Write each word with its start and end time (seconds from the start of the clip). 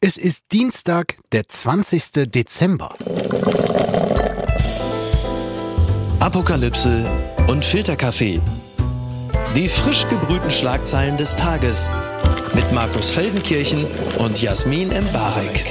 Es 0.00 0.16
ist 0.16 0.44
Dienstag, 0.52 1.16
der 1.32 1.48
20. 1.48 2.30
Dezember. 2.30 2.94
Apokalypse 6.20 7.04
und 7.48 7.64
Filterkaffee. 7.64 8.40
Die 9.56 9.68
frisch 9.68 10.06
gebrühten 10.06 10.52
Schlagzeilen 10.52 11.16
des 11.16 11.34
Tages 11.34 11.90
mit 12.54 12.70
Markus 12.72 13.10
Feldenkirchen 13.10 13.86
und 14.18 14.40
Jasmin 14.40 14.92
Embarek. 14.92 15.64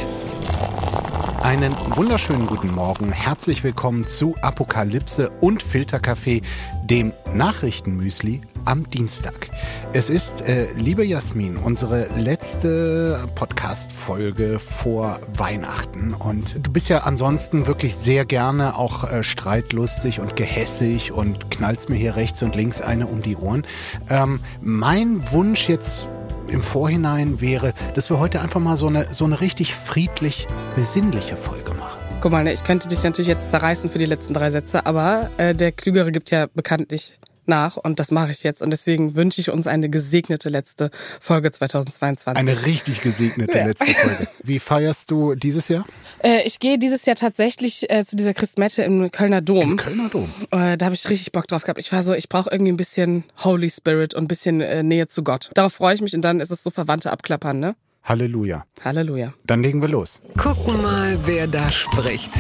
Einen 1.42 1.76
wunderschönen 1.96 2.48
guten 2.48 2.74
Morgen. 2.74 3.12
Herzlich 3.12 3.64
willkommen 3.64 4.08
zu 4.08 4.36
Apokalypse 4.42 5.30
und 5.40 5.64
Filterkaffee, 5.64 6.42
dem 6.84 7.14
Nachrichtenmüsli 7.34 8.42
am 8.66 8.90
Dienstag. 8.90 9.50
Es 9.94 10.10
ist, 10.10 10.42
äh, 10.42 10.68
liebe 10.74 11.06
Jasmin, 11.06 11.56
unsere 11.56 12.08
letzte 12.18 13.30
Podcast-Folge 13.36 14.60
vor 14.60 15.20
Weihnachten. 15.36 16.14
Und 16.14 16.66
du 16.66 16.72
bist 16.72 16.90
ja 16.90 17.00
ansonsten 17.00 17.66
wirklich 17.66 17.96
sehr 17.96 18.26
gerne 18.26 18.76
auch 18.76 19.10
äh, 19.10 19.24
streitlustig 19.24 20.20
und 20.20 20.36
gehässig 20.36 21.12
und 21.12 21.50
knallst 21.50 21.90
mir 21.90 21.96
hier 21.96 22.16
rechts 22.16 22.42
und 22.44 22.56
links 22.56 22.82
eine 22.82 23.08
um 23.08 23.22
die 23.22 23.38
Ohren. 23.38 23.66
Ähm, 24.10 24.42
mein 24.62 25.32
Wunsch 25.32 25.70
jetzt 25.70 26.10
im 26.50 26.62
Vorhinein 26.62 27.42
wäre, 27.42 27.74
dass 27.96 28.10
wir 28.10 28.20
heute 28.20 28.42
einfach 28.42 28.60
mal 28.60 28.78
so 28.78 28.88
eine, 28.88 29.14
so 29.14 29.26
eine 29.26 29.42
richtig 29.42 29.76
friedlich 29.76 30.48
besinnliche 30.76 31.38
Folge 31.38 31.74
machen. 31.74 32.00
Guck 32.22 32.32
mal, 32.32 32.44
ne, 32.44 32.54
ich 32.54 32.64
könnte 32.64 32.88
dich 32.88 33.04
natürlich 33.04 33.28
jetzt 33.28 33.52
zerreißen 33.52 33.90
für 33.90 34.00
die 34.00 34.06
letzten 34.06 34.34
drei 34.34 34.50
Sätze, 34.50 34.86
aber 34.86 35.30
äh, 35.38 35.54
der 35.54 35.72
Klügere 35.72 36.12
gibt 36.12 36.32
ja 36.32 36.48
bekanntlich 36.54 37.20
nach 37.48 37.78
und 37.78 38.00
das 38.00 38.12
mache 38.12 38.32
ich 38.32 38.44
jetzt 38.44 38.62
und 38.62 38.72
deswegen 38.72 39.16
wünsche 39.16 39.42
ich 39.42 39.50
uns 39.50 39.68
eine 39.68 39.90
gesegnete 39.90 40.50
letzte 40.50 40.92
Folge 41.20 41.52
2022. 41.52 42.38
Eine 42.40 42.66
richtig 42.66 43.02
gesegnete 43.02 43.58
Ja. 43.58 43.66
letzte 43.68 43.86
Folge. 43.94 44.28
Wie 44.44 44.60
feierst 44.60 45.12
du 45.12 45.36
dieses 45.36 45.68
Jahr? 45.68 45.86
Äh, 46.24 46.42
ich 46.46 46.60
gehe 46.60 46.78
dieses 46.78 47.06
Jahr 47.06 47.16
tatsächlich 47.16 47.90
äh, 47.90 48.06
zu 48.06 48.16
dieser 48.16 48.34
Christmette 48.34 48.84
im 48.84 49.12
Kölner 49.12 49.42
Dom. 49.42 49.62
Im 49.72 49.78
Kölner 49.78 50.10
Dom. 50.10 50.32
Äh, 50.52 50.78
da 50.78 50.86
habe 50.86 50.96
ich 50.96 51.08
richtig 51.10 51.32
Bock 51.32 51.48
drauf 51.48 51.64
gehabt. 51.64 51.80
Ich 51.80 51.92
war 51.92 52.04
so, 52.04 52.14
ich 52.14 52.30
brauche 52.30 52.50
irgendwie 52.52 52.72
ein 52.72 52.78
bisschen 52.78 53.24
Holy 53.44 53.70
Spirit 53.70 54.14
und 54.14 54.24
ein 54.26 54.28
bisschen 54.28 54.62
äh, 54.62 54.84
Nähe 54.84 55.08
zu 55.08 55.24
Gott. 55.24 55.50
Darauf 55.54 55.74
freue 55.74 55.96
ich 55.96 56.02
mich 56.02 56.14
und 56.16 56.22
dann 56.22 56.40
ist 56.40 56.52
es 56.52 56.64
so 56.64 56.70
Verwandte 56.72 57.12
abklappern, 57.12 57.60
ne? 57.60 57.76
Halleluja. 58.04 58.66
Halleluja. 58.84 59.34
Dann 59.46 59.62
legen 59.64 59.82
wir 59.82 59.90
los. 59.90 60.22
Gucken 60.38 60.82
mal, 60.82 61.18
wer 61.26 61.46
da 61.48 61.68
spricht. 61.70 62.32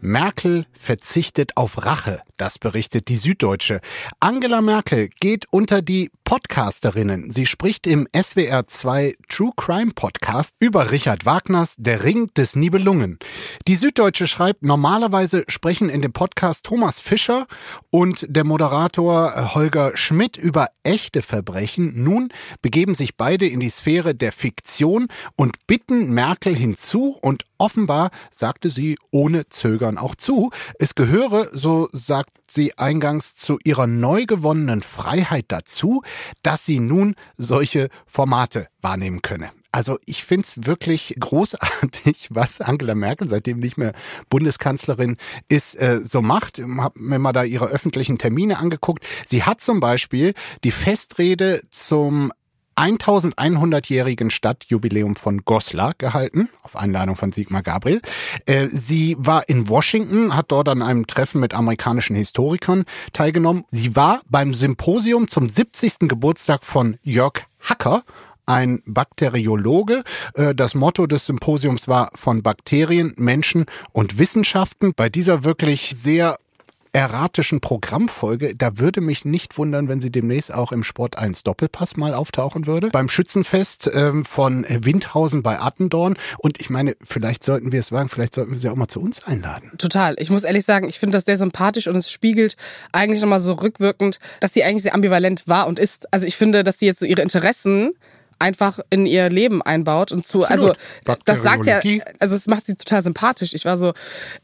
Merkel 0.00 0.66
verzichtet 0.72 1.56
auf 1.56 1.84
Rache, 1.84 2.22
das 2.36 2.58
berichtet 2.58 3.08
die 3.08 3.16
Süddeutsche. 3.16 3.80
Angela 4.20 4.60
Merkel 4.60 5.08
geht 5.20 5.46
unter 5.50 5.82
die 5.82 6.10
Podcasterinnen. 6.28 7.30
Sie 7.30 7.46
spricht 7.46 7.86
im 7.86 8.06
SWR 8.14 8.66
2 8.66 9.14
True 9.30 9.52
Crime 9.56 9.92
Podcast 9.94 10.54
über 10.58 10.90
Richard 10.90 11.24
Wagners 11.24 11.74
Der 11.78 12.04
Ring 12.04 12.30
des 12.34 12.54
Nibelungen. 12.54 13.18
Die 13.66 13.76
Süddeutsche 13.76 14.26
schreibt, 14.26 14.62
normalerweise 14.62 15.44
sprechen 15.48 15.88
in 15.88 16.02
dem 16.02 16.12
Podcast 16.12 16.66
Thomas 16.66 17.00
Fischer 17.00 17.46
und 17.88 18.26
der 18.28 18.44
Moderator 18.44 19.54
Holger 19.54 19.96
Schmidt 19.96 20.36
über 20.36 20.66
echte 20.82 21.22
Verbrechen. 21.22 22.02
Nun 22.04 22.28
begeben 22.60 22.94
sich 22.94 23.16
beide 23.16 23.46
in 23.46 23.60
die 23.60 23.70
Sphäre 23.70 24.14
der 24.14 24.32
Fiktion 24.32 25.08
und 25.34 25.66
bitten 25.66 26.12
Merkel 26.12 26.54
hinzu 26.54 27.16
und 27.22 27.44
offenbar 27.56 28.10
sagte 28.30 28.68
sie 28.68 28.98
ohne 29.10 29.48
Zögern 29.48 29.96
auch 29.96 30.14
zu. 30.14 30.50
Es 30.78 30.94
gehöre, 30.94 31.48
so 31.52 31.88
sagt 31.92 32.37
sie 32.50 32.76
eingangs, 32.78 33.34
zu 33.34 33.58
ihrer 33.64 33.86
neu 33.86 34.26
gewonnenen 34.26 34.82
Freiheit 34.82 35.46
dazu, 35.48 36.02
dass 36.42 36.64
sie 36.64 36.80
nun 36.80 37.14
solche 37.36 37.88
Formate 38.06 38.68
wahrnehmen 38.80 39.22
könne. 39.22 39.50
Also 39.70 39.98
ich 40.06 40.24
find's 40.24 40.66
wirklich 40.66 41.14
großartig, 41.20 42.28
was 42.30 42.60
Angela 42.60 42.94
Merkel, 42.94 43.28
seitdem 43.28 43.58
nicht 43.58 43.76
mehr 43.76 43.92
Bundeskanzlerin 44.30 45.18
ist, 45.48 45.74
äh, 45.74 46.00
so 46.02 46.22
macht. 46.22 46.60
Hab 46.78 46.96
mir 46.96 47.18
mal 47.18 47.32
da 47.32 47.44
ihre 47.44 47.66
öffentlichen 47.66 48.18
Termine 48.18 48.58
angeguckt. 48.58 49.04
Sie 49.26 49.42
hat 49.42 49.60
zum 49.60 49.80
Beispiel 49.80 50.32
die 50.64 50.70
Festrede 50.70 51.60
zum 51.70 52.32
1100-jährigen 52.78 54.30
Stadtjubiläum 54.30 55.16
von 55.16 55.44
Goslar 55.44 55.94
gehalten, 55.98 56.48
auf 56.62 56.76
Einladung 56.76 57.16
von 57.16 57.32
Sigmar 57.32 57.62
Gabriel. 57.62 58.00
Äh, 58.46 58.68
Sie 58.68 59.16
war 59.18 59.48
in 59.48 59.68
Washington, 59.68 60.36
hat 60.36 60.52
dort 60.52 60.68
an 60.68 60.82
einem 60.82 61.06
Treffen 61.06 61.40
mit 61.40 61.54
amerikanischen 61.54 62.14
Historikern 62.14 62.84
teilgenommen. 63.12 63.64
Sie 63.70 63.96
war 63.96 64.20
beim 64.28 64.54
Symposium 64.54 65.28
zum 65.28 65.48
70. 65.48 66.08
Geburtstag 66.08 66.64
von 66.64 66.98
Jörg 67.02 67.46
Hacker, 67.60 68.04
ein 68.46 68.82
Bakteriologe. 68.86 70.04
Äh, 70.34 70.54
Das 70.54 70.74
Motto 70.74 71.06
des 71.06 71.26
Symposiums 71.26 71.88
war 71.88 72.10
von 72.14 72.42
Bakterien, 72.42 73.12
Menschen 73.16 73.66
und 73.92 74.18
Wissenschaften. 74.18 74.92
Bei 74.94 75.08
dieser 75.08 75.44
wirklich 75.44 75.92
sehr 75.96 76.36
erratischen 76.92 77.60
Programmfolge, 77.60 78.54
da 78.56 78.78
würde 78.78 79.00
mich 79.00 79.24
nicht 79.24 79.58
wundern, 79.58 79.88
wenn 79.88 80.00
sie 80.00 80.10
demnächst 80.10 80.52
auch 80.52 80.72
im 80.72 80.82
Sport 80.82 81.18
1 81.18 81.42
Doppelpass 81.42 81.96
mal 81.96 82.14
auftauchen 82.14 82.66
würde. 82.66 82.90
Beim 82.90 83.08
Schützenfest 83.08 83.90
ähm, 83.94 84.24
von 84.24 84.64
Windhausen 84.68 85.42
bei 85.42 85.60
Attendorn. 85.60 86.16
Und 86.38 86.60
ich 86.60 86.70
meine, 86.70 86.96
vielleicht 87.02 87.44
sollten 87.44 87.72
wir 87.72 87.80
es 87.80 87.92
wagen, 87.92 88.08
vielleicht 88.08 88.34
sollten 88.34 88.52
wir 88.52 88.58
sie 88.58 88.68
auch 88.68 88.76
mal 88.76 88.88
zu 88.88 89.00
uns 89.00 89.24
einladen. 89.24 89.72
Total. 89.78 90.16
Ich 90.18 90.30
muss 90.30 90.44
ehrlich 90.44 90.64
sagen, 90.64 90.88
ich 90.88 90.98
finde 90.98 91.16
das 91.16 91.24
sehr 91.24 91.36
sympathisch 91.36 91.88
und 91.88 91.96
es 91.96 92.10
spiegelt 92.10 92.56
eigentlich 92.92 93.20
nochmal 93.20 93.40
so 93.40 93.52
rückwirkend, 93.52 94.18
dass 94.40 94.54
sie 94.54 94.64
eigentlich 94.64 94.82
sehr 94.82 94.94
ambivalent 94.94 95.44
war 95.46 95.66
und 95.66 95.78
ist. 95.78 96.12
Also 96.12 96.26
ich 96.26 96.36
finde, 96.36 96.64
dass 96.64 96.78
sie 96.78 96.86
jetzt 96.86 97.00
so 97.00 97.06
ihre 97.06 97.22
Interessen 97.22 97.92
einfach 98.38 98.78
in 98.90 99.06
ihr 99.06 99.28
Leben 99.30 99.62
einbaut 99.62 100.12
und 100.12 100.26
zu, 100.26 100.44
also 100.44 100.74
das 101.24 101.42
sagt 101.42 101.66
ja, 101.66 101.80
also 102.18 102.36
es 102.36 102.46
macht 102.46 102.66
sie 102.66 102.76
total 102.76 103.02
sympathisch. 103.02 103.52
Ich 103.54 103.64
war 103.64 103.76
so, 103.76 103.92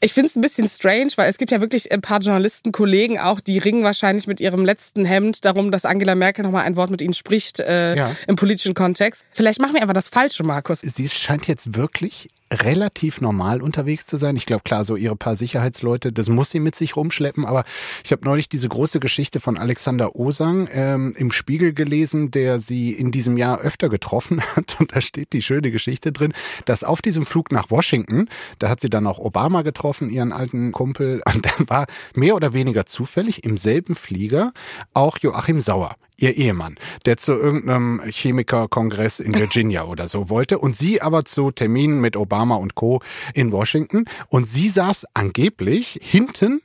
ich 0.00 0.12
finde 0.12 0.28
es 0.28 0.37
ein 0.37 0.41
bisschen 0.41 0.69
strange, 0.69 1.10
weil 1.16 1.31
es 1.31 1.38
gibt 1.38 1.50
ja 1.50 1.60
wirklich 1.60 1.93
ein 1.93 2.00
paar 2.00 2.21
Journalisten, 2.21 2.72
Kollegen 2.72 3.19
auch, 3.19 3.41
die 3.41 3.59
ringen 3.59 3.84
wahrscheinlich 3.84 4.27
mit 4.27 4.41
ihrem 4.41 4.65
letzten 4.65 5.05
Hemd 5.05 5.44
darum, 5.44 5.71
dass 5.71 5.84
Angela 5.84 6.15
Merkel 6.15 6.44
nochmal 6.44 6.65
ein 6.65 6.77
Wort 6.77 6.91
mit 6.91 7.00
ihnen 7.00 7.15
spricht 7.15 7.60
äh, 7.60 7.94
Ja. 7.97 8.16
im 8.27 8.37
politischen 8.37 8.75
Kontext. 8.75 9.25
Vielleicht 9.32 9.60
machen 9.60 9.75
wir 9.75 9.82
einfach 9.82 9.94
das 9.94 10.09
Falsche, 10.09 10.44
Markus. 10.44 10.81
Sie 10.81 11.09
scheint 11.09 11.47
jetzt 11.47 11.76
wirklich 11.76 12.28
relativ 12.54 13.20
normal 13.20 13.62
unterwegs 13.62 14.06
zu 14.06 14.16
sein. 14.16 14.37
Ich 14.37 14.47
glaube, 14.47 14.62
klar, 14.65 14.84
so 14.84 14.97
ihre 14.97 15.16
paar 15.16 15.37
Sicherheitsleute, 15.37 16.12
das 16.12 16.28
muss 16.28 16.50
sie 16.50 16.60
mit 16.60 16.75
sich 16.75 16.97
rumschleppen. 16.97 17.44
Aber 17.44 17.65
ich 18.04 18.12
habe 18.12 18.25
neulich 18.25 18.48
diese 18.48 18.69
große 18.69 19.00
Geschichte 19.00 19.41
von 19.41 19.59
Alexander 19.59 20.16
Osang 20.16 20.69
ähm, 20.70 21.14
im 21.16 21.31
Spiegel 21.31 21.72
gelesen, 21.72 22.31
der 22.31 22.59
sie 22.59 22.93
in 22.93 23.10
diesem 23.10 23.37
Jahr 23.37 23.60
öfter 23.60 23.88
getroffen 23.88 24.41
hat. 24.56 24.81
Und 24.81 24.94
da 24.94 25.00
steht 25.00 25.32
die 25.32 25.43
schöne 25.43 25.70
Geschichte 25.70 26.12
drin, 26.12 26.32
dass 26.64 26.84
auf 26.84 27.03
diesem 27.03 27.26
Flug 27.26 27.53
nach 27.53 27.70
Washington, 27.70 28.28
da 28.59 28.69
hat 28.69 28.81
sie 28.81 28.91
dann 28.91 29.06
auch 29.06 29.19
Obama 29.19 29.62
getroffen, 29.62 30.10
ihren 30.10 30.32
alten 30.32 30.72
Kumpel. 30.72 31.22
Und 31.34 31.47
dann 31.47 31.69
war 31.69 31.87
mehr 32.14 32.37
oder 32.37 32.53
weniger 32.53 32.87
zufällig 32.87 33.44
im 33.44 33.56
selben 33.59 33.94
Flieger 33.94 34.53
auch 34.93 35.19
Joachim 35.19 35.60
Sauer 35.60 35.97
ihr 36.16 36.36
Ehemann, 36.36 36.76
der 37.06 37.16
zu 37.16 37.32
irgendeinem 37.32 38.00
Chemikerkongress 38.04 39.20
in 39.20 39.34
Virginia 39.34 39.84
oder 39.84 40.08
so 40.08 40.28
wollte 40.30 40.58
und 40.58 40.76
sie 40.76 41.02
aber 41.02 41.25
zu 41.25 41.50
Terminen 41.50 42.00
mit 42.00 42.16
Obama 42.16 42.56
und 42.56 42.75
Co. 42.75 43.00
in 43.34 43.52
Washington. 43.52 44.04
Und 44.28 44.48
sie 44.48 44.69
saß 44.69 45.06
angeblich 45.14 45.98
hinten 46.02 46.60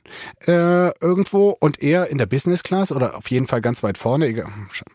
äh, 0.46 0.96
irgendwo 1.00 1.50
und 1.58 1.82
er 1.82 2.08
in 2.08 2.18
der 2.18 2.26
Business 2.26 2.62
Class 2.62 2.92
oder 2.92 3.16
auf 3.16 3.30
jeden 3.30 3.46
Fall 3.46 3.60
ganz 3.60 3.82
weit 3.82 3.98
vorne, 3.98 4.28
ich 4.28 4.42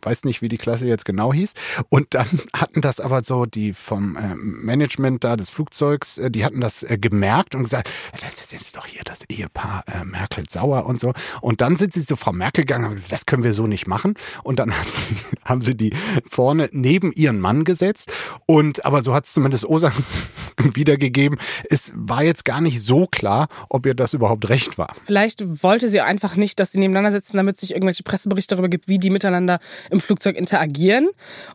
weiß 0.01 0.23
nicht, 0.23 0.41
wie 0.41 0.49
die 0.49 0.57
Klasse 0.57 0.87
jetzt 0.87 1.05
genau 1.05 1.33
hieß. 1.33 1.53
Und 1.89 2.13
dann 2.13 2.27
hatten 2.55 2.81
das 2.81 2.99
aber 2.99 3.23
so 3.23 3.45
die 3.45 3.73
vom 3.73 4.15
äh, 4.15 4.35
Management 4.35 5.23
da 5.23 5.35
des 5.35 5.49
Flugzeugs, 5.49 6.17
äh, 6.17 6.31
die 6.31 6.45
hatten 6.45 6.61
das 6.61 6.83
äh, 6.83 6.97
gemerkt 6.97 7.55
und 7.55 7.63
gesagt, 7.63 7.89
das 8.21 8.51
ist 8.53 8.75
doch 8.75 8.85
hier 8.85 9.03
das 9.03 9.23
Ehepaar 9.29 9.83
äh, 9.87 10.05
Merkel-Sauer 10.05 10.85
und 10.85 10.99
so. 10.99 11.13
Und 11.41 11.61
dann 11.61 11.75
sind 11.75 11.93
sie 11.93 12.05
zu 12.05 12.15
Frau 12.15 12.31
Merkel 12.31 12.63
gegangen 12.63 12.85
und 12.85 12.95
gesagt, 12.95 13.11
das 13.11 13.25
können 13.25 13.43
wir 13.43 13.53
so 13.53 13.67
nicht 13.67 13.87
machen 13.87 14.15
und 14.45 14.59
dann 14.59 14.73
sie, 14.91 15.15
haben 15.43 15.61
sie 15.61 15.75
die 15.75 15.93
vorne 16.29 16.69
neben 16.71 17.11
ihren 17.11 17.39
Mann 17.39 17.63
gesetzt. 17.63 18.11
Und 18.45 18.85
aber 18.85 19.01
so 19.01 19.13
hat 19.13 19.25
es 19.25 19.33
zumindest 19.33 19.65
Osang 19.65 19.93
wiedergegeben. 20.57 21.39
Es 21.69 21.91
war 21.95 22.23
jetzt 22.23 22.45
gar 22.45 22.61
nicht 22.61 22.81
so 22.81 23.07
klar, 23.07 23.47
ob 23.69 23.85
ihr 23.85 23.95
das 23.95 24.13
überhaupt 24.13 24.47
recht 24.49 24.77
war. 24.77 24.95
Vielleicht 25.05 25.63
wollte 25.63 25.89
sie 25.89 26.01
einfach 26.01 26.35
nicht, 26.35 26.59
dass 26.59 26.71
sie 26.71 26.79
nebeneinander 26.79 27.11
sitzen, 27.11 27.37
damit 27.37 27.59
sich 27.59 27.71
irgendwelche 27.71 28.03
Presseberichte 28.03 28.55
darüber 28.55 28.69
gibt, 28.69 28.87
wie 28.87 28.99
die 28.99 29.09
miteinander 29.09 29.59
im 29.89 29.99
Flugzeug 29.99 30.35
interagieren. 30.37 31.09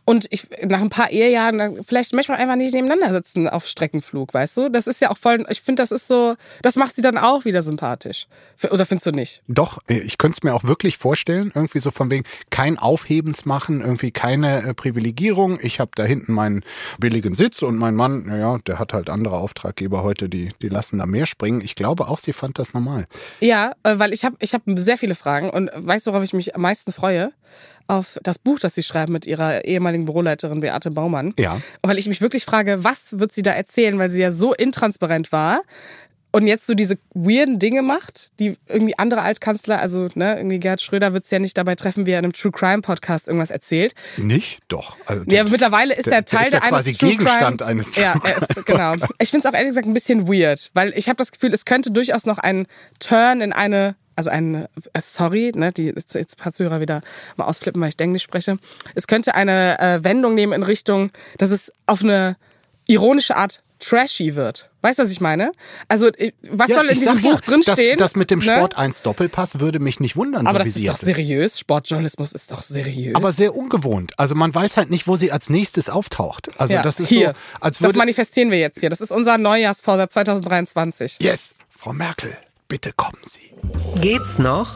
Und 0.05 0.27
ich, 0.29 0.47
nach 0.63 0.81
ein 0.81 0.89
paar 0.89 1.11
Ehejahren, 1.11 1.83
vielleicht 1.85 2.13
möchte 2.13 2.31
man 2.31 2.41
einfach 2.41 2.55
nicht 2.55 2.73
nebeneinander 2.73 3.13
sitzen 3.13 3.47
auf 3.47 3.65
Streckenflug, 3.65 4.33
weißt 4.33 4.57
du? 4.57 4.69
Das 4.69 4.87
ist 4.87 5.01
ja 5.01 5.09
auch 5.09 5.17
voll, 5.17 5.45
ich 5.49 5.61
finde, 5.61 5.81
das 5.81 5.91
ist 5.91 6.07
so, 6.07 6.35
das 6.61 6.75
macht 6.75 6.95
sie 6.95 7.01
dann 7.01 7.17
auch 7.17 7.45
wieder 7.45 7.63
sympathisch. 7.63 8.27
Oder 8.69 8.85
findest 8.85 9.07
du 9.07 9.11
nicht? 9.11 9.41
Doch, 9.47 9.79
äh, 9.87 9.99
ich 9.99 10.17
könnte 10.17 10.37
es 10.37 10.43
mir 10.43 10.53
auch 10.53 10.65
wirklich 10.65 10.97
vorstellen, 10.97 11.51
irgendwie 11.55 11.79
so 11.79 11.91
von 11.91 12.11
wegen 12.11 12.25
kein 12.49 12.77
Aufhebens 12.81 13.45
machen, 13.45 13.81
irgendwie 13.81 14.11
keine 14.11 14.63
äh, 14.63 14.73
Privilegierung. 14.73 15.59
Ich 15.61 15.79
habe 15.79 15.91
da 15.95 16.03
hinten 16.03 16.33
meinen 16.33 16.63
billigen 16.99 17.35
Sitz 17.35 17.61
und 17.61 17.77
mein 17.77 17.95
Mann, 17.95 18.25
naja, 18.27 18.59
der 18.65 18.79
hat 18.79 18.93
halt 18.93 19.09
andere 19.09 19.37
Auftraggeber 19.37 20.03
heute, 20.03 20.29
die, 20.29 20.49
die 20.61 20.69
lassen 20.69 20.97
da 20.97 21.05
mehr 21.05 21.25
springen. 21.25 21.61
Ich 21.61 21.75
glaube 21.75 22.07
auch, 22.07 22.19
sie 22.19 22.33
fand 22.33 22.59
das 22.59 22.73
normal. 22.73 23.05
Ja, 23.39 23.73
äh, 23.83 23.99
weil 23.99 24.13
ich 24.13 24.25
habe 24.25 24.35
ich 24.39 24.53
hab 24.53 24.63
sehr 24.75 24.97
viele 24.97 25.15
Fragen 25.15 25.49
und 25.49 25.69
weißt 25.75 26.07
du, 26.07 26.11
worauf 26.11 26.23
ich 26.23 26.33
mich 26.33 26.55
am 26.55 26.61
meisten 26.61 26.91
freue? 26.91 27.31
Auf 27.87 28.17
das 28.23 28.39
Buch, 28.39 28.59
das 28.59 28.75
sie 28.75 28.83
schreibt 28.83 29.09
mit 29.09 29.25
ihrer 29.25 29.65
ehemaligen 29.65 30.05
Büroleiterin 30.05 30.61
Beate 30.61 30.91
Baumann. 30.91 31.33
Ja. 31.37 31.59
Weil 31.81 31.97
ich 31.97 32.07
mich 32.07 32.21
wirklich 32.21 32.45
frage, 32.45 32.83
was 32.83 33.19
wird 33.19 33.33
sie 33.33 33.41
da 33.41 33.51
erzählen, 33.51 33.97
weil 33.99 34.09
sie 34.11 34.21
ja 34.21 34.31
so 34.31 34.53
intransparent 34.53 35.31
war 35.31 35.61
und 36.31 36.47
jetzt 36.47 36.65
so 36.65 36.73
diese 36.73 36.97
weirden 37.13 37.59
Dinge 37.59 37.81
macht, 37.81 38.31
die 38.39 38.57
irgendwie 38.67 38.97
andere 38.97 39.21
Altkanzler, 39.21 39.79
also 39.79 40.07
ne, 40.15 40.37
irgendwie 40.37 40.59
Gerhard 40.59 40.81
Schröder 40.81 41.13
wird 41.13 41.25
es 41.25 41.31
ja 41.31 41.39
nicht 41.39 41.57
dabei 41.57 41.75
treffen, 41.75 42.05
wie 42.05 42.11
er 42.11 42.19
in 42.19 42.25
einem 42.25 42.33
True 42.33 42.51
Crime 42.51 42.81
Podcast 42.81 43.27
irgendwas 43.27 43.51
erzählt. 43.51 43.93
Nicht? 44.17 44.59
Doch. 44.67 44.95
Also 45.05 45.23
ja, 45.27 45.43
mittlerweile 45.43 45.93
ist 45.93 46.07
der, 46.07 46.13
er 46.13 46.25
Teil 46.25 46.49
der 46.49 46.59
ist 46.59 46.65
ja 46.65 46.71
eines 46.71 46.85
quasi 46.85 46.93
True 46.93 47.09
Gegenstand 47.09 47.57
Crime. 47.59 47.69
eines 47.69 47.91
True 47.91 48.03
Ja, 48.03 48.21
er 48.23 48.37
ist 48.37 48.65
genau. 48.65 48.93
Ich 49.19 49.29
finde 49.29 49.47
es 49.47 49.53
auch 49.53 49.57
ehrlich 49.57 49.69
gesagt 49.69 49.87
ein 49.87 49.93
bisschen 49.93 50.27
weird, 50.27 50.71
weil 50.73 50.93
ich 50.95 51.07
habe 51.07 51.17
das 51.17 51.31
Gefühl, 51.31 51.53
es 51.53 51.65
könnte 51.65 51.91
durchaus 51.91 52.25
noch 52.25 52.37
ein 52.37 52.67
Turn 52.99 53.41
in 53.41 53.53
eine 53.53 53.95
also 54.13 54.29
ein, 54.29 54.67
äh, 54.93 55.01
sorry, 55.01 55.51
ne, 55.55 55.71
die 55.71 55.85
jetzt 55.85 56.15
ein 56.15 56.25
paar 56.37 56.51
Zuhörer 56.51 56.81
wieder 56.81 57.01
mal 57.37 57.45
ausflippen, 57.45 57.81
weil 57.81 57.89
ich 57.89 57.99
Englisch 57.99 58.23
spreche. 58.23 58.59
Es 58.93 59.07
könnte 59.07 59.35
eine 59.35 59.79
äh, 59.79 60.03
Wendung 60.03 60.35
nehmen 60.35 60.53
in 60.53 60.63
Richtung, 60.63 61.11
dass 61.37 61.49
es 61.49 61.71
auf 61.87 62.03
eine 62.03 62.35
ironische 62.91 63.35
Art 63.35 63.61
trashy 63.79 64.35
wird. 64.35 64.69
Weißt 64.81 64.99
du, 64.99 65.03
was 65.03 65.11
ich 65.11 65.21
meine? 65.21 65.51
Also, 65.87 66.07
äh, 66.07 66.31
was 66.49 66.69
Ja, 66.69 66.77
soll 66.77 66.87
in 66.87 66.99
diesem 66.99 67.15
sag 67.15 67.23
ja, 67.23 67.31
Buch 67.31 67.41
drinstehen? 67.41 67.97
Das, 67.97 68.11
das 68.11 68.15
mit 68.15 68.31
dem 68.31 68.39
ne? 68.39 68.45
Sport 68.45 68.77
1 68.77 69.01
Doppelpass 69.01 69.59
würde 69.59 69.79
mich 69.79 69.99
nicht 69.99 70.15
wundern, 70.15 70.47
Aber 70.47 70.59
so 70.59 70.59
das 70.59 70.65
wie 70.65 70.69
ist 70.69 70.75
sie 70.75 70.85
doch 70.85 70.97
seriös. 70.97 71.59
Sportjournalismus 71.59 72.31
ist 72.33 72.51
doch 72.51 72.63
seriös. 72.63 73.15
Aber 73.15 73.31
sehr 73.33 73.55
ungewohnt. 73.55 74.13
Also 74.17 74.35
man 74.35 74.53
weiß 74.53 74.77
halt 74.77 74.89
nicht, 74.89 75.07
wo 75.07 75.15
sie 75.17 75.31
als 75.31 75.49
nächstes 75.49 75.89
auftaucht. 75.89 76.49
Also 76.59 76.75
ja, 76.75 76.83
das 76.83 76.99
ist 76.99 77.09
hier. 77.09 77.29
so, 77.29 77.57
als 77.59 77.77
das 77.77 77.89
würde... 77.89 77.97
manifestieren 77.97 78.51
wir 78.51 78.59
jetzt 78.59 78.79
hier. 78.79 78.89
Das 78.89 79.01
ist 79.01 79.11
unser 79.11 79.37
Neujahrsvorsatz 79.37 80.13
2023. 80.13 81.17
yes, 81.21 81.53
Frau 81.69 81.93
Merkel, 81.93 82.35
bitte 82.67 82.91
kommen 82.95 83.21
Sie. 83.23 83.51
Geht's 83.99 84.37
noch? 84.39 84.69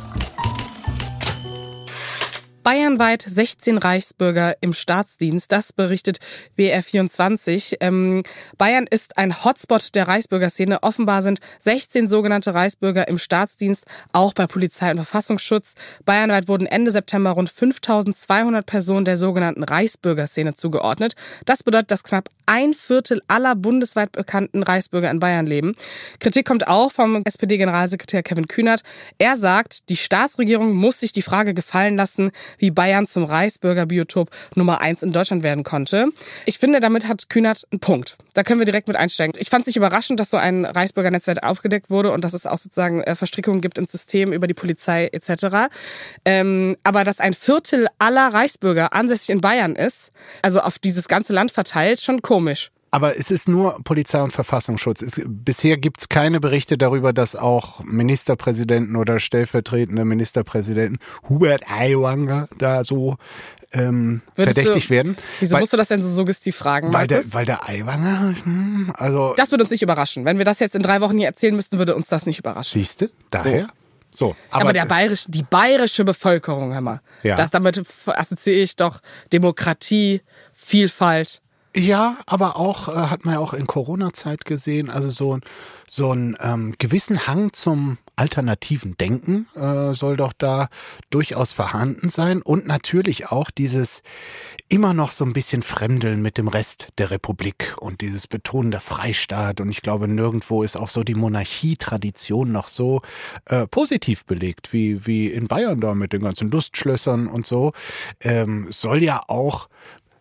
Bayernweit 2.65 3.21
16 3.21 3.77
Reichsbürger 3.77 4.55
im 4.59 4.73
Staatsdienst, 4.73 5.51
das 5.51 5.71
berichtet 5.71 6.17
BR24. 6.57 7.77
Ähm, 7.79 8.23
Bayern 8.57 8.87
ist 8.89 9.19
ein 9.19 9.43
Hotspot 9.45 9.93
der 9.93 10.07
Reichsbürgerszene. 10.07 10.81
Offenbar 10.81 11.21
sind 11.21 11.41
16 11.59 12.09
sogenannte 12.09 12.55
Reichsbürger 12.55 13.07
im 13.07 13.19
Staatsdienst, 13.19 13.85
auch 14.13 14.33
bei 14.33 14.47
Polizei 14.47 14.89
und 14.89 14.97
Verfassungsschutz. 14.97 15.75
Bayernweit 16.05 16.47
wurden 16.47 16.65
Ende 16.65 16.89
September 16.89 17.29
rund 17.29 17.51
5200 17.51 18.65
Personen 18.65 19.05
der 19.05 19.17
sogenannten 19.17 19.63
Reichsbürgerszene 19.63 20.55
zugeordnet. 20.55 21.13
Das 21.45 21.61
bedeutet, 21.61 21.91
dass 21.91 22.01
knapp 22.03 22.31
ein 22.47 22.73
Viertel 22.73 23.21
aller 23.27 23.55
bundesweit 23.55 24.11
bekannten 24.11 24.63
Reichsbürger 24.63 25.11
in 25.11 25.19
Bayern 25.19 25.45
leben. 25.45 25.75
Kritik 26.19 26.47
kommt 26.47 26.67
auch 26.67 26.91
vom 26.91 27.21
SPD-Generalsekretär 27.25 28.23
Kevin 28.23 28.47
Kühnert. 28.47 28.81
Er 29.17 29.37
sagt, 29.37 29.89
die 29.89 29.97
Staatsregierung 29.97 30.73
muss 30.73 30.99
sich 30.99 31.11
die 31.11 31.21
Frage 31.21 31.53
gefallen 31.53 31.95
lassen, 31.95 32.31
wie 32.57 32.71
Bayern 32.71 33.07
zum 33.07 33.23
Reichsbürgerbiotop 33.23 34.29
Nummer 34.55 34.81
eins 34.81 35.03
in 35.03 35.11
Deutschland 35.11 35.43
werden 35.43 35.63
konnte. 35.63 36.09
Ich 36.45 36.59
finde, 36.59 36.79
damit 36.79 37.07
hat 37.07 37.29
Kühnert 37.29 37.63
einen 37.71 37.79
Punkt. 37.79 38.17
Da 38.33 38.43
können 38.43 38.59
wir 38.59 38.65
direkt 38.65 38.87
mit 38.87 38.97
einsteigen. 38.97 39.33
Ich 39.39 39.49
fand 39.49 39.61
es 39.63 39.67
nicht 39.67 39.77
überraschend, 39.77 40.19
dass 40.19 40.29
so 40.29 40.37
ein 40.37 40.65
Reichsbürgernetzwerk 40.65 41.43
aufgedeckt 41.43 41.89
wurde 41.89 42.11
und 42.11 42.23
dass 42.23 42.33
es 42.33 42.45
auch 42.45 42.57
sozusagen 42.57 43.01
äh, 43.01 43.15
Verstrickungen 43.15 43.61
gibt 43.61 43.77
ins 43.77 43.91
System 43.91 44.33
über 44.33 44.47
die 44.47 44.53
Polizei 44.53 45.09
etc. 45.11 45.69
Ähm, 46.25 46.77
aber 46.83 47.03
dass 47.03 47.19
ein 47.19 47.33
Viertel 47.33 47.87
aller 47.99 48.33
Reichsbürger 48.33 48.93
ansässig 48.93 49.29
in 49.29 49.41
Bayern 49.41 49.75
ist, 49.75 50.11
also 50.41 50.59
auf 50.59 50.79
dieses 50.79 51.07
ganze 51.07 51.33
Land 51.33 51.51
verteilt, 51.51 52.01
schon 52.01 52.21
komisch. 52.21 52.71
Aber 52.95 53.19
es 53.19 53.29
ist 53.31 53.47
nur 53.49 53.83
Polizei 53.83 54.21
und 54.21 54.31
Verfassungsschutz. 54.31 55.01
Es, 55.01 55.21
bisher 55.25 55.77
gibt 55.77 56.01
es 56.01 56.09
keine 56.09 56.39
Berichte 56.39 56.77
darüber, 56.77 57.11
dass 57.13 57.35
auch 57.35 57.83
Ministerpräsidenten 57.83 58.95
oder 58.95 59.19
stellvertretende 59.19 60.05
Ministerpräsidenten 60.05 60.99
Hubert 61.27 61.63
Aiwanger 61.69 62.47
da 62.57 62.83
so 62.83 63.17
ähm, 63.73 64.21
verdächtig 64.35 64.85
du- 64.85 64.89
werden. 64.91 65.17
Wieso 65.39 65.53
weil, 65.53 65.59
musst 65.61 65.73
du 65.73 65.77
das 65.77 65.89
denn 65.89 66.01
so 66.01 66.09
suggestiv 66.09 66.55
fragen? 66.55 66.93
weil, 66.93 67.07
der, 67.07 67.21
weil 67.33 67.45
der 67.45 67.67
Aiwanger, 67.67 68.33
hm, 68.43 68.93
also 68.95 69.33
das 69.35 69.51
würde 69.51 69.63
uns 69.65 69.71
nicht 69.71 69.81
überraschen. 69.81 70.23
Wenn 70.23 70.37
wir 70.37 70.45
das 70.45 70.59
jetzt 70.59 70.75
in 70.75 70.81
drei 70.81 71.01
Wochen 71.01 71.17
hier 71.17 71.27
erzählen 71.27 71.55
müssten, 71.55 71.77
würde 71.77 71.95
uns 71.95 72.07
das 72.07 72.25
nicht 72.25 72.39
überraschen. 72.39 72.79
siehste, 72.79 73.11
daher. 73.31 73.67
So, 74.13 74.33
Aber, 74.49 74.71
der 74.71 74.85
bayerische, 74.85 75.29
die 75.29 75.43
bayerische 75.43 76.05
Bevölkerung, 76.05 76.71
hör 76.71 76.79
mal, 76.79 77.01
Ja. 77.23 77.35
das 77.35 77.49
damit 77.49 77.83
assoziiere 78.05 78.61
ich 78.61 78.77
doch 78.77 79.01
Demokratie, 79.33 80.21
Vielfalt. 80.53 81.41
Ja, 81.77 82.17
aber 82.25 82.55
auch, 82.55 82.87
äh, 82.87 82.93
hat 83.09 83.25
man 83.25 83.33
ja 83.33 83.39
auch 83.41 83.53
in 83.53 83.67
Corona-Zeit 83.67 84.45
gesehen, 84.45 84.89
also 84.89 85.09
so, 85.09 85.39
so 85.89 86.13
ein 86.13 86.37
ähm, 86.39 86.73
gewissen 86.77 87.27
Hang 87.27 87.51
zum 87.51 87.97
alternativen 88.15 88.95
Denken 88.97 89.47
äh, 89.55 89.93
soll 89.93 90.15
doch 90.15 90.31
da 90.31 90.69
durchaus 91.09 91.51
vorhanden 91.51 92.09
sein. 92.09 92.41
Und 92.41 92.65
natürlich 92.65 93.27
auch 93.27 93.51
dieses 93.51 94.03
immer 94.69 94.93
noch 94.93 95.11
so 95.11 95.25
ein 95.25 95.33
bisschen 95.33 95.63
Fremdeln 95.63 96.21
mit 96.21 96.37
dem 96.37 96.47
Rest 96.47 96.87
der 96.97 97.11
Republik 97.11 97.75
und 97.77 97.99
dieses 97.99 98.27
Betonen 98.27 98.71
der 98.71 98.79
Freistaat. 98.79 99.59
Und 99.59 99.69
ich 99.69 99.81
glaube 99.81 100.07
nirgendwo 100.07 100.63
ist 100.63 100.77
auch 100.77 100.89
so 100.89 101.03
die 101.03 101.13
Monarchietradition 101.13 102.53
noch 102.53 102.69
so 102.69 103.01
äh, 103.47 103.67
positiv 103.67 104.25
belegt 104.25 104.71
wie 104.71 105.05
wie 105.05 105.27
in 105.27 105.47
Bayern 105.47 105.81
da 105.81 105.93
mit 105.93 106.13
den 106.13 106.21
ganzen 106.21 106.49
Lustschlössern 106.49 107.27
und 107.27 107.45
so. 107.45 107.73
Ähm, 108.21 108.67
soll 108.71 109.03
ja 109.03 109.21
auch 109.27 109.67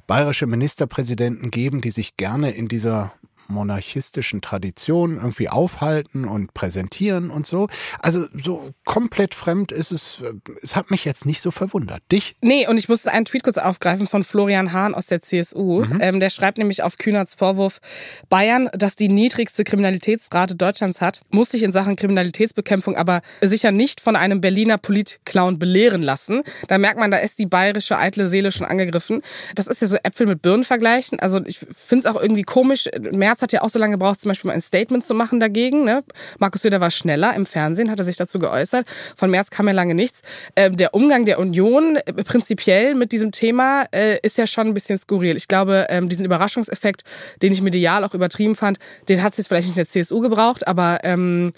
bayerische 0.06 0.46
Ministerpräsidenten 0.46 1.50
geben, 1.50 1.80
die 1.80 1.90
sich 1.90 2.16
gerne 2.16 2.50
in 2.50 2.68
dieser 2.68 3.12
monarchistischen 3.48 4.42
Tradition 4.42 5.16
irgendwie 5.16 5.48
aufhalten 5.48 6.24
und 6.24 6.54
präsentieren 6.54 7.30
und 7.30 7.46
so. 7.46 7.68
Also 8.00 8.26
so 8.36 8.70
komplett 8.84 9.34
fremd 9.34 9.72
ist 9.72 9.92
es. 9.92 10.22
Es 10.62 10.76
hat 10.76 10.90
mich 10.90 11.04
jetzt 11.04 11.26
nicht 11.26 11.42
so 11.42 11.50
verwundert. 11.50 12.02
Dich? 12.10 12.36
Nee, 12.40 12.66
und 12.66 12.78
ich 12.78 12.88
musste 12.88 13.10
einen 13.10 13.24
Tweet 13.24 13.42
kurz 13.42 13.58
aufgreifen 13.58 14.06
von 14.06 14.24
Florian 14.24 14.72
Hahn 14.72 14.94
aus 14.94 15.06
der 15.06 15.20
CSU. 15.20 15.84
Ähm, 16.00 16.20
der 16.20 16.30
schreibt 16.30 16.58
nämlich 16.58 16.82
auf 16.82 16.98
Kühnerts 16.98 17.34
Vorwurf, 17.34 17.80
Bayern, 18.28 18.68
das 18.72 18.96
die 18.96 19.08
niedrigste 19.08 19.64
Kriminalitätsrate 19.64 20.56
Deutschlands 20.56 21.00
hat, 21.00 21.22
muss 21.30 21.50
sich 21.50 21.62
in 21.62 21.72
Sachen 21.72 21.96
Kriminalitätsbekämpfung 21.96 22.96
aber 22.96 23.22
sicher 23.40 23.70
nicht 23.70 24.00
von 24.00 24.16
einem 24.16 24.40
Berliner 24.40 24.78
Politclown 24.78 25.58
belehren 25.58 26.02
lassen. 26.02 26.42
Da 26.68 26.78
merkt 26.78 26.98
man, 26.98 27.10
da 27.10 27.18
ist 27.18 27.38
die 27.38 27.46
bayerische 27.46 27.96
eitle 27.96 28.28
Seele 28.28 28.52
schon 28.52 28.66
angegriffen. 28.66 29.22
Das 29.54 29.66
ist 29.66 29.80
ja 29.82 29.88
so 29.88 29.96
Äpfel 30.02 30.26
mit 30.26 30.42
Birnen 30.42 30.64
vergleichen. 30.64 31.20
Also 31.20 31.40
ich 31.44 31.58
finde 31.58 32.06
es 32.08 32.14
auch 32.14 32.20
irgendwie 32.20 32.42
komisch. 32.42 32.88
Merz 33.34 33.42
hat 33.42 33.52
ja 33.52 33.62
auch 33.62 33.70
so 33.70 33.80
lange 33.80 33.94
gebraucht, 33.94 34.20
zum 34.20 34.28
Beispiel 34.28 34.48
mal 34.48 34.54
ein 34.54 34.62
Statement 34.62 35.04
zu 35.04 35.12
machen 35.12 35.40
dagegen. 35.40 35.82
Ne? 35.84 36.04
Markus 36.38 36.62
Söder 36.62 36.80
war 36.80 36.92
schneller 36.92 37.34
im 37.34 37.46
Fernsehen, 37.46 37.90
hat 37.90 37.98
er 37.98 38.04
sich 38.04 38.16
dazu 38.16 38.38
geäußert. 38.38 38.86
Von 39.16 39.28
Merz 39.28 39.50
kam 39.50 39.66
ja 39.66 39.72
lange 39.72 39.96
nichts. 39.96 40.22
Ähm, 40.54 40.76
der 40.76 40.94
Umgang 40.94 41.24
der 41.24 41.40
Union 41.40 41.96
äh, 41.96 42.12
prinzipiell 42.12 42.94
mit 42.94 43.10
diesem 43.10 43.32
Thema 43.32 43.86
äh, 43.92 44.18
ist 44.22 44.38
ja 44.38 44.46
schon 44.46 44.68
ein 44.68 44.74
bisschen 44.74 44.98
skurril. 44.98 45.36
Ich 45.36 45.48
glaube, 45.48 45.86
ähm, 45.88 46.08
diesen 46.08 46.24
Überraschungseffekt, 46.24 47.02
den 47.42 47.52
ich 47.52 47.60
medial 47.60 48.04
auch 48.04 48.14
übertrieben 48.14 48.54
fand, 48.54 48.78
den 49.08 49.20
hat 49.20 49.32
es 49.32 49.38
jetzt 49.38 49.48
vielleicht 49.48 49.66
nicht 49.66 49.76
in 49.76 49.82
der 49.82 49.88
CSU 49.88 50.20
gebraucht, 50.20 50.68
aber 50.68 51.00
ähm, 51.02 51.54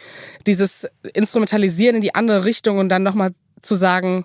dieses 0.46 0.88
Instrumentalisieren 1.12 1.96
in 1.96 2.02
die 2.02 2.14
andere 2.14 2.46
Richtung 2.46 2.78
und 2.78 2.88
dann 2.88 3.02
nochmal 3.02 3.32
zu 3.60 3.74
sagen, 3.74 4.24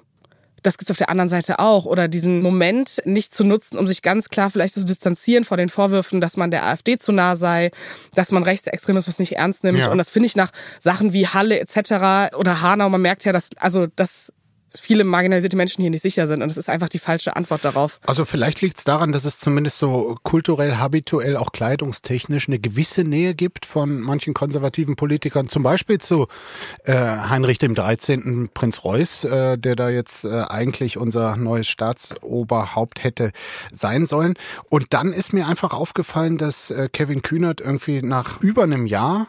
das 0.64 0.78
gibt's 0.78 0.92
auf 0.92 0.98
der 0.98 1.10
anderen 1.10 1.30
Seite 1.30 1.60
auch. 1.60 1.86
Oder 1.86 2.08
diesen 2.08 2.42
Moment 2.42 3.02
nicht 3.06 3.34
zu 3.34 3.44
nutzen, 3.44 3.78
um 3.78 3.88
sich 3.88 4.02
ganz 4.02 4.30
klar 4.30 4.50
vielleicht 4.50 4.76
zu 4.76 4.86
distanzieren 4.86 5.44
vor 5.44 5.58
den 5.58 5.70
Vorwürfen, 5.70 6.22
dass 6.22 6.38
man 6.38 6.52
der 6.52 6.66
AfD 6.66 6.98
zu 6.98 7.12
nah 7.12 7.36
sei, 7.36 7.72
dass 8.16 8.32
man 8.32 8.44
Rechtsextremismus 8.44 9.20
nicht 9.20 9.38
ernst 9.38 9.64
nimmt. 9.64 9.80
Ja. 9.80 9.92
Und 9.92 9.98
das 9.98 10.10
finde 10.10 10.28
ich 10.28 10.36
nach 10.36 10.52
Sachen 10.80 11.14
wie 11.14 11.28
Halle 11.28 11.60
etc. 11.60 12.36
oder 12.36 12.62
Hanau, 12.62 12.90
man 12.90 13.02
merkt 13.02 13.26
ja, 13.26 13.34
dass, 13.34 13.50
also, 13.58 13.88
dass 13.88 14.32
viele 14.76 15.04
marginalisierte 15.04 15.58
Menschen 15.58 15.82
hier 15.82 15.90
nicht 15.90 16.02
sicher 16.02 16.28
sind. 16.28 16.42
Und 16.42 16.50
das 16.50 16.58
ist 16.58 16.70
einfach 16.70 16.90
die 16.90 17.00
falsche 17.00 17.36
Antwort 17.36 17.66
darauf. 17.66 18.00
Also 18.06 18.26
vielleicht 18.26 18.62
liegt 18.62 18.78
es 18.78 18.84
daran, 18.84 19.12
dass 19.12 19.26
es 19.26 19.40
zumindest 19.40 19.78
so 19.78 20.18
kulturell, 20.24 20.78
habituell, 20.78 21.38
auch 21.38 21.52
kleidungstechnisch 21.52 22.48
eine 22.48 22.60
gewisse 22.60 23.04
Nähe 23.04 23.36
gibt 23.36 23.66
von 23.66 24.00
manchen 24.00 24.34
konservativen 24.34 24.96
Politikern, 24.96 25.48
zum 25.48 25.64
Beispiel 25.64 26.00
zu 26.00 26.28
äh, 26.86 26.94
Heinrich 26.94 27.58
dem 27.58 27.76
13., 27.76 28.50
Prinz 28.54 28.84
Reuß, 28.84 29.26
äh, 29.26 29.58
der 29.58 29.76
da 29.76 29.90
jetzt 29.90 30.24
äh, 30.24 30.44
eigentlich 30.48 30.98
unser 30.98 31.36
neues 31.36 31.68
Staatsoberhaupt 31.68 33.04
hätte 33.04 33.32
sein 33.72 34.06
sollen. 34.06 34.36
Und 34.70 34.94
dann 34.94 35.14
ist 35.14 35.34
mir 35.34 35.48
einfach 35.48 35.74
aufgefallen, 35.74 36.38
dass 36.38 36.72
äh, 36.72 36.90
Kevin 36.92 37.22
Kühnert 37.22 37.62
irgendwie 37.62 38.02
nach 38.02 38.42
über 38.42 38.64
einem 38.64 38.86
Jahr 38.86 39.28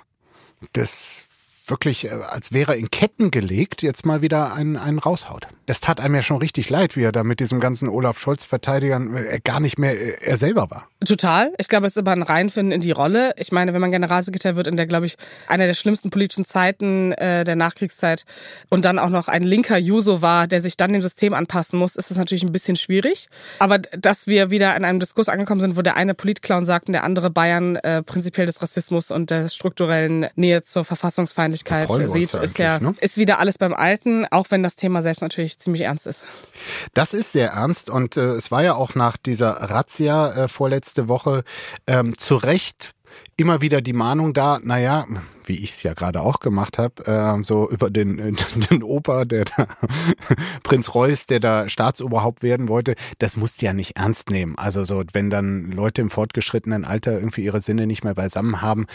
das 0.72 1.24
wirklich, 1.66 2.06
äh, 2.06 2.10
als 2.10 2.52
wäre 2.52 2.72
er 2.72 2.78
in 2.78 2.90
Ketten 2.90 3.30
gelegt, 3.30 3.82
jetzt 3.82 4.06
mal 4.06 4.22
wieder 4.22 4.52
einen, 4.54 4.76
einen 4.76 4.98
raushaut. 4.98 5.46
Das 5.66 5.80
tat 5.80 6.00
einem 6.00 6.14
ja 6.14 6.22
schon 6.22 6.38
richtig 6.38 6.70
leid, 6.70 6.96
wie 6.96 7.02
er 7.02 7.12
da 7.12 7.24
mit 7.24 7.40
diesem 7.40 7.60
ganzen 7.60 7.88
Olaf 7.88 8.18
Scholz-Verteidigern 8.18 9.16
äh, 9.16 9.40
gar 9.42 9.60
nicht 9.60 9.78
mehr 9.78 9.92
äh, 9.92 10.16
er 10.20 10.36
selber 10.36 10.70
war. 10.70 10.88
Total. 11.06 11.52
Ich 11.58 11.68
glaube, 11.68 11.86
es 11.86 11.94
ist 11.94 11.98
aber 11.98 12.12
ein 12.12 12.22
Reinfinden 12.22 12.72
in 12.72 12.80
die 12.80 12.92
Rolle. 12.92 13.32
Ich 13.36 13.52
meine, 13.52 13.72
wenn 13.72 13.80
man 13.80 13.90
Generalsekretär 13.90 14.56
wird 14.56 14.66
in 14.66 14.76
der, 14.76 14.86
glaube 14.86 15.06
ich, 15.06 15.16
einer 15.48 15.66
der 15.66 15.74
schlimmsten 15.74 16.10
politischen 16.10 16.44
Zeiten 16.44 17.12
äh, 17.12 17.44
der 17.44 17.56
Nachkriegszeit 17.56 18.24
und 18.68 18.84
dann 18.84 18.98
auch 18.98 19.08
noch 19.08 19.28
ein 19.28 19.42
linker 19.42 19.78
Juso 19.78 20.22
war, 20.22 20.46
der 20.46 20.60
sich 20.60 20.76
dann 20.76 20.92
dem 20.92 21.02
System 21.02 21.34
anpassen 21.34 21.78
muss, 21.78 21.96
ist 21.96 22.10
es 22.10 22.16
natürlich 22.16 22.42
ein 22.42 22.52
bisschen 22.52 22.76
schwierig. 22.76 23.28
Aber 23.58 23.78
dass 23.78 24.26
wir 24.26 24.50
wieder 24.50 24.76
in 24.76 24.84
einem 24.84 25.00
Diskurs 25.00 25.28
angekommen 25.28 25.60
sind, 25.60 25.76
wo 25.76 25.82
der 25.82 25.96
eine 25.96 26.14
Politclown 26.14 26.64
sagt 26.64 26.88
und 26.88 26.92
der 26.92 27.04
andere 27.04 27.30
Bayern 27.30 27.76
äh, 27.76 28.02
prinzipiell 28.02 28.46
des 28.46 28.62
Rassismus 28.62 29.10
und 29.10 29.30
der 29.30 29.48
strukturellen 29.48 30.26
Nähe 30.36 30.62
zur 30.62 30.84
Verfassungsfeindlichkeit 30.84 31.90
sieht, 32.06 32.34
ist 32.34 32.58
ja 32.58 32.78
ne? 32.78 32.94
ist 33.00 33.16
wieder 33.16 33.38
alles 33.38 33.58
beim 33.58 33.74
Alten, 33.74 34.26
auch 34.30 34.46
wenn 34.50 34.62
das 34.62 34.76
Thema 34.76 35.02
selbst 35.02 35.20
natürlich 35.20 35.58
ziemlich 35.58 35.82
ernst 35.82 36.06
ist. 36.06 36.22
Das 36.94 37.14
ist 37.14 37.32
sehr 37.32 37.50
ernst 37.50 37.90
und 37.90 38.16
äh, 38.16 38.20
es 38.20 38.50
war 38.50 38.62
ja 38.62 38.74
auch 38.74 38.94
nach 38.94 39.16
dieser 39.16 39.50
Razzia 39.50 40.44
äh, 40.44 40.48
vorletzte 40.92 41.08
Woche 41.08 41.44
ähm, 41.86 42.18
zu 42.18 42.36
Recht 42.36 42.92
immer 43.36 43.60
wieder 43.60 43.82
die 43.82 43.92
Mahnung 43.92 44.32
da, 44.32 44.58
naja, 44.62 45.06
wie 45.44 45.62
ich 45.62 45.72
es 45.72 45.82
ja 45.82 45.92
gerade 45.92 46.22
auch 46.22 46.40
gemacht 46.40 46.78
habe, 46.78 47.04
äh, 47.04 47.44
so 47.44 47.68
über 47.68 47.90
den, 47.90 48.36
den 48.70 48.82
Opa, 48.82 49.24
der 49.24 49.44
da, 49.44 49.66
Prinz 50.62 50.94
Reuß, 50.94 51.26
der 51.26 51.40
da 51.40 51.68
Staatsoberhaupt 51.68 52.42
werden 52.42 52.68
wollte, 52.68 52.94
das 53.18 53.36
musst 53.36 53.60
du 53.60 53.66
ja 53.66 53.72
nicht 53.72 53.96
ernst 53.96 54.30
nehmen. 54.30 54.56
Also 54.56 54.84
so, 54.84 55.02
wenn 55.12 55.28
dann 55.28 55.72
Leute 55.72 56.00
im 56.00 56.10
fortgeschrittenen 56.10 56.84
Alter 56.84 57.12
irgendwie 57.12 57.44
ihre 57.44 57.60
Sinne 57.60 57.86
nicht 57.86 58.04
mehr 58.04 58.14
beisammen 58.14 58.62
haben, 58.62 58.86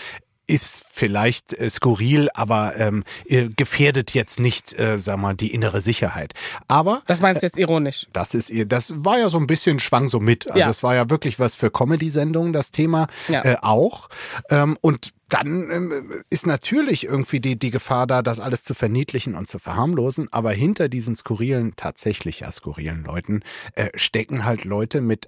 ist 0.47 0.83
vielleicht 0.91 1.53
äh, 1.53 1.69
skurril, 1.69 2.29
aber 2.33 2.77
ähm, 2.77 3.03
äh, 3.25 3.49
gefährdet 3.49 4.13
jetzt 4.13 4.39
nicht, 4.39 4.77
äh, 4.79 4.97
sag 4.97 5.17
mal, 5.17 5.35
die 5.35 5.53
innere 5.53 5.81
Sicherheit. 5.81 6.33
Aber 6.67 7.03
das 7.05 7.21
meinst 7.21 7.41
du 7.41 7.45
jetzt 7.45 7.57
ironisch? 7.57 8.07
Das 8.13 8.33
ist 8.33 8.51
das 8.67 8.93
war 8.95 9.19
ja 9.19 9.29
so 9.29 9.37
ein 9.37 9.47
bisschen 9.47 9.79
schwang 9.79 10.07
so 10.07 10.19
mit. 10.19 10.49
Also 10.49 10.69
es 10.69 10.83
war 10.83 10.95
ja 10.95 11.09
wirklich 11.09 11.39
was 11.39 11.55
für 11.55 11.69
Comedy-Sendungen 11.69 12.53
das 12.53 12.71
Thema 12.71 13.07
ja. 13.27 13.43
äh, 13.43 13.57
auch. 13.61 14.09
Ähm, 14.49 14.77
und 14.81 15.11
dann 15.29 15.69
ähm, 15.71 16.23
ist 16.29 16.47
natürlich 16.47 17.03
irgendwie 17.03 17.41
die, 17.41 17.59
die 17.59 17.69
Gefahr 17.69 18.07
da, 18.07 18.21
das 18.21 18.39
alles 18.39 18.63
zu 18.63 18.73
verniedlichen 18.73 19.35
und 19.35 19.49
zu 19.49 19.59
verharmlosen. 19.59 20.29
Aber 20.31 20.51
hinter 20.51 20.87
diesen 20.87 21.15
skurrilen, 21.15 21.73
tatsächlich 21.75 22.41
ja 22.41 22.51
skurrilen 22.51 23.03
Leuten 23.03 23.41
äh, 23.75 23.89
stecken 23.95 24.45
halt 24.45 24.63
Leute 24.63 25.01
mit 25.01 25.27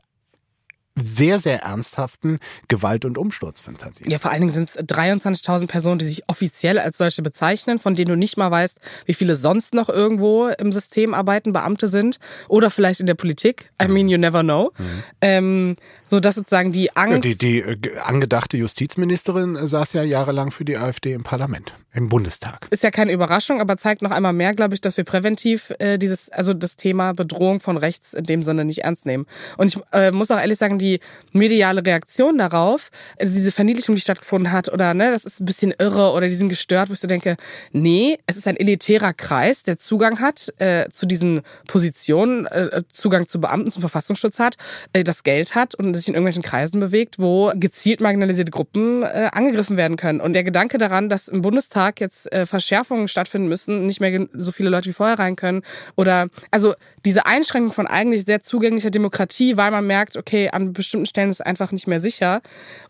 sehr, 1.00 1.40
sehr 1.40 1.64
ernsthaften 1.64 2.40
Gewalt- 2.68 3.06
und 3.06 3.18
Umsturzfantasien. 3.18 4.10
Ja, 4.10 4.20
vor 4.20 4.32
allen 4.32 4.42
Dingen 4.42 4.54
sind 4.54 4.70
es 4.70 4.78
23.000 4.78 5.68
Personen, 5.68 6.00
die 6.00 6.06
sich 6.06 6.24
offiziell 6.28 6.80
als 6.80 6.98
solche 6.98 7.22
bezeichnen, 7.22 7.80
von 7.80 7.96
denen 7.96 8.10
du 8.10 8.18
nicht 8.18 8.38
mal 8.38 8.52
weißt, 8.52 8.80
wie 9.06 9.14
viele 9.14 9.36
sonst 9.36 9.74
noch 9.74 9.90
irgendwo 9.90 10.48
im 10.48 10.72
System 10.72 11.14
arbeiten, 11.14 11.54
Beamte 11.54 11.88
sind 11.88 12.20
oder 12.48 12.70
vielleicht 12.70 13.00
in 13.00 13.06
der 13.06 13.16
Politik. 13.16 13.72
I 13.82 13.88
mean, 13.88 14.08
you 14.08 14.18
never 14.18 14.44
know. 14.44 14.72
Mhm. 14.78 15.04
Ähm, 15.22 15.76
so 16.10 16.20
dass 16.20 16.36
sozusagen 16.36 16.72
die 16.72 16.96
Angst. 16.96 17.26
Ja, 17.26 17.34
die, 17.34 17.38
die 17.38 17.60
äh, 17.60 18.00
angedachte 18.04 18.58
Justizministerin 18.58 19.56
äh, 19.56 19.68
saß 19.68 19.94
ja 19.94 20.04
jahrelang 20.04 20.52
für 20.52 20.66
die 20.66 20.78
AfD 20.78 21.14
im 21.14 21.24
Parlament, 21.24 21.74
im 21.94 22.10
Bundestag. 22.10 22.68
Ist 22.70 22.84
ja 22.84 22.92
keine 22.92 23.12
Überraschung, 23.12 23.62
aber 23.62 23.78
zeigt 23.78 24.02
noch 24.02 24.12
einmal 24.12 24.34
mehr, 24.34 24.54
glaube 24.54 24.76
ich, 24.76 24.82
dass 24.82 24.98
wir 24.98 25.04
präventiv 25.04 25.74
äh, 25.80 25.98
dieses, 25.98 26.30
also 26.30 26.54
das 26.54 26.76
Thema 26.76 27.14
Bedrohung 27.14 27.60
von 27.60 27.78
rechts 27.78 28.14
in 28.14 28.26
dem 28.26 28.44
Sinne 28.44 28.66
nicht 28.66 28.84
ernst 28.84 29.06
nehmen. 29.06 29.26
Und 29.58 29.76
ich 29.76 29.82
äh, 29.92 30.12
muss 30.12 30.32
auch 30.32 30.40
ehrlich 30.40 30.58
sagen, 30.58 30.80
die 30.80 31.00
mediale 31.32 31.86
Reaktion 31.86 32.38
darauf, 32.38 32.90
also 33.20 33.34
diese 33.34 33.52
Verniedlichung, 33.52 33.96
die 33.96 34.02
stattgefunden 34.02 34.52
hat, 34.52 34.72
oder 34.72 34.94
ne, 34.94 35.12
das 35.12 35.26
ist 35.26 35.40
ein 35.40 35.46
bisschen 35.46 35.74
irre 35.78 36.12
oder 36.12 36.28
die 36.28 36.36
sind 36.36 36.50
gestört, 36.50 36.90
wo 36.90 36.94
ich 36.94 37.00
so 37.00 37.08
denke, 37.08 37.38
nee, 37.72 38.18
es 38.26 38.38
ist 38.38 38.48
ein 38.48 38.58
elitärer 38.58 39.14
Kreis, 39.14 39.64
der 39.64 39.78
Zugang 39.78 40.20
hat 40.20 40.54
äh, 40.58 40.90
zu 40.90 41.06
diesen 41.06 41.42
Positionen, 41.68 42.46
äh, 42.48 42.84
Zugang 42.92 43.28
zu 43.28 43.40
Beamten, 43.40 43.72
zum 43.72 43.82
Verfassungsschutz 43.82 44.40
hat, 44.40 44.56
äh, 44.94 45.04
das 45.04 45.24
Geld 45.24 45.56
hat 45.56 45.76
und 45.76 45.99
sich 46.00 46.08
in 46.08 46.16
irgendwelchen 46.16 46.44
Kreisen 46.44 46.80
bewegt, 46.80 47.20
wo 47.20 47.52
gezielt 47.56 48.02
marginalisierte 48.02 48.52
Gruppen 48.52 49.04
äh, 49.04 49.30
angegriffen 49.32 49.78
werden 49.78 49.98
können. 49.98 50.22
Und 50.22 50.34
der 50.34 50.44
Gedanke 50.44 50.78
daran, 50.78 51.10
dass 51.10 51.28
im 51.28 51.42
Bundestag 51.42 52.00
jetzt 52.00 52.32
äh, 52.32 52.46
Verschärfungen 52.46 53.08
stattfinden 53.08 53.48
müssen, 53.48 53.86
nicht 53.86 54.00
mehr 54.00 54.28
so 54.34 54.52
viele 54.52 54.70
Leute 54.70 54.90
wie 54.90 54.94
vorher 54.94 55.20
rein 55.20 55.36
können 55.36 55.62
oder 55.96 56.30
also 56.52 56.74
diese 57.06 57.26
Einschränkung 57.26 57.74
von 57.74 57.88
eigentlich 57.88 58.26
sehr 58.26 58.42
zugänglicher 58.42 58.92
Demokratie, 58.92 59.58
weil 59.58 59.72
man 59.72 59.86
merkt, 59.86 60.18
okay, 60.18 60.50
an 60.50 60.74
bestimmten 60.74 61.06
Stellen 61.06 61.30
ist 61.30 61.40
es 61.40 61.46
einfach 61.46 61.72
nicht 61.72 61.88
mehr 61.88 62.00
sicher 62.00 62.42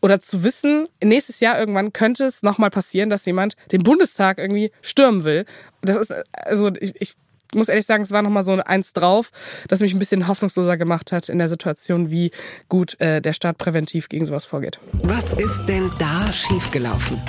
oder 0.02 0.20
zu 0.20 0.44
wissen, 0.44 0.88
nächstes 1.04 1.40
Jahr 1.40 1.60
irgendwann 1.60 1.94
könnte 1.94 2.26
es 2.26 2.44
nochmal 2.44 2.70
passieren, 2.70 3.10
dass 3.10 3.26
jemand 3.26 3.56
den 3.72 3.84
Bundestag 3.84 4.38
irgendwie 4.38 4.72
stürmen 4.82 5.24
will. 5.24 5.46
Das 5.82 5.98
ist 5.98 6.14
also 6.32 6.72
ich, 6.80 6.94
ich 7.00 7.10
ich 7.10 7.16
muss 7.54 7.70
ehrlich 7.70 7.86
sagen, 7.86 8.04
es 8.04 8.12
war 8.12 8.22
nochmal 8.22 8.44
so 8.44 8.54
eins 8.54 8.94
drauf, 8.94 9.32
das 9.68 9.80
mich 9.80 9.94
ein 9.94 10.00
bisschen 10.00 10.28
hoffnungsloser 10.28 10.78
gemacht 10.78 11.12
hat 11.12 11.30
in 11.30 11.38
der 11.38 11.50
Situation, 11.50 12.10
wie 12.10 12.32
gut 12.68 13.00
äh, 13.00 13.22
der 13.22 13.34
Staat 13.34 13.58
präventiv 13.58 14.10
gegen 14.10 14.26
sowas 14.26 14.46
vorgeht. 14.46 14.80
Was 15.04 15.34
ist 15.34 15.66
denn 15.66 15.90
da 16.00 16.32
schiefgelaufen? 16.32 17.20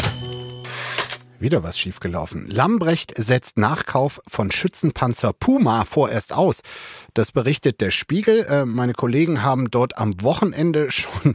Wieder 1.40 1.62
was 1.62 1.78
schiefgelaufen. 1.78 2.46
Lambrecht 2.50 3.14
setzt 3.16 3.56
Nachkauf 3.56 4.20
von 4.28 4.50
Schützenpanzer 4.50 5.32
Puma 5.32 5.86
vorerst 5.86 6.34
aus. 6.34 6.60
Das 7.14 7.32
berichtet 7.32 7.80
der 7.80 7.90
Spiegel. 7.90 8.44
Äh, 8.44 8.66
meine 8.66 8.92
Kollegen 8.92 9.42
haben 9.42 9.70
dort 9.70 9.96
am 9.96 10.22
Wochenende 10.22 10.90
schon 10.90 11.34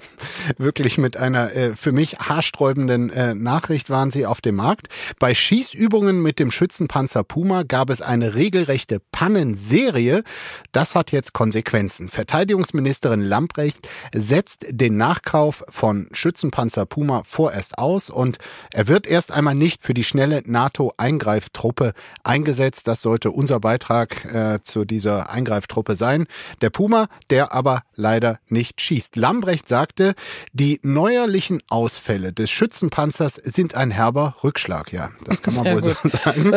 wirklich 0.60 1.00
mit 1.00 1.18
einer 1.18 1.56
äh, 1.56 1.76
für 1.76 1.92
mich 1.92 2.20
haarsträubenden 2.20 3.10
äh, 3.10 3.34
Nachricht 3.34 3.90
waren 3.90 4.12
sie 4.12 4.28
auf 4.28 4.42
dem 4.42 4.58
Markt. 4.58 4.90
Bei 5.18 5.34
Schießübungen 5.34 6.22
mit 6.22 6.38
dem 6.38 6.52
Schützenpanzer 6.52 7.24
Puma 7.24 7.64
gab 7.64 7.90
es 7.90 8.04
eine 8.04 8.36
regelrechte 8.36 9.02
Pannenserie. 9.12 10.24
Das 10.72 10.94
hat 10.94 11.12
jetzt 11.12 11.34
Konsequenzen. 11.34 12.10
Verteidigungsministerin 12.10 13.22
Lambrecht 13.22 13.90
setzt 14.14 14.68
den 14.70 14.98
Nachkauf 14.98 15.64
von 15.72 16.10
Schützenpanzer 16.12 16.86
Puma 16.86 17.24
vorerst 17.26 17.80
aus 17.80 18.12
und 18.12 18.38
er 18.72 18.88
wird 18.88 19.08
erst 19.08 19.32
einmal 19.32 19.56
nicht 19.56 19.82
für 19.82 19.95
die 19.96 20.04
schnelle 20.04 20.44
NATO-Eingreiftruppe 20.46 21.94
eingesetzt. 22.24 22.88
Das 22.88 23.02
sollte 23.02 23.32
unser 23.32 23.60
Beitrag 23.60 24.26
äh, 24.26 24.60
zu 24.62 24.86
dieser 24.86 25.32
Eingreiftruppe 25.32 25.98
sein. 25.98 26.28
Der 26.62 26.70
Puma, 26.70 27.08
der 27.32 27.54
aber 27.54 27.82
leider 27.96 28.40
nicht 28.48 28.80
schießt. 28.80 29.16
Lambrecht 29.16 29.68
sagte, 29.68 30.14
die 30.54 30.80
neuerlichen 30.84 31.64
Ausfälle 31.68 32.32
des 32.32 32.52
Schützenpanzers 32.52 33.34
sind 33.36 33.74
ein 33.74 33.90
herber 33.90 34.36
Rückschlag. 34.44 34.94
Ja, 34.94 35.10
das 35.24 35.42
kann 35.42 35.56
man 35.56 35.66
ja, 35.66 35.74
wohl 35.74 35.82
gut. 35.82 35.98
so 35.98 36.10
sagen. 36.24 36.52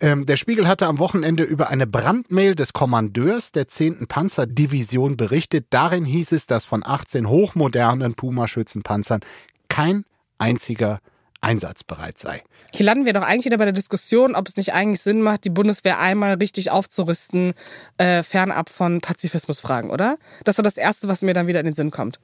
ähm, 0.00 0.26
der 0.26 0.36
Spiegel 0.36 0.68
hatte 0.68 0.86
am 0.86 0.98
Wochenende 0.98 1.42
über 1.42 1.70
eine 1.70 1.86
Brandmail 1.86 2.54
des 2.54 2.72
Kommandeurs 2.72 3.50
der 3.50 3.66
10. 3.66 4.06
Panzerdivision 4.06 5.16
berichtet. 5.16 5.66
Darin 5.70 6.04
hieß 6.04 6.32
es, 6.32 6.46
dass 6.46 6.66
von 6.66 6.84
18 6.84 7.28
hochmodernen 7.28 8.14
Puma-Schützenpanzern 8.14 9.20
kein 9.68 10.04
einziger 10.38 11.00
einsatzbereit 11.40 12.18
sei. 12.18 12.42
Hier 12.72 12.84
landen 12.84 13.06
wir 13.06 13.14
doch 13.14 13.22
eigentlich 13.22 13.46
wieder 13.46 13.56
bei 13.56 13.64
der 13.64 13.72
Diskussion, 13.72 14.34
ob 14.34 14.46
es 14.46 14.56
nicht 14.56 14.74
eigentlich 14.74 15.00
Sinn 15.00 15.22
macht, 15.22 15.44
die 15.44 15.50
Bundeswehr 15.50 15.98
einmal 15.98 16.34
richtig 16.34 16.70
aufzurüsten, 16.70 17.54
äh, 17.96 18.22
fernab 18.22 18.68
von 18.68 19.00
Pazifismusfragen, 19.00 19.90
oder? 19.90 20.18
Das 20.44 20.58
war 20.58 20.62
das 20.62 20.76
Erste, 20.76 21.08
was 21.08 21.22
mir 21.22 21.32
dann 21.32 21.46
wieder 21.46 21.60
in 21.60 21.66
den 21.66 21.74
Sinn 21.74 21.90
kommt. 21.90 22.20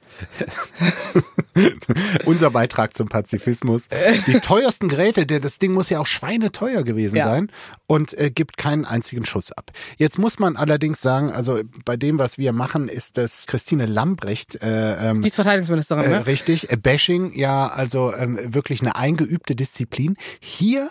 Unser 2.25 2.51
Beitrag 2.51 2.93
zum 2.93 3.07
Pazifismus. 3.07 3.87
Die 4.27 4.39
teuersten 4.39 4.87
Geräte, 4.87 5.25
das 5.25 5.57
Ding 5.57 5.73
muss 5.73 5.89
ja 5.89 5.99
auch 5.99 6.05
schweineteuer 6.05 6.83
gewesen 6.83 7.15
ja. 7.15 7.25
sein 7.25 7.51
und 7.87 8.15
äh, 8.17 8.29
gibt 8.29 8.57
keinen 8.57 8.85
einzigen 8.85 9.25
Schuss 9.25 9.51
ab. 9.51 9.71
Jetzt 9.97 10.19
muss 10.19 10.37
man 10.37 10.57
allerdings 10.57 11.01
sagen, 11.01 11.31
also 11.31 11.61
bei 11.85 11.97
dem, 11.97 12.19
was 12.19 12.37
wir 12.37 12.51
machen, 12.51 12.87
ist 12.87 13.17
das 13.17 13.47
Christine 13.47 13.85
Lambrecht. 13.85 14.61
Äh, 14.61 15.09
ähm, 15.09 15.21
Die 15.21 15.27
ist 15.29 15.35
Verteidigungsministerin, 15.35 16.03
äh, 16.03 16.09
ne? 16.09 16.27
Richtig. 16.27 16.71
Äh, 16.71 16.77
Bashing, 16.77 17.33
ja, 17.33 17.67
also 17.67 18.13
ähm, 18.13 18.37
wirklich 18.53 18.81
eine 18.81 18.95
eingeübte 19.05 19.55
Disziplin. 19.55 20.17
Hier 20.39 20.89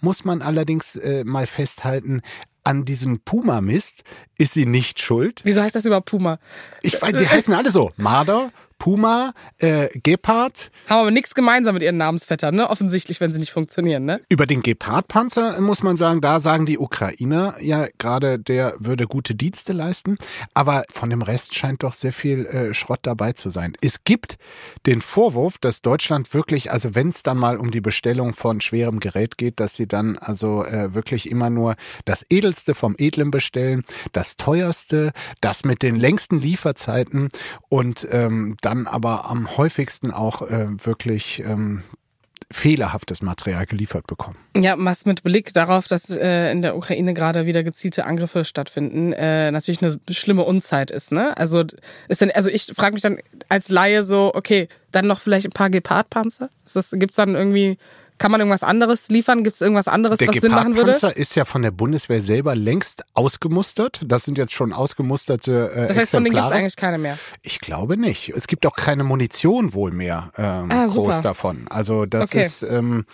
muss 0.00 0.24
man 0.24 0.42
allerdings 0.42 0.96
äh, 0.96 1.24
mal 1.24 1.46
festhalten, 1.46 2.20
an 2.64 2.84
diesem 2.84 3.20
Puma-Mist 3.20 4.02
ist 4.38 4.54
sie 4.54 4.66
nicht 4.66 5.00
schuld. 5.00 5.40
Wieso 5.44 5.62
heißt 5.62 5.74
das 5.74 5.84
überhaupt 5.84 6.10
Puma? 6.10 6.38
Ich 6.82 7.00
weiß, 7.00 7.12
die 7.12 7.28
heißen 7.28 7.54
alle 7.54 7.70
so. 7.70 7.92
Marder, 7.96 8.50
Puma, 8.78 9.32
äh, 9.58 9.88
Gepard. 10.02 10.70
Haben 10.88 11.00
aber 11.00 11.10
nichts 11.10 11.34
gemeinsam 11.34 11.74
mit 11.74 11.82
ihren 11.82 11.96
Namensvettern, 11.96 12.54
ne? 12.54 12.68
Offensichtlich, 12.68 13.20
wenn 13.20 13.32
sie 13.32 13.40
nicht 13.40 13.50
funktionieren, 13.50 14.04
ne? 14.04 14.20
Über 14.28 14.46
den 14.46 14.62
Gepard-Panzer 14.62 15.60
muss 15.60 15.82
man 15.82 15.96
sagen, 15.96 16.20
da 16.20 16.40
sagen 16.40 16.66
die 16.66 16.78
Ukrainer 16.78 17.54
ja 17.60 17.86
gerade, 17.98 18.38
der 18.38 18.74
würde 18.78 19.06
gute 19.06 19.34
Dienste 19.34 19.72
leisten. 19.72 20.18
Aber 20.54 20.84
von 20.90 21.10
dem 21.10 21.22
Rest 21.22 21.54
scheint 21.54 21.82
doch 21.82 21.94
sehr 21.94 22.12
viel 22.12 22.46
äh, 22.46 22.74
Schrott 22.74 23.00
dabei 23.02 23.32
zu 23.32 23.50
sein. 23.50 23.74
Es 23.80 24.04
gibt 24.04 24.36
den 24.86 25.00
Vorwurf, 25.00 25.58
dass 25.58 25.82
Deutschland 25.82 26.34
wirklich, 26.34 26.70
also 26.70 26.94
wenn 26.94 27.08
es 27.08 27.22
dann 27.22 27.38
mal 27.38 27.56
um 27.56 27.70
die 27.70 27.80
Bestellung 27.80 28.34
von 28.34 28.60
schwerem 28.60 29.00
Gerät 29.00 29.38
geht, 29.38 29.60
dass 29.60 29.74
sie 29.74 29.86
dann 29.88 30.18
also 30.18 30.64
äh, 30.64 30.94
wirklich 30.94 31.30
immer 31.30 31.50
nur 31.50 31.76
das 32.04 32.24
Edelste 32.30 32.74
vom 32.74 32.94
Edlen 32.98 33.30
bestellen, 33.30 33.84
das 34.12 34.36
teuerste, 34.36 35.12
das 35.40 35.64
mit 35.64 35.82
den 35.82 35.96
längsten 35.96 36.40
Lieferzeiten 36.40 37.28
und 37.68 38.06
ähm, 38.10 38.56
dann 38.66 38.88
aber 38.88 39.30
am 39.30 39.56
häufigsten 39.56 40.10
auch 40.10 40.42
äh, 40.42 40.66
wirklich 40.84 41.40
ähm, 41.46 41.84
fehlerhaftes 42.50 43.22
Material 43.22 43.64
geliefert 43.64 44.08
bekommen. 44.08 44.36
Ja, 44.56 44.74
was 44.76 45.06
mit 45.06 45.22
Blick 45.22 45.52
darauf, 45.54 45.86
dass 45.86 46.10
äh, 46.10 46.50
in 46.50 46.62
der 46.62 46.76
Ukraine 46.76 47.14
gerade 47.14 47.46
wieder 47.46 47.62
gezielte 47.62 48.04
Angriffe 48.06 48.44
stattfinden, 48.44 49.12
äh, 49.12 49.52
natürlich 49.52 49.82
eine 49.82 50.00
schlimme 50.10 50.42
Unzeit 50.42 50.90
ist. 50.90 51.12
Ne? 51.12 51.36
Also 51.36 51.64
ist 52.08 52.20
denn, 52.20 52.32
also 52.32 52.50
ich 52.50 52.72
frage 52.74 52.94
mich 52.94 53.02
dann 53.02 53.18
als 53.48 53.68
Laie 53.68 54.02
so, 54.02 54.32
okay, 54.34 54.68
dann 54.90 55.06
noch 55.06 55.20
vielleicht 55.20 55.46
ein 55.46 55.52
paar 55.52 55.70
Gepard-Panzer? 55.70 56.50
Gibt 56.92 57.12
es 57.12 57.16
dann 57.16 57.36
irgendwie 57.36 57.78
kann 58.18 58.30
man 58.30 58.40
irgendwas 58.40 58.62
anderes 58.62 59.08
liefern? 59.08 59.44
Gibt 59.44 59.56
es 59.56 59.60
irgendwas 59.60 59.88
anderes, 59.88 60.18
der 60.18 60.28
was 60.28 60.36
Sinn 60.36 60.52
machen 60.52 60.76
würde? 60.76 60.92
Der 60.92 60.98
Panzer 60.98 61.16
ist 61.16 61.34
ja 61.34 61.44
von 61.44 61.62
der 61.62 61.70
Bundeswehr 61.70 62.22
selber 62.22 62.54
längst 62.54 63.04
ausgemustert. 63.14 64.00
Das 64.04 64.24
sind 64.24 64.38
jetzt 64.38 64.52
schon 64.52 64.72
ausgemusterte 64.72 65.70
äh, 65.74 65.88
Das 65.88 65.96
heißt, 65.96 66.10
von 66.12 66.24
denen 66.24 66.34
gibt 66.34 66.46
es 66.46 66.52
eigentlich 66.52 66.76
keine 66.76 66.98
mehr? 66.98 67.18
Ich 67.42 67.60
glaube 67.60 67.96
nicht. 67.96 68.30
Es 68.30 68.46
gibt 68.46 68.66
auch 68.66 68.74
keine 68.74 69.04
Munition 69.04 69.74
wohl 69.74 69.90
mehr 69.90 70.32
ähm, 70.36 70.70
ah, 70.70 70.86
groß 70.86 71.22
davon. 71.22 71.66
Also 71.68 72.06
das 72.06 72.30
okay. 72.30 72.44
ist, 72.44 72.62
ähm, 72.62 73.06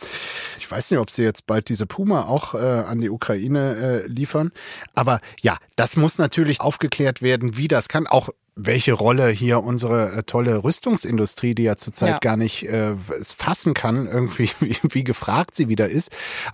ich 0.59 0.71
weiß 0.71 0.91
nicht, 0.91 1.01
ob 1.01 1.11
sie 1.11 1.23
jetzt 1.23 1.47
bald 1.47 1.69
diese 1.69 1.87
Puma 1.87 2.25
auch 2.25 2.55
äh, 2.55 2.59
an 2.59 3.01
die 3.01 3.11
Ukraine 3.11 4.03
äh, 4.05 4.07
liefern. 4.07 4.53
Aber 4.95 5.21
ja, 5.41 5.57
das 5.77 5.97
muss 5.97 6.19
natürlich 6.19 6.61
aufgeklärt 6.61 7.23
werden, 7.23 7.57
wie 7.57 7.69
das 7.69 7.89
kann. 7.89 8.07
Auch 8.07 8.29
welche 8.55 8.93
Rolle 8.93 9.29
hier 9.29 9.63
unsere 9.63 10.13
äh, 10.13 10.23
tolle 10.25 10.63
Rüstungsindustrie, 10.63 11.55
die 11.55 11.63
ja 11.63 11.77
zurzeit 11.77 12.11
ja. 12.11 12.19
gar 12.19 12.37
nicht 12.37 12.69
äh, 12.69 12.95
es 13.21 13.33
fassen 13.33 13.75
kann, 13.75 14.07
irgendwie 14.07 14.51
wie, 14.61 14.77
wie, 14.83 15.05
gefragt 15.05 15.55
sie 15.55 15.69
wieder 15.69 15.89
ist. 15.89 16.11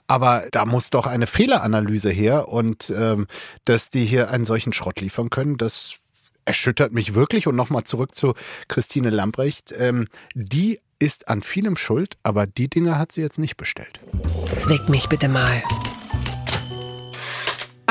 Aber 0.07 0.45
da 0.53 0.65
muss 0.65 0.91
doch 0.91 1.07
eine 1.07 1.27
Fehleranalyse 1.27 2.11
her 2.11 2.49
und 2.49 2.91
ähm, 2.97 3.27
dass 3.65 3.91
die 3.91 4.05
hier 4.05 4.31
einen 4.31 4.45
solchen 4.45 4.73
Schrott 4.73 5.01
liefern 5.01 5.31
können, 5.31 5.57
das 5.57 5.99
erschüttert 6.45 6.93
mich 6.93 7.15
wirklich. 7.15 7.47
Und 7.47 7.57
nochmal 7.57 7.85
zurück 7.85 8.15
zu 8.15 8.35
Christine 8.69 9.11
Lambrecht. 9.11 9.75
Ähm, 9.77 10.07
die 10.35 10.81
ist 10.99 11.29
an 11.29 11.43
vielem 11.43 11.77
schuld, 11.77 12.17
aber 12.23 12.47
die 12.47 12.69
Dinge 12.69 12.99
hat 12.99 13.13
sie 13.13 13.21
jetzt 13.21 13.39
nicht 13.39 13.57
bestellt. 13.57 14.01
Zwick 14.47 14.89
mich 14.89 15.09
bitte 15.09 15.29
mal. 15.29 15.63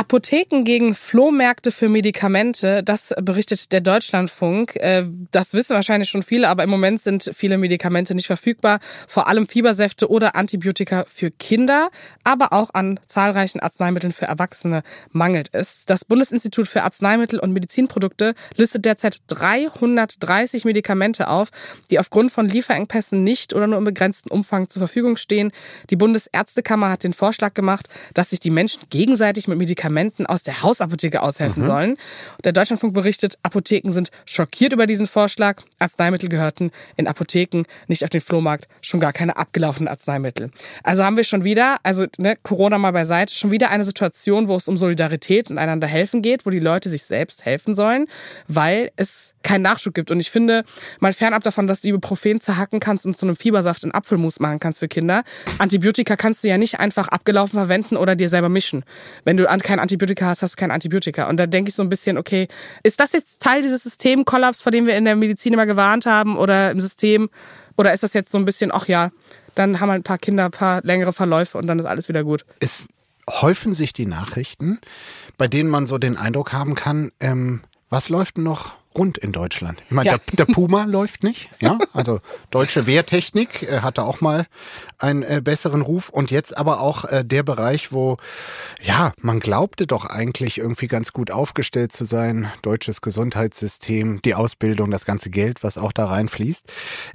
Apotheken 0.07 0.63
gegen 0.63 0.95
Flohmärkte 0.95 1.69
für 1.69 1.89
Medikamente, 1.89 2.81
das 2.81 3.13
berichtet 3.21 3.73
der 3.73 3.81
Deutschlandfunk. 3.81 4.77
Äh, 4.77 5.03
das 5.31 5.53
wissen 5.53 5.75
wahrscheinlich 5.75 6.07
schon 6.07 6.23
viele, 6.23 6.47
aber 6.47 6.63
im 6.63 6.69
Moment 6.69 7.01
sind 7.01 7.29
viele 7.35 7.57
Medikamente 7.57 8.15
nicht 8.15 8.27
verfügbar, 8.27 8.79
vor 9.05 9.27
allem 9.27 9.49
Fiebersäfte 9.49 10.09
oder 10.09 10.37
Antibiotika 10.37 11.03
für 11.09 11.29
Kinder, 11.29 11.89
aber 12.23 12.53
auch 12.53 12.69
an 12.73 13.01
zahlreichen 13.05 13.59
Arzneimitteln 13.59 14.13
für 14.13 14.27
Erwachsene 14.27 14.81
mangelt 15.11 15.49
es. 15.51 15.83
Das 15.85 16.05
Bundesinstitut 16.05 16.69
für 16.69 16.83
Arzneimittel 16.83 17.37
und 17.37 17.51
Medizinprodukte 17.51 18.33
listet 18.55 18.85
derzeit 18.85 19.17
330 19.27 20.63
Medikamente 20.63 21.27
auf, 21.27 21.49
die 21.91 21.99
aufgrund 21.99 22.31
von 22.31 22.47
Lieferengpässen 22.47 23.25
nicht 23.25 23.53
oder 23.53 23.67
nur 23.67 23.77
im 23.77 23.83
begrenzten 23.83 24.31
Umfang 24.31 24.69
zur 24.69 24.79
Verfügung 24.79 25.17
stehen. 25.17 25.51
Die 25.89 25.97
Bundesärztekammer 25.97 26.91
hat 26.91 27.03
den 27.03 27.11
Vorschlag 27.11 27.53
gemacht, 27.53 27.89
dass 28.13 28.29
sich 28.29 28.39
die 28.39 28.51
Menschen 28.51 28.83
gegenseitig 28.89 29.49
mit 29.49 29.57
Medikamenten 29.57 29.96
Medikamenten 29.97 30.25
aus 30.27 30.43
der 30.43 30.61
Hausapotheke 30.61 31.21
aushelfen 31.21 31.63
mhm. 31.63 31.67
sollen. 31.67 31.97
Der 32.43 32.53
Deutschlandfunk 32.53 32.93
berichtet, 32.93 33.37
Apotheken 33.43 33.91
sind 33.91 34.11
schockiert 34.25 34.73
über 34.73 34.85
diesen 34.85 35.07
Vorschlag. 35.07 35.63
Arzneimittel 35.79 36.29
gehörten 36.29 36.71
in 36.95 37.07
Apotheken, 37.07 37.63
nicht 37.87 38.03
auf 38.03 38.09
den 38.09 38.21
Flohmarkt, 38.21 38.67
schon 38.81 38.99
gar 38.99 39.13
keine 39.13 39.37
abgelaufenen 39.37 39.87
Arzneimittel. 39.87 40.51
Also 40.83 41.03
haben 41.03 41.17
wir 41.17 41.23
schon 41.23 41.43
wieder, 41.43 41.77
also 41.83 42.05
ne, 42.17 42.35
Corona 42.43 42.77
mal 42.77 42.91
beiseite, 42.91 43.33
schon 43.33 43.51
wieder 43.51 43.69
eine 43.71 43.83
Situation, 43.83 44.47
wo 44.47 44.55
es 44.55 44.67
um 44.67 44.77
Solidarität 44.77 45.49
und 45.49 45.57
einander 45.57 45.87
helfen 45.87 46.21
geht, 46.21 46.45
wo 46.45 46.49
die 46.51 46.59
Leute 46.59 46.89
sich 46.89 47.03
selbst 47.03 47.45
helfen 47.45 47.73
sollen, 47.73 48.07
weil 48.47 48.91
es 48.95 49.33
keinen 49.47 49.61
Nachschub 49.61 49.93
gibt. 49.93 50.11
Und 50.11 50.19
ich 50.19 50.29
finde, 50.29 50.63
mal 50.99 51.13
fernab 51.13 51.41
davon, 51.43 51.67
dass 51.67 51.81
du 51.81 51.87
Ibuprofen 51.87 52.41
zerhacken 52.41 52.79
kannst 52.79 53.05
und 53.05 53.17
zu 53.17 53.25
einem 53.25 53.35
Fiebersaft 53.35 53.83
in 53.83 53.93
Apfelmus 53.93 54.39
machen 54.39 54.59
kannst 54.59 54.79
für 54.79 54.89
Kinder, 54.89 55.23
Antibiotika 55.57 56.17
kannst 56.17 56.43
du 56.43 56.49
ja 56.49 56.57
nicht 56.57 56.79
einfach 56.79 57.07
abgelaufen 57.07 57.57
verwenden 57.57 57.95
oder 57.95 58.15
dir 58.15 58.27
selber 58.27 58.49
mischen. 58.49 58.83
Wenn 59.23 59.37
du 59.37 59.45
kein 59.45 59.79
Antibiotika 59.79 60.25
hast, 60.27 60.43
hast 60.43 60.53
du 60.53 60.59
kein 60.59 60.71
Antibiotika. 60.71 61.29
Und 61.29 61.37
da 61.37 61.47
denke 61.47 61.69
ich 61.69 61.75
so 61.75 61.81
ein 61.81 61.89
bisschen, 61.89 62.17
okay, 62.17 62.47
ist 62.83 62.99
das 62.99 63.13
jetzt 63.13 63.41
Teil 63.41 63.61
dieses 63.61 63.83
Systemkollaps, 63.83 64.61
vor 64.61 64.71
dem 64.71 64.85
wir 64.85 64.97
in 64.97 65.05
der 65.05 65.15
Medizin 65.15 65.53
immer 65.53 65.65
gewarnt 65.65 66.05
haben 66.05 66.37
oder 66.37 66.71
im 66.71 66.81
System? 66.81 67.29
Oder 67.77 67.93
ist 67.93 68.03
das 68.03 68.13
jetzt 68.13 68.31
so 68.31 68.37
ein 68.37 68.45
bisschen, 68.45 68.71
ach 68.73 68.87
ja, 68.87 69.11
dann 69.55 69.79
haben 69.79 69.89
halt 69.89 70.01
ein 70.01 70.03
paar 70.03 70.17
Kinder 70.17 70.45
ein 70.45 70.51
paar 70.51 70.81
längere 70.83 71.13
Verläufe 71.13 71.57
und 71.57 71.67
dann 71.67 71.79
ist 71.79 71.85
alles 71.85 72.09
wieder 72.09 72.23
gut? 72.23 72.45
Es 72.59 72.87
häufen 73.29 73.73
sich 73.73 73.93
die 73.93 74.05
Nachrichten, 74.05 74.79
bei 75.37 75.47
denen 75.47 75.69
man 75.69 75.87
so 75.87 75.97
den 75.97 76.17
Eindruck 76.17 76.51
haben 76.51 76.75
kann, 76.75 77.11
ähm, 77.19 77.61
was 77.89 78.09
läuft 78.09 78.37
noch 78.37 78.73
rund 78.97 79.17
in 79.17 79.31
Deutschland. 79.31 79.81
Ich 79.85 79.91
meine, 79.91 80.09
ja. 80.09 80.17
der, 80.17 80.45
der, 80.45 80.53
Puma 80.53 80.85
läuft 80.85 81.23
nicht. 81.23 81.49
Ja, 81.59 81.79
also 81.93 82.19
deutsche 82.51 82.87
Wehrtechnik 82.87 83.63
äh, 83.63 83.81
hatte 83.81 84.03
auch 84.03 84.21
mal 84.21 84.47
einen 84.97 85.23
äh, 85.23 85.41
besseren 85.43 85.81
Ruf 85.81 86.09
und 86.09 86.31
jetzt 86.31 86.57
aber 86.57 86.81
auch 86.81 87.05
äh, 87.05 87.23
der 87.23 87.43
Bereich, 87.43 87.91
wo 87.91 88.17
ja 88.81 89.13
man 89.19 89.39
glaubte 89.39 89.87
doch 89.87 90.05
eigentlich 90.05 90.57
irgendwie 90.57 90.87
ganz 90.87 91.13
gut 91.13 91.31
aufgestellt 91.31 91.91
zu 91.93 92.05
sein. 92.05 92.51
Deutsches 92.61 93.01
Gesundheitssystem, 93.01 94.21
die 94.23 94.35
Ausbildung, 94.35 94.91
das 94.91 95.05
ganze 95.05 95.29
Geld, 95.29 95.63
was 95.63 95.77
auch 95.77 95.91
da 95.91 96.05
reinfließt. 96.05 96.65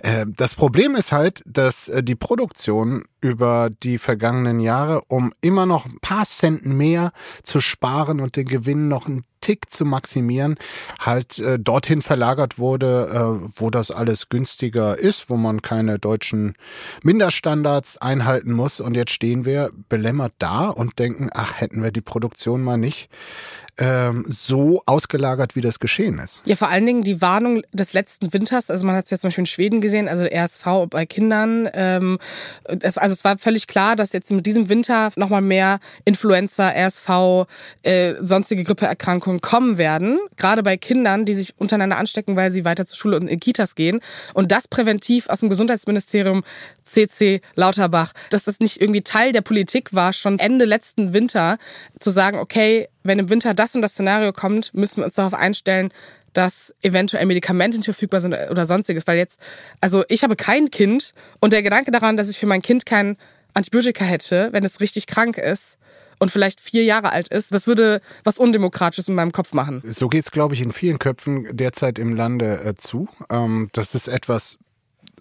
Äh, 0.02 0.26
das 0.28 0.54
Problem 0.54 0.94
ist 0.94 1.12
halt, 1.12 1.42
dass 1.46 1.88
äh, 1.88 2.02
die 2.02 2.16
Produktion 2.16 3.04
über 3.20 3.70
die 3.70 3.98
vergangenen 3.98 4.60
Jahre, 4.60 5.02
um 5.08 5.32
immer 5.40 5.66
noch 5.66 5.86
ein 5.86 5.98
paar 6.00 6.26
Cent 6.26 6.66
mehr 6.66 7.12
zu 7.42 7.60
sparen 7.60 8.20
und 8.20 8.36
den 8.36 8.46
Gewinn 8.46 8.88
noch 8.88 9.08
ein 9.08 9.24
Tick 9.42 9.70
zu 9.70 9.84
maximieren, 9.84 10.56
halt 10.98 11.38
äh, 11.38 11.58
dorthin 11.58 12.00
verlagert 12.00 12.58
wurde, 12.58 13.42
äh, 13.44 13.50
wo 13.56 13.68
das 13.68 13.90
alles 13.90 14.30
günstiger 14.30 14.98
ist, 14.98 15.28
wo 15.28 15.36
man 15.36 15.60
keine 15.60 15.98
deutschen 15.98 16.54
Minderstandards 17.02 17.98
einhalten 17.98 18.52
muss. 18.52 18.80
Und 18.80 18.94
jetzt 18.94 19.12
stehen 19.12 19.44
wir 19.44 19.70
belämmert 19.90 20.32
da 20.38 20.68
und 20.68 20.98
denken, 20.98 21.28
ach, 21.34 21.60
hätten 21.60 21.82
wir 21.82 21.92
die 21.92 22.00
Produktion 22.00 22.62
mal 22.62 22.78
nicht 22.78 23.10
ähm, 23.78 24.24
so 24.28 24.82
ausgelagert, 24.84 25.56
wie 25.56 25.60
das 25.60 25.78
geschehen 25.78 26.18
ist. 26.18 26.42
Ja, 26.44 26.56
vor 26.56 26.68
allen 26.68 26.84
Dingen 26.84 27.02
die 27.02 27.22
Warnung 27.22 27.62
des 27.72 27.94
letzten 27.94 28.32
Winters. 28.32 28.70
Also 28.70 28.86
man 28.86 28.94
hat 28.94 29.06
es 29.06 29.10
ja 29.10 29.18
zum 29.18 29.28
Beispiel 29.28 29.42
in 29.42 29.46
Schweden 29.46 29.80
gesehen, 29.80 30.08
also 30.08 30.24
RSV 30.24 30.88
bei 30.90 31.06
Kindern. 31.06 31.68
Ähm, 31.72 32.18
es, 32.64 32.98
also 32.98 33.14
es 33.14 33.24
war 33.24 33.38
völlig 33.38 33.66
klar, 33.66 33.96
dass 33.96 34.12
jetzt 34.12 34.30
mit 34.30 34.44
diesem 34.44 34.68
Winter 34.68 35.10
nochmal 35.16 35.40
mehr 35.40 35.80
Influenza, 36.04 36.68
RSV, 36.68 37.46
äh, 37.82 38.14
sonstige 38.20 38.64
Grippeerkrankungen 38.64 39.31
kommen 39.40 39.78
werden. 39.78 40.18
Gerade 40.36 40.62
bei 40.62 40.76
Kindern, 40.76 41.24
die 41.24 41.34
sich 41.34 41.54
untereinander 41.58 41.96
anstecken, 41.96 42.36
weil 42.36 42.52
sie 42.52 42.64
weiter 42.64 42.86
zur 42.86 42.96
Schule 42.96 43.16
und 43.18 43.28
in 43.28 43.40
Kitas 43.40 43.74
gehen. 43.74 44.00
Und 44.34 44.52
das 44.52 44.68
präventiv 44.68 45.28
aus 45.28 45.40
dem 45.40 45.48
Gesundheitsministerium 45.48 46.44
CC 46.84 47.40
Lauterbach, 47.54 48.12
dass 48.30 48.44
das 48.44 48.60
nicht 48.60 48.80
irgendwie 48.80 49.02
Teil 49.02 49.32
der 49.32 49.42
Politik 49.42 49.94
war, 49.94 50.12
schon 50.12 50.38
Ende 50.38 50.64
letzten 50.64 51.12
Winter 51.12 51.58
zu 51.98 52.10
sagen, 52.10 52.38
okay, 52.38 52.88
wenn 53.02 53.18
im 53.18 53.30
Winter 53.30 53.54
das 53.54 53.74
und 53.74 53.82
das 53.82 53.92
Szenario 53.92 54.32
kommt, 54.32 54.74
müssen 54.74 54.98
wir 54.98 55.04
uns 55.04 55.14
darauf 55.14 55.34
einstellen, 55.34 55.92
dass 56.32 56.74
eventuell 56.82 57.26
Medikamente 57.26 57.76
nicht 57.76 57.84
verfügbar 57.84 58.20
sind 58.20 58.34
oder 58.50 58.66
sonstiges. 58.66 59.06
Weil 59.06 59.18
jetzt, 59.18 59.40
also 59.80 60.04
ich 60.08 60.22
habe 60.22 60.36
kein 60.36 60.70
Kind 60.70 61.12
und 61.40 61.52
der 61.52 61.62
Gedanke 61.62 61.90
daran, 61.90 62.16
dass 62.16 62.30
ich 62.30 62.38
für 62.38 62.46
mein 62.46 62.62
Kind 62.62 62.86
kein 62.86 63.16
Antibiotika 63.54 64.04
hätte, 64.04 64.48
wenn 64.52 64.64
es 64.64 64.80
richtig 64.80 65.06
krank 65.06 65.36
ist, 65.36 65.76
und 66.18 66.30
vielleicht 66.30 66.60
vier 66.60 66.84
Jahre 66.84 67.12
alt 67.12 67.28
ist, 67.28 67.52
das 67.52 67.66
würde 67.66 68.00
was 68.24 68.38
Undemokratisches 68.38 69.08
in 69.08 69.14
meinem 69.14 69.32
Kopf 69.32 69.52
machen. 69.52 69.82
So 69.86 70.08
geht's, 70.08 70.30
glaube 70.30 70.54
ich, 70.54 70.60
in 70.60 70.72
vielen 70.72 70.98
Köpfen 70.98 71.56
derzeit 71.56 71.98
im 71.98 72.14
Lande 72.14 72.64
äh, 72.64 72.74
zu. 72.74 73.08
Ähm, 73.30 73.68
das 73.72 73.94
ist 73.94 74.08
etwas, 74.08 74.58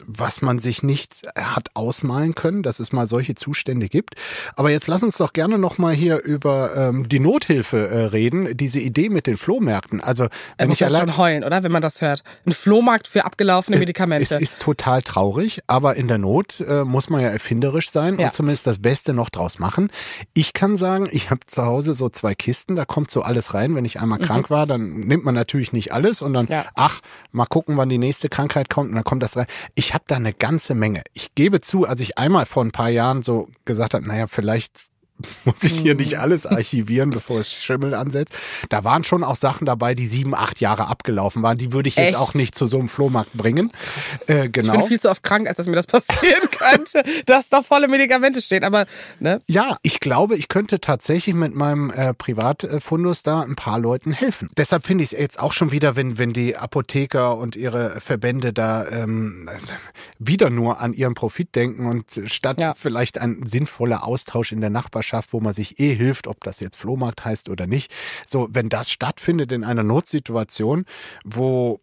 was 0.05 0.41
man 0.41 0.59
sich 0.59 0.83
nicht 0.83 1.27
hat 1.35 1.69
ausmalen 1.73 2.35
können, 2.35 2.63
dass 2.63 2.79
es 2.79 2.91
mal 2.91 3.07
solche 3.07 3.35
Zustände 3.35 3.89
gibt. 3.89 4.15
Aber 4.55 4.69
jetzt 4.69 4.87
lass 4.87 5.03
uns 5.03 5.17
doch 5.17 5.33
gerne 5.33 5.57
noch 5.57 5.77
mal 5.77 5.93
hier 5.93 6.23
über 6.23 6.75
ähm, 6.75 7.07
die 7.09 7.19
Nothilfe 7.19 7.87
äh, 7.87 8.05
reden, 8.05 8.55
diese 8.57 8.79
Idee 8.79 9.09
mit 9.09 9.27
den 9.27 9.37
Flohmärkten. 9.37 10.01
Also 10.01 10.27
wenn 10.57 10.69
muss 10.69 10.77
ich 10.77 10.85
allein 10.85 11.01
schon 11.01 11.17
heulen, 11.17 11.43
oder? 11.43 11.63
Wenn 11.63 11.71
man 11.71 11.81
das 11.81 12.01
hört. 12.01 12.23
Ein 12.45 12.53
Flohmarkt 12.53 13.07
für 13.07 13.25
abgelaufene 13.25 13.77
Medikamente. 13.77 14.23
Es 14.23 14.31
ist 14.31 14.61
total 14.61 15.01
traurig, 15.01 15.61
aber 15.67 15.95
in 15.95 16.07
der 16.07 16.17
Not 16.17 16.59
äh, 16.61 16.83
muss 16.83 17.09
man 17.09 17.21
ja 17.21 17.29
erfinderisch 17.29 17.89
sein 17.89 18.17
ja. 18.19 18.27
und 18.27 18.33
zumindest 18.33 18.67
das 18.67 18.79
Beste 18.79 19.13
noch 19.13 19.29
draus 19.29 19.59
machen. 19.59 19.91
Ich 20.33 20.53
kann 20.53 20.77
sagen, 20.77 21.07
ich 21.11 21.29
habe 21.29 21.41
zu 21.47 21.65
Hause 21.65 21.95
so 21.95 22.09
zwei 22.09 22.35
Kisten, 22.35 22.75
da 22.75 22.85
kommt 22.85 23.11
so 23.11 23.21
alles 23.21 23.53
rein. 23.53 23.75
Wenn 23.75 23.85
ich 23.85 23.99
einmal 23.99 24.19
mhm. 24.19 24.23
krank 24.23 24.49
war, 24.49 24.65
dann 24.65 24.91
nimmt 25.01 25.25
man 25.25 25.35
natürlich 25.35 25.73
nicht 25.73 25.93
alles 25.93 26.21
und 26.21 26.33
dann, 26.33 26.47
ja. 26.47 26.65
ach, 26.75 27.01
mal 27.31 27.45
gucken, 27.45 27.77
wann 27.77 27.89
die 27.89 27.97
nächste 27.97 28.29
Krankheit 28.29 28.69
kommt 28.69 28.89
und 28.89 28.95
dann 28.95 29.03
kommt 29.03 29.23
das 29.23 29.37
rein. 29.37 29.45
Ich 29.75 29.90
ich 29.91 29.93
habe 29.93 30.06
da 30.08 30.15
eine 30.15 30.32
ganze 30.32 30.73
Menge. 30.73 31.04
Ich 31.12 31.36
gebe 31.36 31.60
zu, 31.60 31.86
als 31.86 31.99
ich 31.99 32.17
einmal 32.17 32.45
vor 32.45 32.63
ein 32.63 32.71
paar 32.71 32.88
Jahren 32.88 33.23
so 33.23 33.49
gesagt 33.65 33.93
habe, 33.93 34.08
naja, 34.08 34.27
vielleicht 34.27 34.86
muss 35.45 35.63
ich 35.63 35.73
hier 35.73 35.95
nicht 35.95 36.19
alles 36.19 36.45
archivieren, 36.45 37.10
bevor 37.10 37.39
es 37.39 37.51
Schimmel 37.53 37.93
ansetzt. 37.93 38.34
Da 38.69 38.84
waren 38.84 39.03
schon 39.03 39.23
auch 39.23 39.36
Sachen 39.36 39.65
dabei, 39.65 39.95
die 39.95 40.05
sieben, 40.05 40.34
acht 40.36 40.60
Jahre 40.62 40.88
abgelaufen 40.88 41.43
waren. 41.43 41.57
Die 41.57 41.73
würde 41.73 41.89
ich 41.89 41.95
jetzt 41.95 42.10
Echt? 42.10 42.15
auch 42.17 42.34
nicht 42.34 42.55
zu 42.55 42.67
so 42.67 42.79
einem 42.79 42.89
Flohmarkt 42.89 43.34
bringen. 43.34 43.71
Äh, 44.27 44.49
genau. 44.49 44.73
Ich 44.73 44.79
bin 44.79 44.88
viel 44.88 44.99
zu 44.99 45.10
oft 45.10 45.23
krank, 45.23 45.47
als 45.47 45.57
dass 45.57 45.67
mir 45.67 45.75
das 45.75 45.88
passieren 45.88 46.49
könnte, 46.51 47.03
dass 47.25 47.49
da 47.49 47.62
volle 47.62 47.88
Medikamente 47.88 48.41
stehen. 48.41 48.63
Aber, 48.63 48.86
ne? 49.19 49.41
Ja, 49.49 49.77
ich 49.81 49.99
glaube, 49.99 50.36
ich 50.36 50.47
könnte 50.47 50.79
tatsächlich 50.79 51.36
mit 51.36 51.53
meinem 51.55 51.89
äh, 51.91 52.13
Privatfundus 52.13 53.23
da 53.23 53.41
ein 53.41 53.55
paar 53.55 53.79
Leuten 53.79 54.12
helfen. 54.13 54.49
Deshalb 54.57 54.86
finde 54.86 55.03
ich 55.03 55.13
es 55.13 55.19
jetzt 55.19 55.39
auch 55.39 55.53
schon 55.53 55.71
wieder, 55.71 55.95
wenn, 55.95 56.17
wenn 56.17 56.34
die 56.34 56.57
Apotheker 56.57 57.38
und 57.38 57.55
ihre 57.55 57.99
Verbände 58.01 58.53
da 58.53 58.88
ähm, 58.88 59.49
wieder 60.19 60.49
nur 60.49 60.79
an 60.79 60.93
ihren 60.93 61.13
Profit 61.13 61.55
denken 61.55 61.86
und 61.86 62.21
statt 62.25 62.60
Ja. 62.60 62.73
vielleicht 62.73 63.19
ein 63.19 63.45
sinnvoller 63.45 64.05
Austausch 64.05 64.51
in 64.51 64.62
der 64.62 64.69
Nachbarschaft, 64.69 65.11
wo 65.32 65.39
man 65.39 65.54
sich 65.54 65.80
eh 65.80 65.93
hilft, 65.93 66.28
ob 66.28 66.43
das 66.43 66.60
jetzt 66.60 66.78
Flohmarkt 66.78 67.26
heißt 67.26 67.50
oder 67.50 67.67
nicht. 67.67 67.93
So, 68.26 68.47
wenn 68.52 68.69
das 68.69 68.89
stattfindet 68.89 69.52
in 69.52 69.63
einer 69.63 69.84
Notsituation, 69.84 70.86
wo 71.24 71.82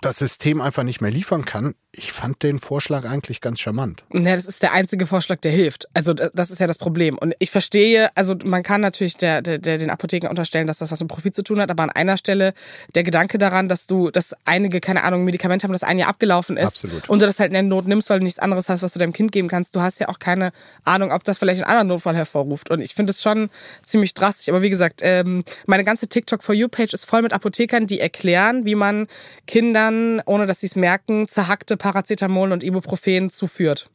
das 0.00 0.18
System 0.18 0.60
einfach 0.60 0.82
nicht 0.82 1.00
mehr 1.00 1.10
liefern 1.10 1.44
kann, 1.44 1.74
ich 1.98 2.12
fand 2.12 2.42
den 2.42 2.58
Vorschlag 2.58 3.04
eigentlich 3.08 3.40
ganz 3.40 3.58
charmant. 3.58 4.04
Ja, 4.12 4.36
das 4.36 4.44
ist 4.44 4.62
der 4.62 4.72
einzige 4.72 5.06
Vorschlag, 5.06 5.38
der 5.40 5.50
hilft. 5.52 5.88
Also 5.94 6.12
da- 6.12 6.28
das 6.34 6.50
ist 6.50 6.60
ja 6.60 6.66
das 6.66 6.76
Problem. 6.76 7.16
Und 7.16 7.34
ich 7.38 7.50
verstehe, 7.50 8.10
also 8.14 8.34
man 8.44 8.62
kann 8.62 8.82
natürlich 8.82 9.16
der, 9.16 9.40
der, 9.40 9.58
der 9.58 9.78
den 9.78 9.88
Apotheken 9.88 10.28
unterstellen, 10.28 10.66
dass 10.66 10.78
das 10.78 10.90
was 10.90 11.00
mit 11.00 11.08
Profit 11.08 11.34
zu 11.34 11.42
tun 11.42 11.58
hat, 11.60 11.70
aber 11.70 11.82
an 11.84 11.90
einer 11.90 12.18
Stelle 12.18 12.52
der 12.94 13.02
Gedanke 13.02 13.38
daran, 13.38 13.68
dass 13.70 13.86
du, 13.86 14.10
dass 14.10 14.34
einige, 14.44 14.80
keine 14.80 15.04
Ahnung, 15.04 15.24
Medikamente 15.24 15.64
haben, 15.64 15.72
das 15.72 15.82
ein 15.84 15.98
Jahr 15.98 16.08
abgelaufen 16.10 16.56
ist 16.58 16.66
Absolut. 16.66 17.08
und 17.08 17.20
du 17.22 17.26
das 17.26 17.38
halt 17.40 17.48
in 17.48 17.54
der 17.54 17.62
Not 17.62 17.86
nimmst, 17.86 18.10
weil 18.10 18.18
du 18.18 18.24
nichts 18.24 18.38
anderes 18.38 18.68
hast, 18.68 18.82
was 18.82 18.92
du 18.92 18.98
deinem 18.98 19.14
Kind 19.14 19.32
geben 19.32 19.48
kannst. 19.48 19.74
Du 19.74 19.80
hast 19.80 19.98
ja 19.98 20.08
auch 20.08 20.18
keine 20.18 20.52
Ahnung, 20.84 21.12
ob 21.12 21.24
das 21.24 21.38
vielleicht 21.38 21.62
einen 21.62 21.70
anderen 21.70 21.88
Notfall 21.88 22.14
hervorruft. 22.14 22.70
Und 22.70 22.80
ich 22.82 22.94
finde 22.94 23.12
es 23.12 23.22
schon 23.22 23.48
ziemlich 23.82 24.12
drastisch. 24.12 24.50
Aber 24.50 24.60
wie 24.60 24.70
gesagt, 24.70 25.00
ähm, 25.02 25.42
meine 25.66 25.84
ganze 25.84 26.08
TikTok 26.08 26.42
for 26.44 26.54
You 26.54 26.68
Page 26.68 26.92
ist 26.92 27.06
voll 27.06 27.22
mit 27.22 27.32
Apothekern, 27.32 27.86
die 27.86 28.00
erklären, 28.00 28.66
wie 28.66 28.74
man 28.74 29.06
Kindern, 29.46 30.20
ohne 30.26 30.44
dass 30.46 30.60
sie 30.60 30.66
es 30.66 30.76
merken, 30.76 31.28
zerhackte 31.28 31.76
Paracetamol 31.86 32.50
und 32.50 32.64
Ibuprofen 32.64 33.30
zuführt. 33.30 33.88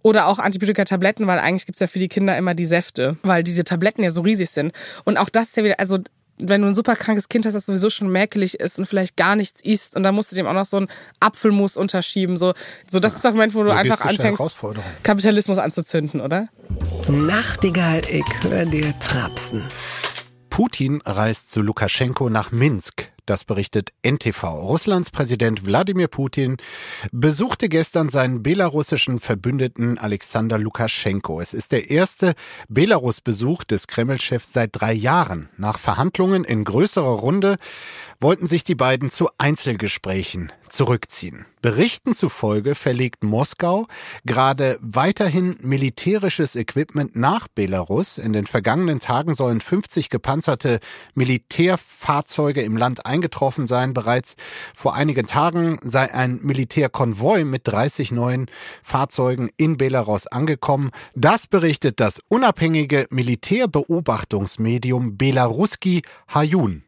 Oder 0.00 0.26
auch 0.26 0.38
Antibiotika-Tabletten, 0.38 1.26
weil 1.26 1.38
eigentlich 1.38 1.66
gibt's 1.66 1.80
ja 1.80 1.86
für 1.86 1.98
die 1.98 2.08
Kinder 2.08 2.36
immer 2.36 2.54
die 2.54 2.64
Säfte, 2.64 3.18
weil 3.22 3.42
diese 3.42 3.64
Tabletten 3.64 4.02
ja 4.02 4.10
so 4.10 4.22
riesig 4.22 4.50
sind. 4.50 4.72
Und 5.04 5.18
auch 5.18 5.28
das 5.28 5.48
ist 5.48 5.56
ja 5.56 5.64
wieder, 5.64 5.80
also 5.80 5.98
wenn 6.38 6.62
du 6.62 6.68
ein 6.68 6.74
super 6.74 6.96
krankes 6.96 7.28
Kind 7.28 7.46
hast, 7.46 7.54
das 7.54 7.66
sowieso 7.66 7.90
schon 7.90 8.10
mäkelig 8.10 8.58
ist 8.58 8.78
und 8.78 8.86
vielleicht 8.86 9.16
gar 9.16 9.36
nichts 9.36 9.60
isst 9.60 9.96
und 9.96 10.02
dann 10.02 10.14
musst 10.14 10.32
du 10.32 10.36
dem 10.36 10.46
auch 10.46 10.54
noch 10.54 10.64
so 10.64 10.78
ein 10.78 10.88
Apfelmus 11.20 11.76
unterschieben. 11.76 12.38
So, 12.38 12.54
so 12.90 13.00
das 13.00 13.16
ist 13.16 13.24
doch 13.24 13.30
ein 13.30 13.36
Moment, 13.36 13.54
wo 13.54 13.62
du 13.62 13.70
einfach 13.70 14.00
anfängst. 14.00 14.56
Kapitalismus 15.02 15.58
anzuzünden, 15.58 16.20
oder? 16.20 16.48
Nachtigall, 17.08 18.00
ich 18.10 18.24
hör 18.42 18.64
dir 18.64 18.98
trapsen. 18.98 19.62
Putin 20.50 21.02
reist 21.04 21.50
zu 21.50 21.60
Lukaschenko 21.60 22.30
nach 22.30 22.50
Minsk. 22.50 23.13
Das 23.26 23.44
berichtet 23.44 23.90
NTV. 24.02 24.42
Russlands 24.44 25.10
Präsident 25.10 25.64
Wladimir 25.64 26.08
Putin 26.08 26.58
besuchte 27.10 27.70
gestern 27.70 28.10
seinen 28.10 28.42
belarussischen 28.42 29.18
Verbündeten 29.18 29.96
Alexander 29.96 30.58
Lukaschenko. 30.58 31.40
Es 31.40 31.54
ist 31.54 31.72
der 31.72 31.90
erste 31.90 32.34
Belarus-Besuch 32.68 33.64
des 33.64 33.86
Kreml-Chefs 33.86 34.52
seit 34.52 34.70
drei 34.72 34.92
Jahren. 34.92 35.48
Nach 35.56 35.78
Verhandlungen 35.78 36.44
in 36.44 36.64
größerer 36.64 37.06
Runde 37.06 37.56
wollten 38.20 38.46
sich 38.46 38.64
die 38.64 38.74
beiden 38.74 39.10
zu 39.10 39.28
Einzelgesprächen 39.38 40.52
zurückziehen. 40.68 41.46
Berichten 41.62 42.14
zufolge 42.14 42.74
verlegt 42.74 43.24
Moskau 43.24 43.86
gerade 44.24 44.78
weiterhin 44.82 45.56
militärisches 45.62 46.56
Equipment 46.56 47.16
nach 47.16 47.48
Belarus. 47.48 48.18
In 48.18 48.32
den 48.32 48.46
vergangenen 48.46 49.00
Tagen 49.00 49.34
sollen 49.34 49.60
50 49.60 50.10
gepanzerte 50.10 50.80
Militärfahrzeuge 51.14 52.62
im 52.62 52.76
Land 52.76 53.06
eingetroffen 53.06 53.66
sein. 53.66 53.94
Bereits 53.94 54.36
vor 54.74 54.94
einigen 54.94 55.26
Tagen 55.26 55.78
sei 55.82 56.12
ein 56.12 56.40
Militärkonvoi 56.42 57.44
mit 57.44 57.66
30 57.66 58.12
neuen 58.12 58.46
Fahrzeugen 58.82 59.50
in 59.56 59.76
Belarus 59.76 60.26
angekommen. 60.26 60.90
Das 61.14 61.46
berichtet 61.46 62.00
das 62.00 62.20
unabhängige 62.28 63.06
Militärbeobachtungsmedium 63.10 65.16
Belaruski 65.16 66.02
Hayun. 66.28 66.83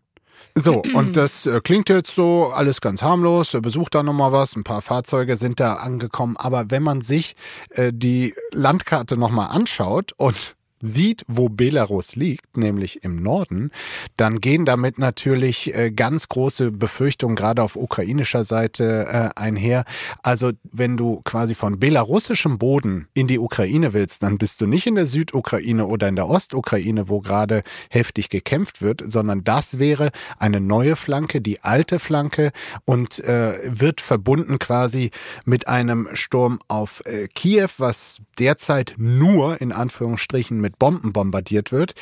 So, 0.59 0.83
und 0.95 1.17
das 1.17 1.47
äh, 1.47 1.61
klingt 1.63 1.89
jetzt 1.89 2.15
so 2.15 2.47
alles 2.47 2.81
ganz 2.81 3.03
harmlos. 3.03 3.55
Er 3.55 3.61
besucht 3.61 3.95
da 3.95 4.03
nochmal 4.03 4.33
was, 4.33 4.57
ein 4.57 4.65
paar 4.65 4.83
Fahrzeuge 4.83 5.37
sind 5.37 5.61
da 5.61 5.75
angekommen. 5.75 6.37
Aber 6.37 6.71
wenn 6.71 6.83
man 6.83 7.03
sich 7.03 7.37
äh, 7.71 7.93
die 7.95 8.35
Landkarte 8.53 9.17
nochmal 9.17 9.51
anschaut 9.51 10.13
und 10.17 10.56
sieht, 10.87 11.25
wo 11.27 11.49
Belarus 11.49 12.17
liegt, 12.17 12.57
nämlich 12.57 13.03
im 13.05 13.17
Norden, 13.17 13.71
dann 14.17 14.41
gehen 14.41 14.65
damit 14.65 14.99
natürlich 14.99 15.75
äh, 15.75 15.91
ganz 15.91 16.29
große 16.29 16.73
Befürchtungen 16.73 17.37
gerade 17.37 17.63
auf 17.63 17.77
ukrainischer 17.77 18.45
Seite 18.45 19.07
äh, 19.07 19.41
einher. 19.41 19.85
Also 20.23 20.53
wenn 20.71 20.97
du 20.97 21.21
quasi 21.25 21.55
von 21.55 21.79
belarussischem 21.79 22.59
Boden 22.59 23.09
in 23.15 23.27
die 23.27 23.39
Ukraine 23.39 23.93
willst, 23.93 24.23
dann 24.23 24.39
bist 24.39 24.61
du 24.61 24.67
nicht 24.67 24.87
in 24.87 24.95
der 24.95 25.07
Südukraine 25.07 25.87
oder 25.87 26.09
in 26.09 26.17
der 26.17 26.29
Ostukraine, 26.29 27.09
wo 27.09 27.21
gerade 27.21 27.63
heftig 27.91 28.29
gekämpft 28.29 28.83
wird, 28.83 29.03
sondern 29.07 29.45
das 29.45 29.79
wäre 29.79 30.11
eine 30.39 30.61
neue 30.61 30.97
Flanke, 30.97 31.41
die 31.41 31.63
alte 31.63 31.99
Flanke 31.99 32.53
und 32.85 33.19
äh, 33.21 33.55
wird 33.67 34.01
verbunden 34.01 34.59
quasi 34.59 35.11
mit 35.45 35.69
einem 35.69 36.09
Sturm 36.13 36.59
auf 36.69 37.03
Kiew, 37.35 37.69
was 37.79 38.19
derzeit 38.39 38.95
nur 38.97 39.61
in 39.61 39.73
Anführungsstrichen 39.73 40.61
mit 40.61 40.76
Bomben 40.79 41.13
bombardiert 41.13 41.73
wird. 41.73 41.95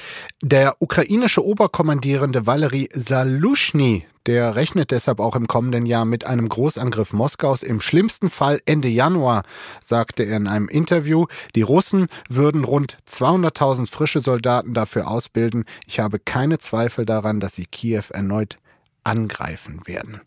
Der 0.43 0.77
ukrainische 0.81 1.45
Oberkommandierende 1.45 2.47
Valery 2.47 2.89
Salushny, 2.93 4.07
der 4.27 4.57
rechnet 4.57 4.91
deshalb 4.91 5.21
auch 5.21 5.37
im 5.37 5.47
kommenden 5.47 5.87
Jahr 5.87 6.05
mit 6.05 6.27
einem 6.27 6.49
Großangriff 6.49 7.13
Moskaus. 7.13 7.63
Im 7.63 7.81
schlimmsten 7.81 8.31
Fall 8.31 8.61
Ende 8.65 8.89
Januar, 8.89 9.43
sagte 9.83 10.23
er 10.23 10.37
in 10.39 10.49
einem 10.49 10.69
Interview. 10.69 11.27
Die 11.55 11.63
Russen 11.63 12.07
würden 12.29 12.65
rund 12.65 12.97
200.000 13.09 13.91
frische 13.91 14.21
Soldaten 14.21 14.73
dafür 14.73 15.09
ausbilden. 15.09 15.65
Ich 15.87 16.01
habe 16.01 16.19
keine 16.19 16.59
Zweifel 16.59 17.05
daran, 17.05 17.41
dass 17.41 17.55
sie 17.55 17.67
Kiew 17.67 18.05
erneut 18.11 18.59
angreifen 19.05 19.83
werden. 19.85 20.23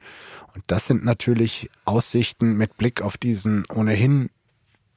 Und 0.54 0.64
das 0.68 0.86
sind 0.86 1.04
natürlich 1.04 1.70
Aussichten 1.86 2.56
mit 2.56 2.78
Blick 2.78 3.02
auf 3.02 3.18
diesen 3.18 3.66
ohnehin 3.74 4.30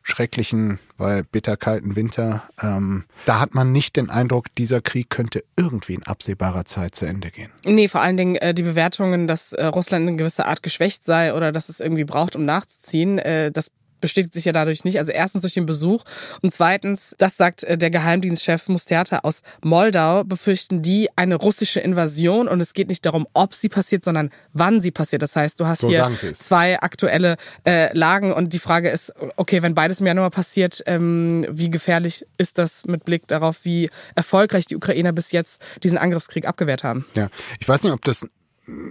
schrecklichen, 0.03 0.79
weil 0.97 1.25
bitterkalten 1.25 1.97
Winter. 1.97 2.43
Ähm, 2.61 3.05
da 3.27 3.41
hat 3.41 3.55
man 3.55 3.73
nicht 3.73 3.97
den 3.97 4.11
Eindruck, 4.11 4.47
dieser 4.57 4.81
Krieg 4.81 5.11
könnte 5.11 5.45
irgendwie 5.57 5.95
in 5.95 6.03
absehbarer 6.05 6.65
Zeit 6.65 6.95
zu 6.95 7.07
Ende 7.07 7.31
gehen. 7.31 7.51
Nee, 7.65 7.89
vor 7.89 8.01
allen 8.01 8.17
Dingen 8.17 8.37
äh, 8.37 8.55
die 8.55 8.63
Bewertungen, 8.63 9.27
dass 9.27 9.53
äh, 9.53 9.65
Russland 9.67 10.09
in 10.09 10.17
gewisser 10.17 10.47
Art 10.47 10.63
geschwächt 10.63 11.05
sei 11.05 11.35
oder 11.35 11.53
dass 11.53 11.69
es 11.69 11.81
irgendwie 11.81 12.05
braucht, 12.05 12.37
um 12.37 12.45
nachzuziehen, 12.45 13.19
äh, 13.19 13.51
das 13.53 13.71
bestätigt 14.01 14.35
sich 14.35 14.45
ja 14.45 14.53
dadurch 14.53 14.85
nicht. 14.85 14.99
Also 14.99 15.13
erstens 15.13 15.43
durch 15.43 15.55
den 15.55 15.67
Besuch 15.67 16.05
und 16.43 16.53
zweitens, 16.53 17.15
das 17.19 17.37
sagt 17.37 17.65
äh, 17.65 17.79
der 17.79 17.91
Geheimdienstchef 17.91 18.69
Musterta 18.69 19.21
aus 19.23 19.43
Moldau, 19.63 20.25
befürchten 20.25 20.83
die 20.83 21.09
eine 21.17 21.37
russische 21.37 21.81
Invasion 21.81 22.49
und 22.49 22.61
es 22.61 22.73
geht 22.73 22.89
nicht 22.89 23.05
darum, 23.07 23.27
ob 23.33 23.55
sie 23.55 23.69
passiert, 23.69 24.05
sondern 24.05 24.31
wann 24.53 24.81
sie 24.81 24.91
passiert. 24.91 25.23
Das 25.23 25.37
heißt, 25.37 25.61
du 25.61 25.67
hast 25.67 25.81
So 25.81 25.89
hier 25.89 26.11
zwei 26.35 26.81
aktuelle 26.81 27.37
äh, 27.67 27.97
Lagen 27.97 28.33
und 28.33 28.53
die 28.53 28.59
Frage 28.59 28.91
ist, 28.91 29.13
okay, 29.37 29.63
wenn 29.63 29.75
beides 29.75 30.01
im 30.01 30.07
Januar 30.07 30.31
passiert, 30.31 30.83
ähm, 30.87 31.47
wie 31.51 31.71
gefährlich 31.71 32.27
ist 32.39 32.59
das 32.59 32.85
mit 32.87 33.05
Blick 33.05 33.27
darauf, 33.29 33.65
wie 33.65 33.91
erfolgreich 34.15 34.67
die 34.67 34.77
Ukrainer 34.77 35.13
bis 35.13 35.33
jetzt 35.33 35.63
diesen 35.83 35.99
Angriffskrieg 35.99 36.47
abgewehrt 36.47 36.85
haben? 36.85 37.07
Ja, 37.15 37.29
ich 37.59 37.69
weiß 37.69 37.83
nicht, 37.83 37.93
ob 37.93 38.05
das 38.05 38.27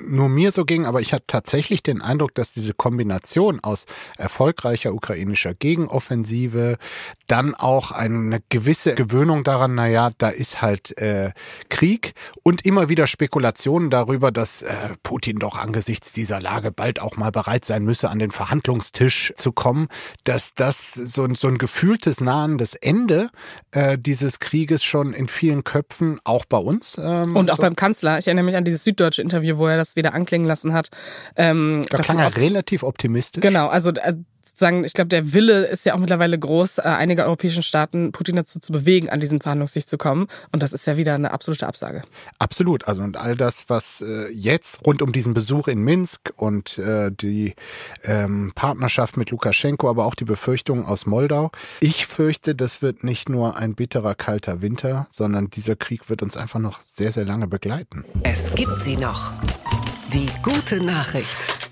nur 0.08 0.30
mir 0.30 0.52
so 0.52 0.66
ging, 0.66 0.86
aber 0.86 1.02
ich 1.02 1.14
hatte 1.14 1.26
tatsächlich 1.28 1.84
den 1.84 2.02
Eindruck, 2.02 2.36
dass 2.36 2.52
diese 2.52 2.74
Kombination 2.74 3.60
aus 3.62 3.86
erfolgreicher 4.18 4.94
ukrainischer 4.94 5.54
Gegenoffensive, 5.54 6.78
dann 7.28 7.56
auch 7.56 7.92
eine 7.92 8.40
gewisse 8.50 8.96
Gewöhnung 8.96 9.44
daran, 9.44 9.76
naja, 9.76 10.10
da 10.18 10.30
ist 10.30 10.62
halt 10.62 10.98
äh, 10.98 11.32
Krieg 11.70 12.14
und 12.44 12.66
immer 12.66 12.90
wieder 12.90 13.08
Spekulationen 13.08 13.90
darüber, 13.90 14.32
dass 14.32 14.62
äh, 14.64 14.74
Putin 15.04 15.40
doch 15.40 15.56
angesichts 15.58 16.12
dieser 16.12 16.42
Lage 16.42 16.72
bald 16.72 17.00
auch 17.00 17.16
mal 17.18 17.32
bereit 17.32 17.66
sein 17.66 17.84
müsse, 17.86 18.10
an 18.10 18.20
den 18.20 18.32
Verhandlungstisch 18.32 19.34
zu 19.36 19.52
kommen, 19.52 19.88
dass 20.24 20.54
das 20.56 20.94
so, 20.94 21.24
ein- 21.24 21.36
so 21.36 21.48
ein 21.48 21.58
gefühltes 21.58 22.20
nahendes 22.22 22.74
Ende 22.76 23.30
äh, 23.72 23.98
dieses 23.98 24.40
Krieges 24.40 24.84
schon 24.84 25.14
in 25.14 25.28
vielen 25.28 25.64
Köpfen, 25.64 26.20
auch 26.24 26.46
bei 26.46 26.58
uns. 26.58 26.98
Ähm, 27.02 27.36
Und 27.36 27.52
auch 27.52 27.58
so, 27.58 27.62
beim 27.62 27.76
Kanzler, 27.76 28.20
ich 28.20 28.28
erinnere 28.28 28.46
mich 28.46 28.56
an 28.56 28.64
dieses 28.66 28.84
süddeutsche 28.84 29.22
Interview, 29.22 29.58
wo 29.58 29.68
er 29.70 29.78
das 29.78 29.96
wieder 29.96 30.14
anklingen 30.14 30.48
lassen 30.48 30.74
hat. 30.74 30.90
Ähm, 31.36 31.86
da 31.90 31.98
klang 31.98 32.18
man 32.18 32.26
er 32.26 32.38
relativ 32.38 32.84
optimistisch. 32.84 33.42
Genau, 33.42 33.68
also 33.68 33.92
äh, 33.92 34.14
sozusagen, 34.50 34.84
ich 34.84 34.94
glaube, 34.94 35.10
der 35.10 35.34
Wille 35.34 35.66
ist 35.66 35.86
ja 35.86 35.94
auch 35.94 36.00
mittlerweile 36.00 36.38
groß, 36.38 36.80
äh, 36.80 36.82
einige 36.82 37.26
europäischen 37.26 37.64
Staaten 37.64 38.12
Putin 38.12 38.36
dazu 38.36 38.60
zu 38.60 38.72
bewegen, 38.72 39.10
an 39.10 39.20
diesen 39.20 39.42
Verhandlungstisch 39.42 39.86
zu 39.86 39.98
kommen. 39.98 40.28
Und 40.52 40.62
das 40.64 40.74
ist 40.74 40.86
ja 40.88 40.98
wieder 40.98 41.16
eine 41.16 41.32
absolute 41.32 41.68
Absage. 41.68 42.02
Absolut. 42.40 42.88
Also 42.88 43.04
und 43.04 43.18
all 43.18 43.36
das, 43.36 43.66
was 43.70 44.02
äh, 44.02 44.30
jetzt 44.32 44.86
rund 44.86 45.02
um 45.02 45.12
diesen 45.12 45.34
Besuch 45.34 45.68
in 45.68 45.80
Minsk 45.80 46.32
und 46.36 46.78
äh, 46.78 47.12
die 47.12 47.56
ähm, 48.04 48.52
Partnerschaft 48.56 49.18
mit 49.18 49.32
Lukaschenko, 49.32 49.90
aber 49.90 50.06
auch 50.06 50.16
die 50.16 50.26
Befürchtungen 50.26 50.86
aus 50.86 51.06
Moldau. 51.06 51.52
Ich 51.80 52.08
fürchte, 52.08 52.56
das 52.56 52.82
wird 52.82 53.04
nicht 53.04 53.30
nur 53.30 53.56
ein 53.56 53.76
bitterer, 53.76 54.16
kalter 54.16 54.62
Winter, 54.62 55.08
sondern 55.10 55.50
dieser 55.50 55.76
Krieg 55.76 56.10
wird 56.10 56.22
uns 56.22 56.38
einfach 56.38 56.60
noch 56.60 56.80
sehr, 56.84 57.12
sehr 57.12 57.26
lange 57.26 57.48
begleiten. 57.48 58.06
Es 58.24 58.54
gibt 58.54 58.84
sie 58.84 58.98
noch. 58.98 59.32
Die 60.12 60.28
gute 60.42 60.84
Nachricht. 60.84 61.69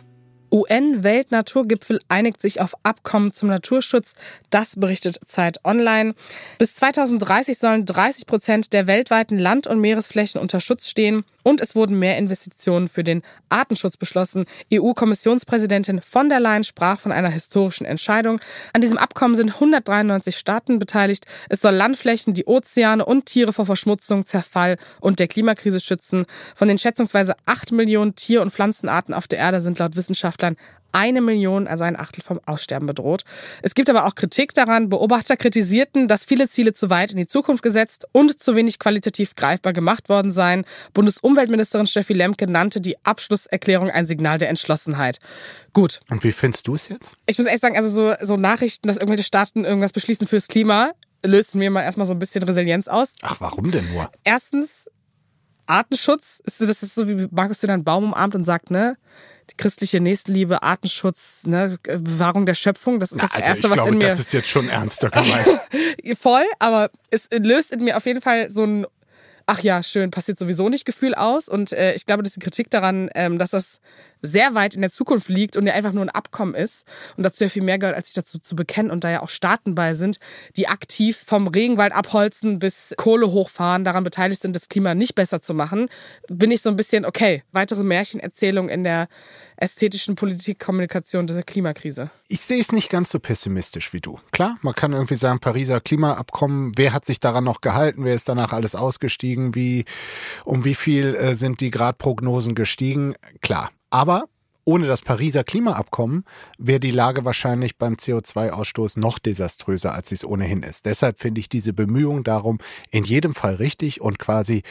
UN-Weltnaturgipfel 0.51 1.99
einigt 2.09 2.41
sich 2.41 2.61
auf 2.61 2.73
Abkommen 2.83 3.33
zum 3.33 3.49
Naturschutz. 3.49 4.13
Das 4.49 4.75
berichtet 4.75 5.19
Zeit 5.25 5.63
Online. 5.65 6.15
Bis 6.57 6.75
2030 6.75 7.57
sollen 7.57 7.85
30 7.85 8.25
Prozent 8.25 8.73
der 8.73 8.87
weltweiten 8.87 9.37
Land- 9.37 9.67
und 9.67 9.79
Meeresflächen 9.79 10.39
unter 10.39 10.59
Schutz 10.59 10.87
stehen. 10.87 11.23
Und 11.47 11.61
es 11.61 11.75
wurden 11.75 11.97
mehr 11.97 12.17
Investitionen 12.17 12.89
für 12.89 13.05
den 13.05 13.21
Artenschutz 13.47 13.95
beschlossen. 13.95 14.47
EU-Kommissionspräsidentin 14.73 16.01
von 16.01 16.27
der 16.27 16.41
Leyen 16.41 16.65
sprach 16.65 16.99
von 16.99 17.13
einer 17.13 17.29
historischen 17.29 17.85
Entscheidung. 17.85 18.41
An 18.73 18.81
diesem 18.81 18.97
Abkommen 18.97 19.33
sind 19.33 19.53
193 19.53 20.37
Staaten 20.37 20.77
beteiligt. 20.77 21.25
Es 21.47 21.61
soll 21.61 21.73
Landflächen, 21.73 22.33
die 22.33 22.47
Ozeane 22.47 23.05
und 23.05 23.27
Tiere 23.27 23.53
vor 23.53 23.65
Verschmutzung, 23.65 24.25
Zerfall 24.25 24.75
und 24.99 25.19
der 25.19 25.29
Klimakrise 25.29 25.79
schützen. 25.79 26.25
Von 26.53 26.67
den 26.67 26.79
schätzungsweise 26.79 27.33
8 27.45 27.71
Millionen 27.71 28.17
Tier- 28.17 28.41
und 28.41 28.51
Pflanzenarten 28.51 29.13
auf 29.13 29.29
der 29.29 29.39
Erde 29.39 29.61
sind 29.61 29.79
laut 29.79 29.95
Wissenschaftlern 29.95 30.57
eine 30.97 31.21
Million, 31.21 31.67
also 31.67 31.83
ein 31.83 31.95
Achtel 31.95 32.23
vom 32.23 32.39
Aussterben 32.47 32.87
bedroht. 32.87 33.23
Es 33.61 33.75
gibt 33.75 33.87
aber 33.87 34.05
auch 34.05 34.15
Kritik 34.15 34.55
daran. 34.55 34.89
Beobachter 34.89 35.37
kritisierten, 35.37 36.07
dass 36.07 36.25
viele 36.25 36.49
Ziele 36.49 36.73
zu 36.73 36.89
weit 36.89 37.11
in 37.11 37.17
die 37.17 37.27
Zukunft 37.27 37.61
gesetzt 37.61 38.07
und 38.13 38.41
zu 38.41 38.55
wenig 38.55 38.79
qualitativ 38.79 39.35
greifbar 39.35 39.73
gemacht 39.73 40.09
worden 40.09 40.31
seien. 40.31 40.65
Bundesumweltministerin 40.93 41.85
Steffi 41.85 42.13
Lemke 42.13 42.49
nannte 42.49 42.81
die 42.81 42.97
Abschlusserklärung 43.05 43.91
ein 43.91 44.07
Signal 44.07 44.39
der 44.39 44.49
Entschlossenheit. 44.49 45.19
Gut. 45.71 45.99
Und 46.09 46.23
wie 46.23 46.31
findest 46.31 46.67
du 46.67 46.73
es 46.73 46.89
jetzt? 46.89 47.13
Ich 47.27 47.37
muss 47.37 47.45
echt 47.45 47.61
sagen, 47.61 47.77
also 47.77 47.89
so, 47.89 48.15
so 48.25 48.35
Nachrichten, 48.35 48.87
dass 48.87 48.97
irgendwelche 48.97 49.23
Staaten 49.23 49.65
irgendwas 49.65 49.93
beschließen 49.93 50.25
fürs 50.25 50.47
Klima, 50.47 50.93
löst 51.23 51.53
mir 51.53 51.69
mal 51.69 51.83
erstmal 51.83 52.07
so 52.07 52.13
ein 52.13 52.19
bisschen 52.19 52.41
Resilienz 52.41 52.87
aus. 52.87 53.13
Ach, 53.21 53.35
warum 53.39 53.69
denn 53.69 53.87
nur? 53.93 54.09
Erstens, 54.23 54.89
Artenschutz. 55.67 56.41
Das 56.45 56.59
ist 56.59 56.95
so, 56.95 57.07
wie 57.07 57.27
Markus 57.29 57.59
du 57.59 57.67
einen 57.67 57.83
Baum 57.83 58.05
umarmt 58.05 58.33
und 58.33 58.45
sagt, 58.45 58.71
ne? 58.71 58.97
Christliche 59.57 59.99
Nächstenliebe, 59.99 60.63
Artenschutz, 60.63 61.45
ne, 61.45 61.77
Bewahrung 61.83 62.45
der 62.45 62.53
Schöpfung. 62.55 62.99
Das 62.99 63.11
ist 63.11 63.21
das 63.21 63.31
also 63.31 63.47
Erste, 63.47 63.67
ich 63.67 63.69
was 63.69 63.75
glaube, 63.75 63.91
in 63.91 63.97
mir. 63.99 64.07
das 64.07 64.19
ist 64.19 64.33
jetzt 64.33 64.49
schon 64.49 64.69
ernster 64.69 65.09
gemeint. 65.09 65.47
voll, 66.19 66.45
aber 66.59 66.89
es 67.09 67.29
löst 67.31 67.71
in 67.71 67.83
mir 67.83 67.97
auf 67.97 68.05
jeden 68.05 68.21
Fall 68.21 68.49
so 68.49 68.63
ein 68.63 68.85
Ach 69.49 69.61
ja, 69.61 69.81
schön, 69.81 70.11
passiert 70.11 70.37
sowieso 70.37 70.67
nicht 70.67 70.83
Gefühl 70.83 71.15
aus. 71.15 71.47
Und 71.47 71.71
äh, 71.71 71.95
ich 71.95 72.05
glaube, 72.05 72.21
dass 72.21 72.33
die 72.33 72.41
Kritik 72.41 72.69
daran, 72.69 73.09
ähm, 73.15 73.39
dass 73.39 73.51
das 73.51 73.79
sehr 74.21 74.55
weit 74.55 74.75
in 74.75 74.81
der 74.81 74.91
Zukunft 74.91 75.29
liegt 75.29 75.57
und 75.57 75.65
ja 75.65 75.73
einfach 75.73 75.93
nur 75.93 76.03
ein 76.03 76.09
Abkommen 76.09 76.55
ist 76.55 76.85
und 77.17 77.23
dazu 77.23 77.43
ja 77.43 77.49
viel 77.49 77.63
mehr 77.63 77.79
gehört, 77.79 77.95
als 77.95 78.07
sich 78.07 78.15
dazu 78.15 78.39
zu 78.39 78.55
bekennen 78.55 78.91
und 78.91 79.03
da 79.03 79.11
ja 79.11 79.21
auch 79.21 79.29
Staaten 79.29 79.75
bei 79.75 79.93
sind, 79.93 80.19
die 80.55 80.67
aktiv 80.67 81.23
vom 81.25 81.47
Regenwald 81.47 81.93
abholzen 81.93 82.59
bis 82.59 82.93
Kohle 82.97 83.31
hochfahren, 83.31 83.83
daran 83.83 84.03
beteiligt 84.03 84.41
sind, 84.41 84.55
das 84.55 84.69
Klima 84.69 84.95
nicht 84.95 85.15
besser 85.15 85.41
zu 85.41 85.53
machen, 85.53 85.89
bin 86.27 86.51
ich 86.51 86.61
so 86.61 86.69
ein 86.69 86.75
bisschen, 86.75 87.05
okay, 87.05 87.43
weitere 87.51 87.83
Märchenerzählung 87.83 88.69
in 88.69 88.83
der 88.83 89.07
ästhetischen 89.57 90.15
Politikkommunikation 90.15 91.27
der 91.27 91.43
Klimakrise. 91.43 92.11
Ich 92.27 92.41
sehe 92.41 92.61
es 92.61 92.71
nicht 92.71 92.89
ganz 92.89 93.09
so 93.09 93.19
pessimistisch 93.19 93.91
wie 93.91 94.01
du. 94.01 94.19
Klar, 94.31 94.57
man 94.61 94.75
kann 94.75 94.93
irgendwie 94.93 95.15
sagen, 95.15 95.39
Pariser 95.39 95.81
Klimaabkommen, 95.81 96.73
wer 96.75 96.93
hat 96.93 97.05
sich 97.05 97.19
daran 97.19 97.43
noch 97.43 97.61
gehalten, 97.61 98.05
wer 98.05 98.13
ist 98.13 98.29
danach 98.29 98.53
alles 98.53 98.75
ausgestiegen, 98.75 99.55
wie, 99.55 99.85
um 100.45 100.63
wie 100.63 100.75
viel 100.75 101.15
äh, 101.15 101.35
sind 101.35 101.59
die 101.59 101.71
Gradprognosen 101.71 102.55
gestiegen? 102.55 103.15
Klar. 103.41 103.71
Aber 103.89 104.25
ohne 104.67 104.85
das 104.85 105.01
Pariser 105.01 105.45
Klimaabkommen 105.45 106.25
wäre 106.57 106.81
die 106.81 106.91
Lage 106.91 107.23
wahrscheinlich 107.23 107.77
beim 107.77 107.93
CO2-Ausstoß 107.93 108.99
noch 108.99 109.17
desaströser, 109.17 109.93
als 109.93 110.09
sie 110.09 110.15
es 110.15 110.25
ohnehin 110.25 110.61
ist. 110.61 110.85
Deshalb 110.85 111.21
finde 111.21 111.39
ich 111.39 111.47
diese 111.47 111.71
Bemühungen 111.71 112.25
darum 112.25 112.59
in 112.91 113.05
jedem 113.05 113.33
Fall 113.33 113.55
richtig 113.55 114.01
und 114.01 114.19
quasi 114.19 114.63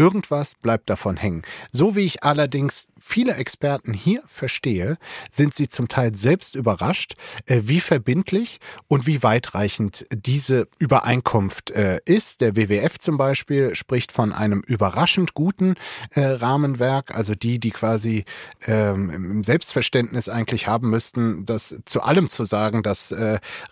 irgendwas 0.00 0.54
bleibt 0.54 0.88
davon 0.88 1.18
hängen. 1.18 1.42
So 1.72 1.94
wie 1.94 2.00
ich 2.00 2.24
allerdings 2.24 2.86
viele 2.98 3.34
Experten 3.34 3.92
hier 3.92 4.22
verstehe, 4.26 4.96
sind 5.30 5.54
sie 5.54 5.68
zum 5.68 5.88
Teil 5.88 6.14
selbst 6.14 6.54
überrascht, 6.54 7.16
äh, 7.44 7.60
wie 7.64 7.80
verbindlich 7.80 8.60
und 8.88 9.06
wie 9.06 9.22
weitreichend 9.22 10.06
diese 10.10 10.68
Übereinkunft 10.78 11.70
äh, 11.72 12.00
ist. 12.06 12.40
Der 12.40 12.56
WWF 12.56 12.98
zum 12.98 13.18
Beispiel 13.18 13.74
spricht 13.74 14.10
von 14.10 14.32
einem 14.32 14.62
überraschend 14.66 15.34
guten 15.34 15.74
äh, 16.12 16.22
Rahmenwerk, 16.22 17.14
also 17.14 17.34
die, 17.34 17.58
die 17.58 17.70
quasi 17.70 18.24
ähm, 18.66 19.10
im 19.10 19.44
Selbstverständnis 19.44 20.30
eigentlich 20.30 20.66
haben 20.66 20.88
müssten, 20.88 21.44
das 21.44 21.76
zu 21.84 22.00
allem 22.00 22.30
zu 22.30 22.44
sagen, 22.44 22.82
das 22.82 23.12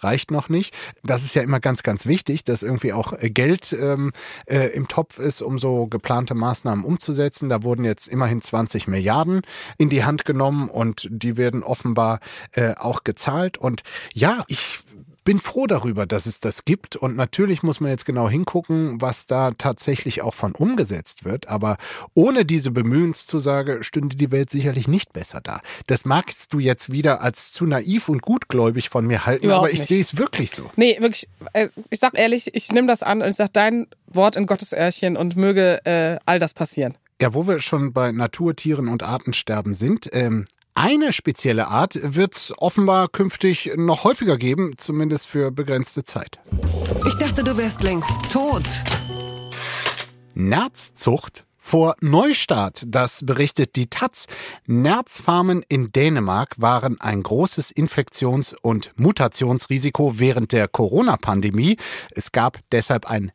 reicht 0.00 0.30
noch 0.30 0.48
nicht. 0.48 0.74
Das 1.02 1.22
ist 1.22 1.34
ja 1.34 1.42
immer 1.42 1.60
ganz, 1.60 1.82
ganz 1.82 2.06
wichtig, 2.06 2.44
dass 2.44 2.62
irgendwie 2.62 2.92
auch 2.92 3.12
Geld 3.20 3.72
ähm, 3.72 4.12
im 4.46 4.88
Topf 4.88 5.18
ist, 5.18 5.42
um 5.42 5.58
so 5.58 5.86
geplante 6.18 6.34
Maßnahmen 6.34 6.84
umzusetzen. 6.84 7.48
Da 7.48 7.62
wurden 7.62 7.84
jetzt 7.84 8.08
immerhin 8.08 8.42
20 8.42 8.88
Milliarden 8.88 9.42
in 9.76 9.88
die 9.88 10.04
Hand 10.04 10.24
genommen 10.24 10.68
und 10.68 11.06
die 11.10 11.36
werden 11.36 11.62
offenbar 11.62 12.18
äh, 12.52 12.74
auch 12.74 13.04
gezahlt. 13.04 13.56
Und 13.56 13.82
ja, 14.12 14.44
ich 14.48 14.80
bin 15.28 15.40
froh 15.40 15.66
darüber, 15.66 16.06
dass 16.06 16.24
es 16.24 16.40
das 16.40 16.64
gibt. 16.64 16.96
Und 16.96 17.14
natürlich 17.14 17.62
muss 17.62 17.80
man 17.80 17.90
jetzt 17.90 18.06
genau 18.06 18.30
hingucken, 18.30 18.98
was 19.02 19.26
da 19.26 19.50
tatsächlich 19.50 20.22
auch 20.22 20.32
von 20.32 20.52
umgesetzt 20.52 21.26
wird. 21.26 21.48
Aber 21.48 21.76
ohne 22.14 22.46
diese 22.46 22.70
Bemühenszusage 22.70 23.84
stünde 23.84 24.16
die 24.16 24.30
Welt 24.30 24.48
sicherlich 24.48 24.88
nicht 24.88 25.12
besser 25.12 25.42
da. 25.42 25.60
Das 25.86 26.06
magst 26.06 26.54
du 26.54 26.60
jetzt 26.60 26.90
wieder 26.90 27.20
als 27.20 27.52
zu 27.52 27.66
naiv 27.66 28.08
und 28.08 28.22
gutgläubig 28.22 28.88
von 28.88 29.06
mir 29.06 29.26
halten, 29.26 29.44
Überhaupt 29.44 29.66
aber 29.66 29.70
ich 29.74 29.84
sehe 29.84 30.00
es 30.00 30.16
wirklich 30.16 30.50
so. 30.50 30.70
Nee, 30.76 30.96
wirklich, 30.98 31.28
äh, 31.52 31.68
ich 31.90 31.98
sag 31.98 32.18
ehrlich, 32.18 32.54
ich 32.54 32.72
nehme 32.72 32.86
das 32.86 33.02
an 33.02 33.20
und 33.20 33.28
ich 33.28 33.36
sag 33.36 33.52
dein 33.52 33.86
Wort 34.06 34.34
in 34.34 34.46
Gottes 34.46 34.72
Öhrchen 34.72 35.18
und 35.18 35.36
möge 35.36 35.84
äh, 35.84 36.16
all 36.24 36.38
das 36.38 36.54
passieren. 36.54 36.96
Ja, 37.20 37.34
wo 37.34 37.46
wir 37.46 37.60
schon 37.60 37.92
bei 37.92 38.12
Naturtieren 38.12 38.88
und 38.88 39.02
Artensterben 39.02 39.74
sind, 39.74 40.08
ähm, 40.14 40.46
eine 40.78 41.12
spezielle 41.12 41.66
Art 41.66 41.98
wird 42.00 42.36
es 42.36 42.54
offenbar 42.56 43.08
künftig 43.08 43.72
noch 43.76 44.04
häufiger 44.04 44.38
geben, 44.38 44.74
zumindest 44.76 45.26
für 45.26 45.50
begrenzte 45.50 46.04
Zeit. 46.04 46.38
Ich 47.04 47.14
dachte, 47.14 47.42
du 47.42 47.56
wärst 47.56 47.82
längst 47.82 48.12
tot. 48.32 48.62
Nerzzucht 50.34 51.44
vor 51.56 51.96
Neustart, 52.00 52.84
das 52.86 53.26
berichtet 53.26 53.74
die 53.74 53.88
Taz. 53.88 54.26
Nerzfarmen 54.66 55.64
in 55.68 55.90
Dänemark 55.90 56.54
waren 56.58 57.00
ein 57.00 57.24
großes 57.24 57.72
Infektions- 57.72 58.54
und 58.62 58.92
Mutationsrisiko 58.94 60.18
während 60.18 60.52
der 60.52 60.68
Corona-Pandemie. 60.68 61.76
Es 62.12 62.30
gab 62.30 62.60
deshalb 62.70 63.10
ein 63.10 63.32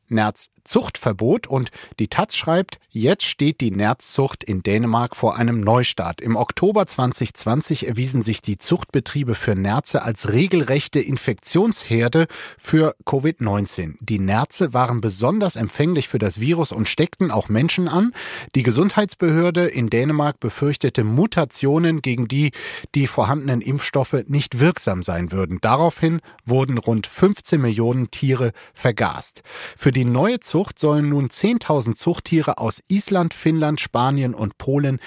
Nerzzuchtverbot 0.64 1.48
und 1.48 1.72
die 2.00 2.08
Taz 2.08 2.36
schreibt, 2.36 2.80
jetzt 2.90 3.26
steht 3.26 3.60
die 3.60 3.72
Nerzzucht 3.72 4.44
in 4.44 4.64
Dänemark 4.64 5.16
vor 5.16 5.36
einem 5.36 5.60
Neustart. 5.60 6.22
Im 6.22 6.36
Oktober 6.38 6.86
2020 6.86 7.88
erwiesen 7.88 8.24
sich 8.24 8.42
die 8.42 8.58
Zuchtbetriebe 8.58 9.36
für 9.36 9.56
Nerze 9.56 10.04
als 10.04 10.32
regelrechte 10.32 11.00
Infektionsherde 11.00 12.28
für 12.58 12.96
Covid-19. 13.06 13.96
Die 14.00 14.20
Nerze 14.20 14.74
waren 14.74 15.02
besonders 15.02 15.58
empfänglich 15.58 16.08
für 16.08 16.20
das 16.20 16.40
Virus 16.40 16.72
und 16.72 16.88
steckten 16.88 17.30
auch 17.30 17.50
Menschen 17.50 17.90
an. 17.90 18.14
Die 18.56 18.64
Gesundheitsbehörde 18.64 19.66
in 19.66 19.90
Dänemark 19.90 20.40
befürchtete 20.40 21.04
Mutationen, 21.04 22.02
gegen 22.02 22.28
die 22.28 22.52
die 22.96 23.08
vorhandenen 23.08 23.60
Impfstoffe 23.62 24.24
nicht 24.28 24.60
wirksam 24.60 25.04
sein 25.04 25.32
würden. 25.32 25.58
Daraufhin 25.62 26.22
wurden 26.46 26.78
rund 26.78 27.06
15 27.06 27.60
Millionen 27.60 28.12
Tiere 28.12 28.54
vergast. 28.74 29.42
Für 29.78 29.92
die 29.92 30.06
neue 30.06 30.40
sollen 30.80 31.10
nun 31.10 31.30
10.000 31.30 31.96
Zuchttiere 31.96 32.58
aus 32.60 32.84
Island, 32.88 33.34
Finnland, 33.34 33.82
Spanien 33.82 34.34
und 34.34 34.58
Polen 34.58 35.00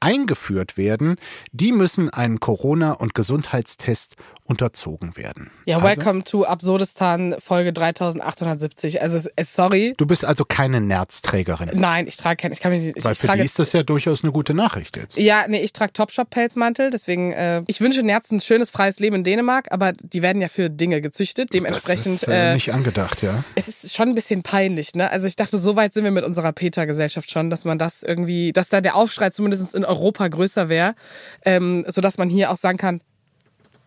eingeführt 0.00 0.76
werden. 0.76 1.16
Die 1.52 1.72
müssen 1.72 2.10
einen 2.10 2.40
Corona- 2.40 2.92
und 2.92 3.14
Gesundheitstest 3.14 4.16
unterzogen 4.50 5.16
werden. 5.16 5.50
Ja, 5.64 5.76
Also, 5.76 5.88
welcome 5.88 6.24
to 6.24 6.44
Absurdistan 6.44 7.36
Folge 7.38 7.72
3870. 7.72 9.00
Also, 9.00 9.30
sorry. 9.46 9.94
du 9.96 10.06
bist 10.06 10.24
also 10.24 10.44
keine 10.44 10.80
Nerzträgerin. 10.80 11.70
Nein, 11.74 12.08
ich 12.08 12.16
trage 12.16 12.36
keinen. 12.36 12.52
Ich 12.52 12.60
kann 12.60 12.72
mich 12.72 12.82
nicht. 12.82 12.96
Ich, 12.96 13.04
Weil 13.04 13.12
ich 13.12 13.18
für 13.18 13.28
trage 13.28 13.38
die 13.40 13.44
ist 13.44 13.60
das 13.60 13.72
ja 13.72 13.84
durchaus 13.84 14.24
eine 14.24 14.32
gute 14.32 14.52
Nachricht 14.52 14.96
jetzt. 14.96 15.16
Ja, 15.16 15.46
nee, 15.48 15.60
ich 15.60 15.72
trage 15.72 15.92
Topshop-Pelzmantel, 15.92 16.90
deswegen, 16.90 17.32
äh, 17.32 17.62
ich 17.68 17.80
wünsche 17.80 18.02
Nerzen 18.02 18.38
ein 18.38 18.40
schönes, 18.40 18.70
freies 18.70 18.98
Leben 18.98 19.16
in 19.16 19.24
Dänemark, 19.24 19.68
aber 19.70 19.92
die 19.92 20.20
werden 20.20 20.42
ja 20.42 20.48
für 20.48 20.68
Dinge 20.68 21.00
gezüchtet. 21.00 21.54
Dementsprechend, 21.54 22.22
das 22.22 22.22
ist 22.22 22.28
äh, 22.28 22.50
äh, 22.50 22.54
nicht 22.54 22.74
angedacht, 22.74 23.22
ja. 23.22 23.44
es 23.54 23.68
ist 23.68 23.94
schon 23.94 24.08
ein 24.08 24.14
bisschen 24.16 24.42
peinlich, 24.42 24.94
ne? 24.96 25.10
Also 25.10 25.28
ich 25.28 25.36
dachte, 25.36 25.58
so 25.58 25.76
weit 25.76 25.92
sind 25.94 26.02
wir 26.02 26.10
mit 26.10 26.24
unserer 26.24 26.52
Peter-Gesellschaft 26.52 27.30
schon, 27.30 27.50
dass 27.50 27.64
man 27.64 27.78
das 27.78 28.02
irgendwie, 28.02 28.52
dass 28.52 28.68
da 28.68 28.80
der 28.80 28.96
Aufschrei 28.96 29.30
zumindest 29.30 29.74
in 29.74 29.84
Europa 29.84 30.26
größer 30.26 30.68
wäre, 30.68 30.96
ähm, 31.44 31.84
sodass 31.86 32.18
man 32.18 32.28
hier 32.28 32.50
auch 32.50 32.56
sagen 32.56 32.78
kann, 32.78 33.00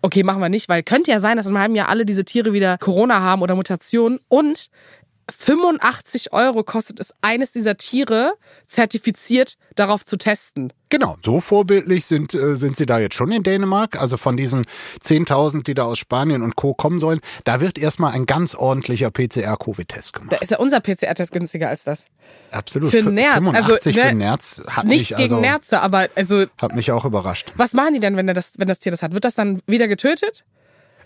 okay, 0.03 0.21
machen 0.23 0.41
wir 0.41 0.49
nicht, 0.49 0.69
weil 0.69 0.83
könnte 0.83 1.09
ja 1.09 1.19
sein, 1.19 1.37
dass 1.37 1.47
in 1.47 1.53
einem 1.53 1.61
halben 1.61 1.75
Jahr 1.75 1.89
alle 1.89 2.05
diese 2.05 2.25
Tiere 2.25 2.53
wieder 2.53 2.77
Corona 2.77 3.21
haben 3.21 3.41
oder 3.41 3.55
Mutationen 3.55 4.19
und 4.27 4.67
85 5.31 6.33
Euro 6.33 6.63
kostet 6.63 6.99
es, 6.99 7.13
eines 7.21 7.51
dieser 7.51 7.77
Tiere 7.77 8.33
zertifiziert 8.67 9.55
darauf 9.75 10.05
zu 10.05 10.17
testen. 10.17 10.73
Genau, 10.89 11.17
so 11.23 11.39
vorbildlich 11.39 12.05
sind, 12.05 12.33
äh, 12.35 12.55
sind 12.55 12.77
sie 12.77 12.85
da 12.85 12.99
jetzt 12.99 13.15
schon 13.15 13.31
in 13.31 13.41
Dänemark. 13.41 13.99
Also 13.99 14.17
von 14.17 14.37
diesen 14.37 14.63
10.000, 15.03 15.63
die 15.63 15.73
da 15.73 15.85
aus 15.85 15.97
Spanien 15.97 16.43
und 16.43 16.55
Co. 16.55 16.73
kommen 16.73 16.99
sollen, 16.99 17.19
da 17.45 17.61
wird 17.61 17.79
erstmal 17.79 18.13
ein 18.13 18.25
ganz 18.25 18.53
ordentlicher 18.53 19.09
PCR-Covid-Test 19.09 20.13
gemacht. 20.13 20.33
Da 20.33 20.37
ist 20.37 20.51
ja 20.51 20.59
unser 20.59 20.81
PCR-Test 20.81 21.31
günstiger 21.31 21.69
als 21.69 21.83
das. 21.83 22.05
Absolut. 22.51 22.91
Für 22.91 23.01
Nerz. 23.01 23.35
85 23.35 23.97
also, 23.97 24.09
für 24.09 24.15
Nerz 24.15 24.63
hat 24.67 24.85
Nichts 24.85 25.09
mich, 25.09 25.17
gegen 25.17 25.33
also, 25.33 25.39
Nerze, 25.39 25.81
aber 25.81 26.09
also, 26.15 26.45
hat 26.59 26.75
mich 26.75 26.91
auch 26.91 27.05
überrascht. 27.05 27.51
was 27.55 27.73
machen 27.73 27.95
die 27.95 27.99
denn, 27.99 28.15
wenn, 28.15 28.27
das, 28.27 28.53
wenn 28.57 28.67
das 28.67 28.79
Tier 28.79 28.91
das 28.91 29.01
hat? 29.01 29.13
Wird 29.13 29.25
das 29.25 29.35
dann 29.35 29.61
wieder 29.65 29.87
getötet? 29.87 30.45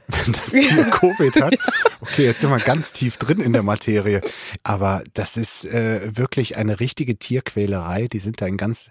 wenn 0.25 0.33
das 0.33 0.51
Tier 0.51 0.83
Covid 0.91 1.35
hat. 1.41 1.55
Okay, 1.99 2.25
jetzt 2.25 2.41
sind 2.41 2.49
wir 2.49 2.59
ganz 2.59 2.93
tief 2.93 3.17
drin 3.17 3.39
in 3.39 3.53
der 3.53 3.63
Materie. 3.63 4.21
Aber 4.63 5.03
das 5.13 5.35
ist 5.37 5.65
äh, 5.65 6.15
wirklich 6.15 6.57
eine 6.57 6.79
richtige 6.79 7.17
Tierquälerei. 7.17 8.07
Die 8.07 8.19
sind 8.19 8.41
da 8.41 8.45
in 8.45 8.57
ganz 8.57 8.89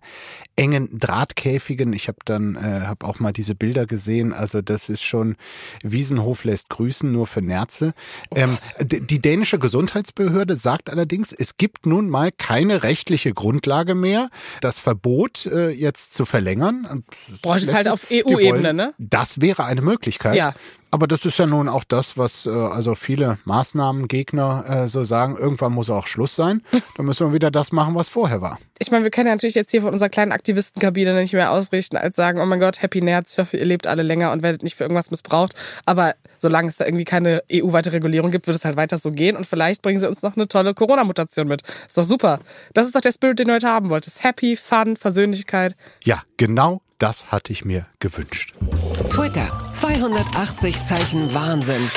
engen 0.57 0.99
Drahtkäfigen. 0.99 1.93
Ich 1.93 2.09
habe 2.09 2.19
dann 2.25 2.57
äh, 2.57 2.87
habe 2.87 3.07
auch 3.07 3.19
mal 3.21 3.33
diese 3.33 3.55
Bilder 3.55 3.87
gesehen. 3.87 4.33
Also 4.33 4.61
das 4.63 4.89
ist 4.89 5.03
schon 5.03 5.37
Wiesenhof 5.83 6.45
lässt 6.45 6.69
grüßen 6.71 7.11
nur 7.11 7.27
für 7.27 7.43
Nerze. 7.43 7.95
Ähm, 8.35 8.57
d- 8.81 9.01
die 9.01 9.21
dänische 9.21 9.59
Gesundheitsbehörde 9.59 10.57
sagt 10.57 10.91
allerdings, 10.91 11.33
es 11.33 11.57
gibt 11.57 11.87
nun 11.87 12.09
mal 12.11 12.31
keine 12.33 12.83
rechtliche 12.83 13.33
Grundlage 13.33 13.95
mehr, 13.95 14.29
das 14.61 14.79
Verbot 14.79 15.47
äh, 15.47 15.71
jetzt 15.71 16.13
zu 16.15 16.25
verlängern. 16.25 17.05
Bräuchte 17.43 17.69
es 17.69 17.75
halt 17.75 17.89
auf 17.89 18.07
EU-Ebene, 18.11 18.75
ne? 18.75 18.95
Das 18.99 19.41
wäre 19.41 19.65
eine 19.65 19.83
Möglichkeit. 19.83 20.37
Ja. 20.37 20.55
Aber 20.97 21.07
das 21.07 21.27
ist 21.27 21.37
ja 21.37 21.45
nun 21.45 21.69
auch 21.69 21.85
das, 21.85 22.17
was 22.17 22.47
äh, 22.47 22.49
also 22.49 22.95
viele 22.95 23.37
Maßnahmengegner 23.45 24.65
äh, 24.67 24.89
so 24.89 25.05
sagen. 25.05 25.37
Irgendwann 25.37 25.75
muss 25.75 25.91
auch 25.91 26.07
Schluss 26.07 26.35
sein. 26.35 26.63
Dann 26.97 27.05
müssen 27.05 27.27
wir 27.27 27.35
wieder 27.35 27.51
das 27.51 27.71
machen, 27.71 27.95
was 27.95 28.09
vorher 28.09 28.41
war. 28.41 28.59
Ich 28.79 28.91
meine, 28.91 29.05
wir 29.05 29.11
können 29.11 29.27
ja 29.27 29.35
natürlich 29.35 29.57
jetzt 29.57 29.71
hier 29.71 29.83
von 29.83 29.93
unserer 29.93 30.09
kleinen 30.09 30.33
Aktivistenkabine 30.33 31.13
nicht 31.13 31.35
mehr 31.35 31.51
ausrichten, 31.51 31.99
als 31.99 32.17
sagen, 32.17 32.41
oh 32.41 32.47
mein 32.47 32.61
Gott, 32.61 32.81
Happy 32.81 33.03
Nerz, 33.03 33.33
ich 33.33 33.39
hoffe, 33.39 33.59
ihr 33.59 33.67
lebt 33.67 33.87
alle 33.87 34.03
länger 34.03 34.33
und 34.33 34.43
werdet 34.43 34.63
nicht 34.63 34.75
für 34.75 34.85
irgendwas 34.85 35.11
missbraucht. 35.11 35.55
Aber 35.85 36.15
solange 36.39 36.71
es 36.71 36.79
da 36.79 36.87
irgendwie 36.87 37.05
keine 37.05 37.43
EU-weite 37.53 37.93
Regulierung 37.93 38.31
gibt, 38.31 38.47
wird 38.47 38.57
es 38.57 38.65
halt 38.65 38.77
weiter 38.79 38.97
so 38.97 39.13
gehen. 39.13 39.37
Und 39.37 39.45
vielleicht 39.45 39.83
bringen 39.83 40.01
sie 40.01 40.09
uns 40.09 40.23
noch 40.23 40.35
eine 40.35 40.49
tolle 40.49 40.73
Corona-Mutation 40.73 41.47
mit. 41.47 41.61
Ist 41.87 41.99
doch 41.99 42.05
super. 42.05 42.41
Das 42.73 42.87
ist 42.87 42.95
doch 42.95 43.03
der 43.03 43.13
Spirit, 43.13 43.39
den 43.39 43.49
du 43.49 43.55
heute 43.55 43.69
haben 43.69 43.91
wolltest. 43.91 44.25
Happy, 44.25 44.57
Fun, 44.57 44.97
Versöhnlichkeit. 44.97 45.77
Ja, 46.05 46.23
genau 46.39 46.81
das 46.99 47.27
hatte 47.27 47.53
ich 47.53 47.65
mir 47.65 47.87
gewünscht. 48.01 48.55
Twitter, 49.11 49.49
280 49.73 50.85
Zeichen 50.85 51.35
Wahnsinn. 51.35 51.91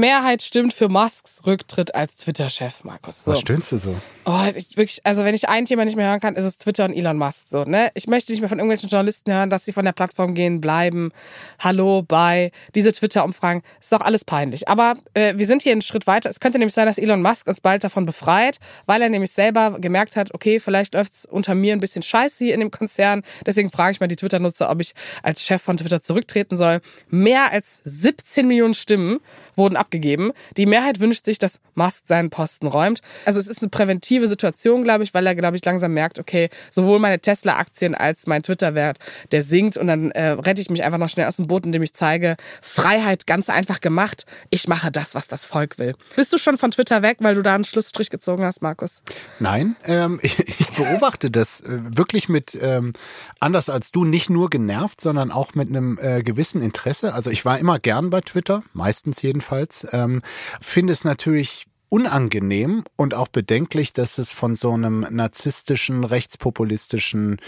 Mehrheit 0.00 0.42
stimmt 0.42 0.72
für 0.72 0.88
Musks 0.88 1.42
Rücktritt 1.46 1.94
als 1.94 2.16
Twitter-Chef, 2.16 2.84
Markus. 2.84 3.24
So. 3.24 3.32
Was 3.32 3.40
stöhnst 3.40 3.70
du 3.70 3.76
so? 3.76 3.94
Oh, 4.24 4.44
ich 4.54 4.76
wirklich, 4.76 5.00
also 5.04 5.24
wenn 5.24 5.34
ich 5.34 5.48
ein 5.48 5.66
Thema 5.66 5.84
nicht 5.84 5.96
mehr 5.96 6.08
hören 6.08 6.20
kann, 6.20 6.36
ist 6.36 6.46
es 6.46 6.56
Twitter 6.56 6.86
und 6.86 6.94
Elon 6.94 7.18
Musk. 7.18 7.42
So, 7.48 7.64
ne? 7.64 7.90
Ich 7.94 8.06
möchte 8.06 8.32
nicht 8.32 8.40
mehr 8.40 8.48
von 8.48 8.58
irgendwelchen 8.58 8.88
Journalisten 8.88 9.30
hören, 9.30 9.50
dass 9.50 9.66
sie 9.66 9.72
von 9.72 9.84
der 9.84 9.92
Plattform 9.92 10.34
gehen, 10.34 10.60
bleiben. 10.60 11.12
Hallo, 11.58 12.02
bye. 12.02 12.50
Diese 12.74 12.92
Twitter-Umfragen, 12.92 13.62
ist 13.78 13.92
doch 13.92 14.00
alles 14.00 14.24
peinlich. 14.24 14.68
Aber 14.68 14.94
äh, 15.12 15.34
wir 15.36 15.46
sind 15.46 15.62
hier 15.62 15.72
einen 15.72 15.82
Schritt 15.82 16.06
weiter. 16.06 16.30
Es 16.30 16.40
könnte 16.40 16.58
nämlich 16.58 16.74
sein, 16.74 16.86
dass 16.86 16.96
Elon 16.96 17.20
Musk 17.20 17.46
uns 17.46 17.60
bald 17.60 17.84
davon 17.84 18.06
befreit, 18.06 18.58
weil 18.86 19.02
er 19.02 19.10
nämlich 19.10 19.32
selber 19.32 19.78
gemerkt 19.80 20.16
hat, 20.16 20.32
okay, 20.32 20.60
vielleicht 20.60 20.94
läuft's 20.94 21.26
unter 21.26 21.54
mir 21.54 21.74
ein 21.74 21.80
bisschen 21.80 22.02
scheiße 22.02 22.44
hier 22.44 22.54
in 22.54 22.60
dem 22.60 22.70
Konzern. 22.70 23.22
Deswegen 23.44 23.70
frage 23.70 23.92
ich 23.92 24.00
mal 24.00 24.06
die 24.06 24.16
Twitter-Nutzer, 24.16 24.70
ob 24.70 24.80
ich 24.80 24.94
als 25.22 25.42
Chef 25.42 25.60
von 25.60 25.76
Twitter 25.76 26.00
zurücktreten 26.00 26.56
soll. 26.56 26.80
Mehr 27.10 27.52
als 27.52 27.80
17 27.84 28.48
Millionen 28.48 28.74
Stimmen 28.74 29.20
wurden 29.56 29.76
abgegeben. 29.90 30.32
Die 30.56 30.66
Mehrheit 30.66 31.00
wünscht 31.00 31.24
sich, 31.24 31.38
dass 31.38 31.60
Musk 31.74 32.04
seinen 32.06 32.30
Posten 32.30 32.68
räumt. 32.68 33.00
Also 33.24 33.40
es 33.40 33.48
ist 33.48 33.60
eine 33.60 33.70
präventive 33.70 34.28
Situation, 34.28 34.84
glaube 34.84 35.02
ich, 35.02 35.12
weil 35.14 35.26
er, 35.26 35.34
glaube 35.34 35.56
ich, 35.56 35.64
langsam 35.64 35.92
merkt, 35.92 36.20
okay, 36.20 36.48
sowohl 36.70 37.00
meine 37.00 37.18
Tesla-Aktien 37.18 37.96
als 37.96 38.28
mein 38.28 38.44
Twitter-Wert, 38.44 38.98
der 39.32 39.42
sinkt 39.42 39.76
und 39.76 39.88
dann 39.88 40.12
äh, 40.12 40.30
rette 40.30 40.60
ich 40.60 40.70
mich 40.70 40.84
einfach 40.84 40.98
noch 40.98 41.08
schnell 41.08 41.26
aus 41.26 41.36
dem 41.36 41.48
Boot, 41.48 41.66
indem 41.66 41.82
ich 41.82 41.92
zeige, 41.92 42.36
Freiheit 42.62 43.26
ganz 43.26 43.48
einfach 43.50 43.80
gemacht. 43.80 44.26
Ich 44.50 44.68
mache 44.68 44.92
das, 44.92 45.16
was 45.16 45.26
das 45.26 45.44
Volk 45.44 45.78
will. 45.78 45.94
Bist 46.14 46.32
du 46.32 46.38
schon 46.38 46.56
von 46.56 46.70
Twitter 46.70 47.02
weg, 47.02 47.16
weil 47.20 47.34
du 47.34 47.42
da 47.42 47.56
einen 47.56 47.64
Schlussstrich 47.64 48.10
gezogen 48.10 48.44
hast, 48.44 48.62
Markus? 48.62 49.02
Nein, 49.40 49.74
ähm, 49.84 50.20
ich, 50.22 50.38
ich 50.60 50.70
beobachte 50.76 51.32
das 51.32 51.62
äh, 51.62 51.80
wirklich 51.96 52.28
mit, 52.28 52.56
ähm, 52.60 52.92
anders 53.40 53.68
als 53.68 53.90
du, 53.90 54.04
nicht 54.04 54.30
nur 54.30 54.50
genervt, 54.50 55.00
sondern 55.00 55.32
auch 55.32 55.54
mit 55.54 55.68
einem 55.68 55.98
äh, 56.00 56.22
gewissen 56.22 56.62
Interesse. 56.62 57.12
Also 57.12 57.30
ich 57.30 57.44
war 57.44 57.58
immer 57.58 57.80
gern 57.80 58.10
bei 58.10 58.20
Twitter, 58.20 58.62
meistens 58.72 59.20
jedenfalls. 59.22 59.79
Ähm, 59.92 60.22
Finde 60.60 60.92
es 60.92 61.04
natürlich 61.04 61.64
unangenehm 61.88 62.84
und 62.96 63.14
auch 63.14 63.28
bedenklich, 63.28 63.92
dass 63.92 64.18
es 64.18 64.30
von 64.30 64.54
so 64.54 64.72
einem 64.72 65.06
narzisstischen, 65.10 66.04
rechtspopulistischen 66.04 67.40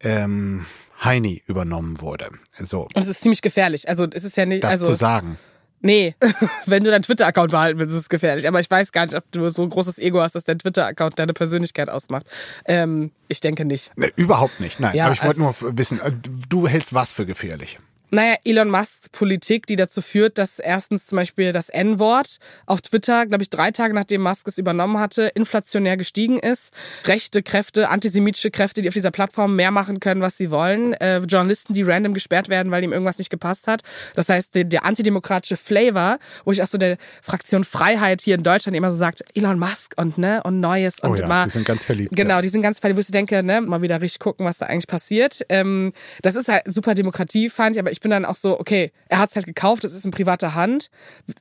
ähm, 0.00 0.66
Heini 1.02 1.42
übernommen 1.46 2.00
wurde. 2.00 2.30
So, 2.58 2.82
Und 2.82 2.98
es 2.98 3.06
ist 3.08 3.22
ziemlich 3.22 3.42
gefährlich. 3.42 3.88
Also 3.88 4.06
es 4.12 4.24
ist 4.24 4.36
ja 4.36 4.46
nicht, 4.46 4.62
das 4.64 4.70
also 4.72 4.86
zu 4.86 4.94
sagen. 4.94 5.38
nee, 5.80 6.14
wenn 6.66 6.84
du 6.84 6.90
deinen 6.90 7.02
Twitter-Account 7.02 7.50
behalten 7.50 7.78
willst, 7.80 7.94
ist 7.94 8.02
es 8.02 8.08
gefährlich. 8.08 8.46
Aber 8.46 8.60
ich 8.60 8.70
weiß 8.70 8.92
gar 8.92 9.02
nicht, 9.06 9.14
ob 9.16 9.24
du 9.32 9.48
so 9.50 9.62
ein 9.62 9.70
großes 9.70 9.98
Ego 9.98 10.20
hast, 10.20 10.34
dass 10.36 10.44
dein 10.44 10.58
Twitter-Account 10.58 11.18
deine 11.18 11.32
Persönlichkeit 11.32 11.88
ausmacht. 11.88 12.26
Ähm, 12.66 13.10
ich 13.28 13.40
denke 13.40 13.64
nicht. 13.64 13.90
Ne, 13.96 14.10
überhaupt 14.14 14.60
nicht, 14.60 14.78
nein. 14.78 14.94
Ja, 14.94 15.06
Aber 15.06 15.14
ich 15.14 15.24
wollte 15.24 15.42
also- 15.42 15.64
nur 15.66 15.78
wissen, 15.78 16.00
äh, 16.00 16.12
du 16.48 16.68
hältst 16.68 16.94
was 16.94 17.12
für 17.12 17.26
gefährlich? 17.26 17.80
Naja, 18.10 18.36
Elon 18.44 18.70
Musks 18.70 19.08
Politik, 19.12 19.66
die 19.66 19.76
dazu 19.76 20.02
führt, 20.02 20.38
dass 20.38 20.58
erstens 20.58 21.06
zum 21.06 21.16
Beispiel 21.16 21.52
das 21.52 21.68
N-Wort 21.68 22.38
auf 22.66 22.80
Twitter, 22.80 23.26
glaube 23.26 23.42
ich, 23.42 23.50
drei 23.50 23.70
Tage 23.70 23.94
nachdem 23.94 24.22
Musk 24.22 24.48
es 24.48 24.58
übernommen 24.58 24.98
hatte, 24.98 25.30
inflationär 25.34 25.96
gestiegen 25.96 26.38
ist. 26.38 26.72
Rechte 27.06 27.42
Kräfte, 27.42 27.88
antisemitische 27.88 28.50
Kräfte, 28.50 28.82
die 28.82 28.88
auf 28.88 28.94
dieser 28.94 29.10
Plattform 29.10 29.56
mehr 29.56 29.70
machen 29.70 30.00
können, 30.00 30.20
was 30.20 30.36
sie 30.36 30.50
wollen. 30.50 30.92
Äh, 30.94 31.18
Journalisten, 31.20 31.74
die 31.74 31.82
random 31.82 32.14
gesperrt 32.14 32.48
werden, 32.48 32.70
weil 32.72 32.82
ihm 32.84 32.92
irgendwas 32.92 33.18
nicht 33.18 33.30
gepasst 33.30 33.66
hat. 33.66 33.82
Das 34.14 34.28
heißt, 34.28 34.54
der, 34.54 34.64
der 34.64 34.84
antidemokratische 34.84 35.56
Flavor, 35.56 36.18
wo 36.44 36.52
ich 36.52 36.62
auch 36.62 36.68
so 36.68 36.78
der 36.78 36.96
Fraktion 37.22 37.64
Freiheit 37.64 38.20
hier 38.22 38.34
in 38.34 38.42
Deutschland 38.42 38.76
immer 38.76 38.90
so 38.92 38.98
sagt, 38.98 39.22
Elon 39.34 39.58
Musk 39.58 39.94
und 39.96 40.18
ne 40.18 40.42
und 40.42 40.60
Neues 40.60 40.98
und 41.00 41.10
Oh 41.10 41.14
ja, 41.14 41.26
mal. 41.26 41.44
die 41.44 41.50
sind 41.50 41.64
ganz 41.66 41.84
verliebt, 41.84 42.14
Genau, 42.16 42.36
ja. 42.36 42.42
die 42.42 42.48
sind 42.48 42.62
ganz 42.62 42.78
verliebt, 42.78 42.98
wo 42.98 43.00
ich 43.00 43.06
denke, 43.08 43.42
ne, 43.42 43.60
mal 43.60 43.82
wieder 43.82 44.00
richtig 44.00 44.18
gucken, 44.20 44.46
was 44.46 44.58
da 44.58 44.66
eigentlich 44.66 44.86
passiert. 44.86 45.44
Ähm, 45.48 45.92
das 46.22 46.34
ist 46.36 46.48
halt 46.48 46.62
super 46.66 46.94
Demokratie, 46.94 47.50
fand 47.50 47.76
ich, 47.76 47.80
aber 47.80 47.90
ich 47.92 47.99
bin 48.00 48.10
dann 48.10 48.24
auch 48.24 48.36
so, 48.36 48.58
okay, 48.58 48.92
er 49.08 49.18
hat's 49.18 49.36
halt 49.36 49.46
gekauft, 49.46 49.84
es 49.84 49.94
ist 49.94 50.04
in 50.04 50.10
privater 50.10 50.54
Hand. 50.54 50.90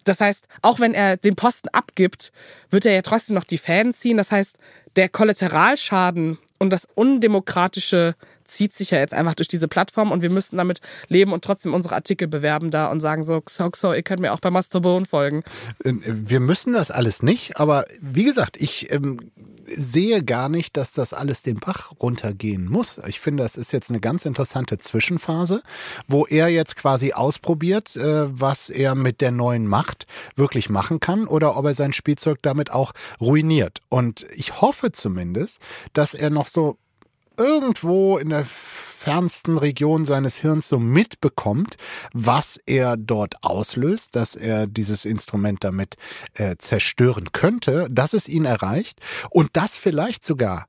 Das 0.03 0.21
heißt, 0.21 0.45
auch 0.61 0.79
wenn 0.79 0.93
er 0.93 1.17
den 1.17 1.35
Posten 1.35 1.69
abgibt, 1.69 2.31
wird 2.69 2.85
er 2.85 2.93
ja 2.93 3.01
trotzdem 3.01 3.35
noch 3.35 3.43
die 3.43 3.57
Fans 3.57 3.99
ziehen. 3.99 4.17
Das 4.17 4.31
heißt, 4.31 4.57
der 4.95 5.09
Kollateralschaden 5.09 6.37
und 6.57 6.69
das 6.71 6.87
Undemokratische 6.95 8.15
zieht 8.49 8.75
sich 8.75 8.91
ja 8.91 8.97
jetzt 8.97 9.13
einfach 9.13 9.35
durch 9.35 9.47
diese 9.47 9.67
Plattform 9.67 10.11
und 10.11 10.21
wir 10.21 10.29
müssten 10.29 10.57
damit 10.57 10.81
leben 11.07 11.33
und 11.33 11.43
trotzdem 11.43 11.73
unsere 11.73 11.95
Artikel 11.95 12.27
bewerben 12.27 12.71
da 12.71 12.87
und 12.87 12.99
sagen 12.99 13.23
so, 13.23 13.41
so, 13.47 13.69
so, 13.75 13.93
ihr 13.93 14.03
könnt 14.03 14.21
mir 14.21 14.33
auch 14.33 14.39
bei 14.39 14.51
Mastodon 14.51 15.05
folgen. 15.05 15.43
Äh, 15.83 15.93
Wir 16.05 16.39
müssen 16.39 16.73
das 16.73 16.91
alles 16.91 17.23
nicht, 17.23 17.57
aber 17.57 17.85
wie 18.01 18.23
gesagt, 18.23 18.57
ich 18.57 18.91
ähm, 18.91 19.31
sehe 19.75 20.23
gar 20.23 20.49
nicht, 20.49 20.77
dass 20.77 20.93
das 20.93 21.13
alles 21.13 21.41
den 21.41 21.59
Bach 21.59 21.91
runtergehen 21.99 22.65
muss. 22.69 22.99
Ich 23.07 23.19
finde, 23.19 23.43
das 23.43 23.55
ist 23.55 23.71
jetzt 23.71 23.89
eine 23.89 23.99
ganz 23.99 24.25
interessante 24.25 24.79
Zwischenphase, 24.79 25.61
wo 26.07 26.25
er 26.25 26.49
jetzt 26.49 26.75
quasi 26.75 27.13
ausprobiert, 27.13 27.95
äh, 27.95 28.27
was 28.39 28.69
er 28.69 28.95
mit 28.95 29.21
der 29.21 29.31
neuen 29.31 29.67
Macht 29.67 30.07
wirklich 30.35 30.69
machen 30.69 30.99
kann 30.99 31.27
oder 31.27 31.57
ob 31.57 31.65
er 31.65 31.75
sein 31.75 31.93
Spielzeug 31.93 32.39
damit 32.41 32.71
auch 32.71 32.93
ruiniert. 33.19 33.79
Und 33.89 34.25
ich 34.35 34.61
hoffe 34.61 34.91
zumindest, 34.91 35.59
dass 35.93 36.13
er 36.13 36.29
noch 36.29 36.47
so 36.47 36.77
irgendwo 37.39 38.17
in 38.17 38.29
der 38.29 38.45
fernsten 38.45 39.57
Region 39.57 40.03
seines 40.05 40.35
Hirns 40.35 40.67
so 40.67 40.77
mitbekommt, 40.77 41.77
was 42.13 42.59
er 42.65 42.97
dort 42.97 43.35
auslöst, 43.43 44.15
dass 44.15 44.35
er 44.35 44.67
dieses 44.67 45.05
Instrument 45.05 45.63
damit 45.63 45.95
äh, 46.33 46.57
zerstören 46.57 47.31
könnte, 47.31 47.87
dass 47.89 48.11
es 48.13 48.27
ihn 48.27 48.43
erreicht 48.45 48.99
und 49.29 49.51
das 49.53 49.77
vielleicht 49.77 50.25
sogar 50.25 50.67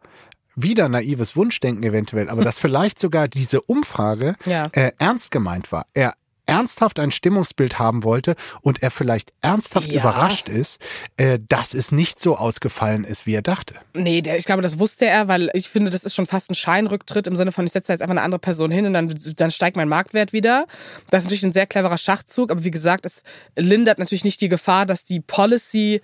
wieder 0.54 0.88
naives 0.88 1.36
Wunschdenken 1.36 1.82
eventuell, 1.82 2.28
aber 2.28 2.42
dass 2.42 2.58
vielleicht 2.58 2.98
sogar 2.98 3.28
diese 3.28 3.60
Umfrage 3.62 4.36
Ja. 4.46 4.66
äh, 4.72 4.92
ernst 4.98 5.30
gemeint 5.30 5.72
war. 5.72 5.86
Er 5.94 6.14
ernsthaft 6.50 6.98
ein 6.98 7.10
Stimmungsbild 7.10 7.78
haben 7.78 8.04
wollte 8.04 8.34
und 8.60 8.82
er 8.82 8.90
vielleicht 8.90 9.32
ernsthaft 9.40 9.88
Ja. 9.88 10.00
überrascht 10.00 10.48
ist, 10.48 10.78
äh, 11.16 11.38
dass 11.48 11.74
es 11.74 11.92
nicht 11.92 12.20
so 12.20 12.36
ausgefallen 12.36 13.04
ist, 13.04 13.26
wie 13.26 13.34
er 13.34 13.42
dachte. 13.42 13.74
Nee, 13.94 14.20
der, 14.22 14.36
ich 14.36 14.44
glaube, 14.44 14.62
das 14.62 14.78
wusste 14.78 15.06
er, 15.06 15.28
weil 15.28 15.50
ich 15.54 15.68
finde, 15.68 15.90
das 15.90 16.04
ist 16.04 16.14
schon 16.14 16.26
fast 16.26 16.50
ein 16.50 16.54
Scheinrücktritt 16.54 17.26
im 17.26 17.36
Sinne 17.36 17.52
von, 17.52 17.66
ich 17.66 17.72
setze 17.72 17.88
da 17.88 17.92
jetzt 17.94 18.02
einfach 18.02 18.12
eine 18.12 18.22
andere 18.22 18.38
Person 18.40 18.70
hin 18.70 18.86
und 18.86 18.92
dann, 18.92 19.14
dann 19.36 19.50
steigt 19.50 19.76
mein 19.76 19.88
Marktwert 19.88 20.32
wieder. 20.32 20.66
Das 21.10 21.20
ist 21.20 21.24
natürlich 21.26 21.44
ein 21.44 21.52
sehr 21.52 21.66
cleverer 21.66 21.98
Schachzug, 21.98 22.50
aber 22.50 22.64
wie 22.64 22.70
gesagt, 22.70 23.06
es 23.06 23.22
lindert 23.56 23.98
natürlich 23.98 24.24
nicht 24.24 24.40
die 24.40 24.48
Gefahr, 24.48 24.86
dass 24.86 25.04
die 25.04 25.20
Policy 25.20 26.00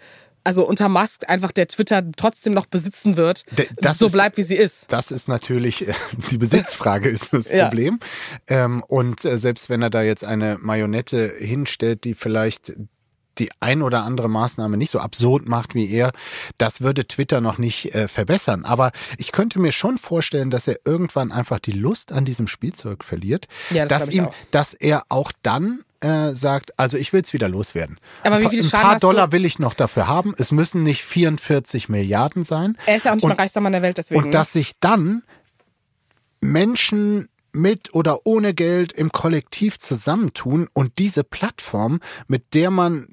also 0.46 0.66
unter 0.66 0.88
Musk 0.88 1.28
einfach 1.28 1.52
der 1.52 1.68
Twitter 1.68 2.02
trotzdem 2.16 2.54
noch 2.54 2.66
besitzen 2.66 3.16
wird, 3.16 3.44
das 3.76 3.98
so 3.98 4.06
ist- 4.06 4.12
bleibt, 4.12 4.36
wie 4.36 4.42
sie 4.42 4.56
ist. 4.56 4.86
Das 4.88 5.10
ist 5.10 5.28
natürlich, 5.28 5.86
äh, 5.88 5.92
die 6.30 6.38
Besitzfrage 6.38 7.08
ist 7.08 7.32
das 7.32 7.48
Ja. 7.56 7.64
Problem. 7.68 7.98
Ähm, 8.48 8.82
und 8.86 9.24
äh, 9.24 9.38
selbst 9.38 9.68
wenn 9.68 9.82
er 9.82 9.90
da 9.90 10.02
jetzt 10.02 10.24
eine 10.24 10.58
Marionette 10.60 11.32
hinstellt, 11.38 12.04
die 12.04 12.14
vielleicht 12.14 12.72
die 13.38 13.50
ein 13.60 13.82
oder 13.82 14.02
andere 14.02 14.30
Maßnahme 14.30 14.78
nicht 14.78 14.90
so 14.90 14.98
absurd 14.98 15.46
macht 15.46 15.74
wie 15.74 15.90
er, 15.90 16.12
das 16.56 16.80
würde 16.80 17.06
Twitter 17.06 17.42
noch 17.42 17.58
nicht 17.58 17.94
äh, 17.94 18.08
verbessern. 18.08 18.64
Aber 18.64 18.92
ich 19.18 19.30
könnte 19.30 19.58
mir 19.60 19.72
schon 19.72 19.98
vorstellen, 19.98 20.48
dass 20.50 20.66
er 20.66 20.76
irgendwann 20.86 21.32
einfach 21.32 21.58
die 21.58 21.72
Lust 21.72 22.12
an 22.12 22.24
diesem 22.24 22.46
Spielzeug 22.46 23.04
verliert, 23.04 23.46
Ja, 23.70 23.84
das 23.84 24.06
dass 24.06 24.14
ihm, 24.14 24.26
auch. 24.28 24.34
dass 24.52 24.72
er 24.72 25.02
auch 25.10 25.32
dann 25.42 25.80
äh, 26.00 26.32
sagt, 26.32 26.78
also 26.78 26.96
ich 26.96 27.12
will 27.12 27.22
es 27.22 27.32
wieder 27.32 27.48
loswerden. 27.48 27.98
Aber 28.22 28.36
ein 28.36 28.40
wie 28.40 28.44
paar, 28.44 28.50
viel 28.50 28.60
ein 28.60 28.64
Schaden 28.68 28.82
paar 28.82 28.94
hast 28.94 29.02
du- 29.02 29.06
Dollar 29.08 29.32
will 29.32 29.44
ich 29.44 29.58
noch 29.58 29.74
dafür 29.74 30.06
haben. 30.06 30.34
Es 30.38 30.52
müssen 30.52 30.82
nicht 30.82 31.02
44 31.04 31.88
Milliarden 31.88 32.44
sein. 32.44 32.76
Er 32.86 32.96
ist 32.96 33.04
ja 33.04 33.10
auch 33.12 33.16
nicht 33.16 33.24
Und- 33.24 33.30
mehr 33.30 33.38
reichster 33.38 33.60
Mann 33.60 33.72
der 33.72 33.82
Welt, 33.82 33.98
deswegen. 33.98 34.24
Und 34.24 34.32
dass 34.32 34.52
sich 34.52 34.72
dann 34.80 35.22
Menschen 36.40 37.28
mit 37.52 37.94
oder 37.94 38.26
ohne 38.26 38.52
Geld 38.54 38.92
im 38.92 39.10
Kollektiv 39.12 39.78
zusammentun 39.80 40.68
und 40.74 40.98
diese 40.98 41.24
Plattform, 41.24 42.00
mit 42.28 42.54
der 42.54 42.70
man 42.70 43.08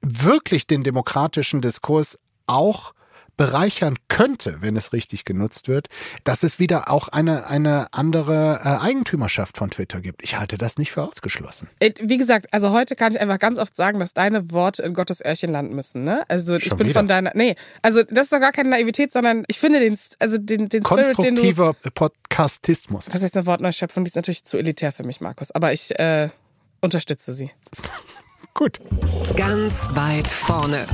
wirklich 0.00 0.66
den 0.66 0.82
demokratischen 0.84 1.60
Diskurs 1.60 2.18
auch 2.46 2.94
bereichern 3.40 3.96
könnte, 4.08 4.58
wenn 4.60 4.76
es 4.76 4.92
richtig 4.92 5.24
genutzt 5.24 5.66
wird, 5.66 5.88
dass 6.24 6.42
es 6.42 6.58
wieder 6.58 6.90
auch 6.90 7.08
eine, 7.08 7.46
eine 7.46 7.86
andere 7.94 8.60
äh, 8.62 8.84
Eigentümerschaft 8.84 9.56
von 9.56 9.70
Twitter 9.70 10.02
gibt. 10.02 10.22
Ich 10.22 10.38
halte 10.38 10.58
das 10.58 10.76
nicht 10.76 10.92
für 10.92 11.04
ausgeschlossen. 11.04 11.70
Äh, 11.78 11.92
Wie 12.02 12.18
gesagt, 12.18 12.52
also 12.52 12.70
heute 12.70 12.96
kann 12.96 13.12
ich 13.12 13.18
einfach 13.18 13.38
ganz 13.38 13.56
oft 13.56 13.74
sagen, 13.74 13.98
dass 13.98 14.12
deine 14.12 14.50
Worte 14.50 14.82
in 14.82 14.92
Gottes 14.92 15.24
Öhrchen 15.24 15.52
landen 15.52 15.74
müssen. 15.74 16.04
Ne? 16.04 16.22
Also 16.28 16.56
ich 16.56 16.64
Schon 16.64 16.76
bin 16.76 16.88
wieder? 16.88 17.00
von 17.00 17.08
deiner. 17.08 17.32
Nee, 17.34 17.56
also 17.80 18.02
das 18.02 18.24
ist 18.24 18.32
doch 18.34 18.40
gar 18.40 18.52
keine 18.52 18.68
Naivität, 18.68 19.10
sondern 19.10 19.44
ich 19.46 19.58
finde 19.58 19.80
den, 19.80 19.98
also 20.18 20.36
den, 20.36 20.68
den 20.68 20.84
Spirit, 20.84 21.16
den 21.16 21.36
du. 21.36 21.40
Konstruktiver 21.40 21.72
Podcastismus. 21.94 23.06
Das 23.06 23.14
ist 23.14 23.22
jetzt 23.22 23.38
eine 23.38 23.46
Wortneuschöpfung, 23.46 24.04
die 24.04 24.10
ist 24.10 24.16
natürlich 24.16 24.44
zu 24.44 24.58
elitär 24.58 24.92
für 24.92 25.04
mich, 25.04 25.22
Markus. 25.22 25.50
Aber 25.50 25.72
ich 25.72 25.98
äh, 25.98 26.28
unterstütze 26.82 27.32
sie. 27.32 27.50
Gut. 28.52 28.80
Ganz 29.34 29.88
weit 29.94 30.26
vorne. 30.26 30.86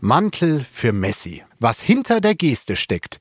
Mantel 0.00 0.64
für 0.70 0.92
Messi. 0.92 1.42
Was 1.58 1.80
hinter 1.80 2.20
der 2.20 2.34
Geste 2.34 2.74
steckt, 2.76 3.20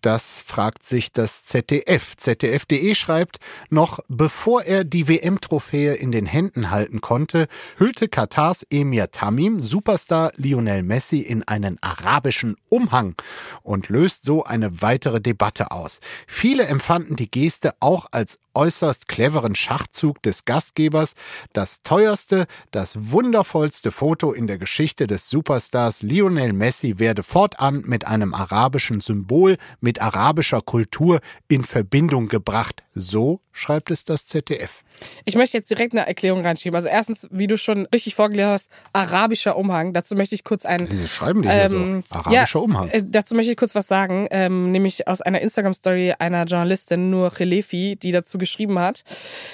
das 0.00 0.38
fragt 0.38 0.86
sich 0.86 1.12
das 1.12 1.44
ZDF. 1.44 2.16
ZDF.de 2.16 2.94
schreibt, 2.94 3.38
noch 3.68 3.98
bevor 4.08 4.62
er 4.62 4.84
die 4.84 5.08
WM-Trophäe 5.08 5.94
in 5.94 6.12
den 6.12 6.26
Händen 6.26 6.70
halten 6.70 7.00
konnte, 7.00 7.48
hüllte 7.78 8.08
Katars 8.08 8.64
Emir 8.70 9.10
Tamim 9.10 9.60
Superstar 9.60 10.30
Lionel 10.36 10.84
Messi 10.84 11.18
in 11.18 11.42
einen 11.42 11.78
arabischen 11.82 12.56
Umhang 12.68 13.16
und 13.62 13.88
löst 13.88 14.24
so 14.24 14.44
eine 14.44 14.82
weitere 14.82 15.20
Debatte 15.20 15.72
aus. 15.72 15.98
Viele 16.28 16.66
empfanden 16.66 17.16
die 17.16 17.30
Geste 17.30 17.74
auch 17.80 18.06
als 18.12 18.38
äußerst 18.54 19.08
cleveren 19.08 19.54
Schachzug 19.54 20.22
des 20.22 20.44
Gastgebers, 20.44 21.14
das 21.52 21.82
teuerste, 21.82 22.46
das 22.70 23.10
wundervollste 23.10 23.90
Foto 23.90 24.32
in 24.32 24.46
der 24.46 24.58
Geschichte 24.58 25.06
des 25.06 25.30
Superstars 25.30 26.02
Lionel 26.02 26.52
Messi 26.52 26.98
werde 26.98 27.22
fortan 27.22 27.82
mit 27.86 28.06
einem 28.06 28.34
arabischen 28.34 29.00
Symbol, 29.00 29.56
mit 29.80 30.00
arabischer 30.00 30.60
Kultur 30.60 31.20
in 31.48 31.64
Verbindung 31.64 32.28
gebracht. 32.28 32.82
So 32.94 33.40
schreibt 33.52 33.90
es 33.90 34.04
das 34.04 34.26
ZDF. 34.26 34.82
Ich 35.24 35.36
möchte 35.36 35.56
jetzt 35.56 35.70
direkt 35.70 35.92
eine 35.92 36.06
Erklärung 36.06 36.42
reinschieben. 36.42 36.76
Also 36.76 36.88
erstens, 36.88 37.28
wie 37.30 37.46
du 37.46 37.58
schon 37.58 37.86
richtig 37.92 38.14
vorgelesen 38.14 38.50
hast, 38.50 38.70
arabischer 38.92 39.56
Umhang. 39.56 39.92
Dazu 39.92 40.14
möchte 40.14 40.34
ich 40.34 40.44
kurz 40.44 40.64
ein 40.64 40.86
Diese 40.86 41.08
schreiben 41.08 41.42
die 41.42 41.50
hier 41.50 41.68
so. 41.68 42.02
Arabischer 42.10 42.58
ja, 42.58 42.64
Umhang. 42.64 42.88
Äh, 42.88 43.02
dazu 43.04 43.34
möchte 43.34 43.52
ich 43.52 43.56
kurz 43.56 43.74
was 43.74 43.86
sagen, 43.86 44.26
ähm, 44.30 44.72
nämlich 44.72 45.06
aus 45.08 45.20
einer 45.20 45.40
Instagram-Story 45.40 46.14
einer 46.18 46.44
Journalistin, 46.44 47.10
Nur 47.10 47.30
Khelefi, 47.30 47.96
die 47.96 48.12
dazu 48.12 48.37
geschrieben 48.38 48.78
hat. 48.78 49.04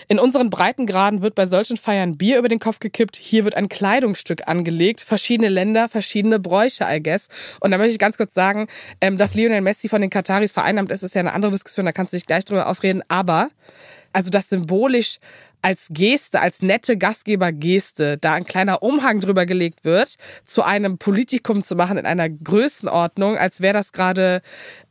In 0.09 0.19
unseren 0.19 0.51
Breitengraden 0.51 1.23
wird 1.23 1.35
bei 1.35 1.47
solchen 1.47 1.77
Feiern 1.77 2.17
Bier 2.17 2.39
über 2.39 2.49
den 2.49 2.59
Kopf 2.59 2.79
gekippt, 2.79 3.17
hier 3.17 3.45
wird 3.45 3.57
ein 3.57 3.69
Kleidungsstück 3.69 4.47
angelegt, 4.47 5.01
verschiedene 5.01 5.49
Länder, 5.49 5.89
verschiedene 5.89 6.39
Bräuche, 6.39 6.85
I 6.89 7.03
guess. 7.03 7.29
Und 7.61 7.71
da 7.71 7.79
möchte 7.79 7.93
ich 7.93 7.99
ganz 7.99 8.17
kurz 8.17 8.35
sagen, 8.35 8.69
ähm, 9.01 9.19
dass 9.19 9.35
Lionel 9.35 9.61
Messi 9.61 9.89
von 9.89 10.01
den 10.01 10.11
Kataris 10.11 10.53
vereinnahmt 10.53 10.91
ist, 10.91 11.03
ist 11.03 11.15
ja 11.15 11.21
eine 11.21 11.33
andere 11.33 11.53
Diskussion, 11.53 11.87
da 11.87 11.93
kannst 11.93 12.13
du 12.13 12.17
dich 12.17 12.27
gleich 12.27 12.45
drüber 12.45 12.69
aufreden, 12.69 13.03
aber 13.09 13.51
also 14.15 14.31
das 14.31 14.49
symbolisch 14.49 15.19
als 15.61 15.87
Geste, 15.91 16.41
als 16.41 16.61
nette 16.63 16.97
Gastgebergeste, 16.99 18.19
da 18.19 18.35
ein 18.35 18.45
kleiner 18.45 18.83
Umhang 18.83 19.21
drüber 19.21 19.47
gelegt 19.47 19.85
wird, 19.85 20.17
zu 20.45 20.63
einem 20.63 20.99
Politikum 20.99 21.63
zu 21.65 21.75
machen 21.75 21.97
in 21.97 22.07
einer 22.07 22.29
Größenordnung, 22.29 23.37
als 23.39 23.61
wäre 23.61 23.73
das 23.75 23.93
gerade, 23.93 24.43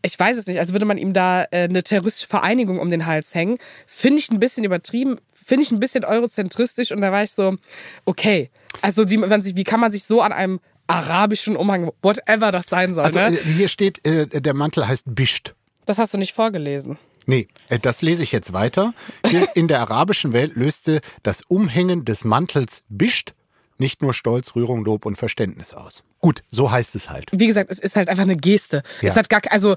ich 0.01 0.17
weiß 0.19 0.37
es 0.37 0.47
nicht, 0.47 0.59
als 0.59 0.73
würde 0.73 0.85
man 0.85 0.97
ihm 0.97 1.13
da 1.13 1.43
äh, 1.51 1.63
eine 1.63 1.83
terroristische 1.83 2.27
Vereinigung 2.27 2.79
um 2.79 2.89
den 2.89 3.05
Hals 3.05 3.35
hängen, 3.35 3.59
finde 3.85 4.19
ich 4.19 4.31
ein 4.31 4.39
bisschen 4.39 4.63
übertrieben, 4.63 5.19
finde 5.31 5.63
ich 5.63 5.71
ein 5.71 5.79
bisschen 5.79 6.05
eurozentristisch 6.05 6.91
und 6.91 7.01
da 7.01 7.11
war 7.11 7.23
ich 7.23 7.31
so, 7.31 7.55
okay, 8.05 8.49
also 8.81 9.09
wie 9.09 9.17
man 9.17 9.41
sich, 9.41 9.55
wie 9.55 9.63
kann 9.63 9.79
man 9.79 9.91
sich 9.91 10.03
so 10.05 10.21
an 10.21 10.31
einem 10.33 10.59
arabischen 10.87 11.55
Umhang, 11.55 11.91
whatever 12.01 12.51
das 12.51 12.65
sein 12.65 12.93
soll, 12.95 13.05
Also 13.05 13.19
ne? 13.19 13.37
äh, 13.37 13.43
hier 13.43 13.67
steht, 13.67 14.05
äh, 14.07 14.25
der 14.27 14.53
Mantel 14.53 14.87
heißt 14.87 15.03
Bisht. 15.05 15.53
Das 15.85 15.97
hast 15.97 16.13
du 16.13 16.17
nicht 16.17 16.33
vorgelesen. 16.33 16.97
Nee, 17.25 17.47
äh, 17.69 17.79
das 17.79 18.01
lese 18.01 18.23
ich 18.23 18.31
jetzt 18.31 18.53
weiter. 18.53 18.93
In 19.55 19.67
der 19.67 19.81
arabischen 19.81 20.33
Welt 20.33 20.55
löste 20.55 21.01
das 21.23 21.41
Umhängen 21.47 22.05
des 22.05 22.23
Mantels 22.23 22.83
Bisht 22.89 23.33
nicht 23.77 24.01
nur 24.01 24.13
Stolz, 24.13 24.55
Rührung, 24.55 24.85
Lob 24.85 25.05
und 25.05 25.17
Verständnis 25.17 25.73
aus. 25.73 26.03
Gut, 26.23 26.41
so 26.49 26.71
heißt 26.71 26.95
es 26.95 27.09
halt. 27.09 27.25
wie 27.33 27.47
gesagt, 27.47 27.69
es 27.69 27.79
ist 27.79 27.97
halt 27.97 28.07
einfach 28.07 28.23
eine 28.23 28.37
Geste. 28.37 28.81
Ja. 29.01 29.09
Es 29.09 29.17
hat 29.17 29.29
gar, 29.29 29.41
also 29.49 29.75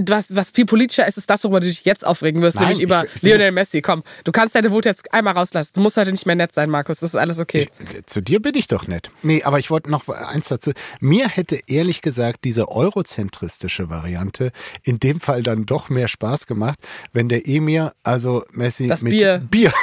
was, 0.00 0.34
was 0.34 0.50
viel 0.50 0.64
politischer 0.64 1.08
ist, 1.08 1.18
ist 1.18 1.28
das, 1.28 1.42
worüber 1.42 1.58
du 1.58 1.66
dich 1.66 1.84
jetzt 1.84 2.06
aufregen 2.06 2.40
wirst, 2.40 2.54
Nein, 2.54 2.66
nämlich 2.68 2.80
über 2.82 3.04
ich- 3.04 3.16
ich 3.16 3.22
Lionel 3.22 3.50
Messi. 3.50 3.82
Komm, 3.82 4.04
du 4.22 4.30
kannst 4.30 4.54
deine 4.54 4.70
Wut 4.70 4.84
jetzt 4.84 5.12
einmal 5.12 5.34
rauslassen. 5.34 5.72
Du 5.74 5.80
musst 5.80 5.96
heute 5.96 6.12
nicht 6.12 6.24
mehr 6.24 6.36
nett 6.36 6.54
sein, 6.54 6.70
Markus. 6.70 7.00
Das 7.00 7.10
ist 7.10 7.16
alles 7.16 7.40
okay. 7.40 7.68
Zu 8.06 8.20
dir 8.22 8.40
bin 8.40 8.54
ich 8.54 8.68
doch 8.68 8.86
nett. 8.86 9.10
Nee, 9.22 9.42
aber 9.42 9.58
ich 9.58 9.70
wollte 9.70 9.90
noch 9.90 10.06
eins 10.08 10.46
dazu. 10.48 10.70
Mir 11.00 11.28
hätte 11.28 11.58
ehrlich 11.66 12.00
gesagt 12.00 12.44
diese 12.44 12.68
eurozentristische 12.70 13.90
Variante 13.90 14.52
in 14.84 15.00
dem 15.00 15.18
Fall 15.20 15.42
dann 15.42 15.66
doch 15.66 15.88
mehr 15.88 16.06
Spaß 16.06 16.46
gemacht, 16.46 16.78
wenn 17.12 17.28
der 17.28 17.48
Emir, 17.48 17.92
also 18.04 18.44
Messi 18.52 18.86
Das 18.86 19.02
mit 19.02 19.12
Bier. 19.14 19.38
Bier. 19.50 19.72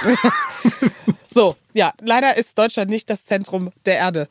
So, 1.27 1.57
ja, 1.73 1.93
leider 2.01 2.37
ist 2.37 2.57
Deutschland 2.57 2.89
nicht 2.89 3.09
das 3.09 3.25
Zentrum 3.25 3.69
der 3.85 3.97
Erde. 3.97 4.29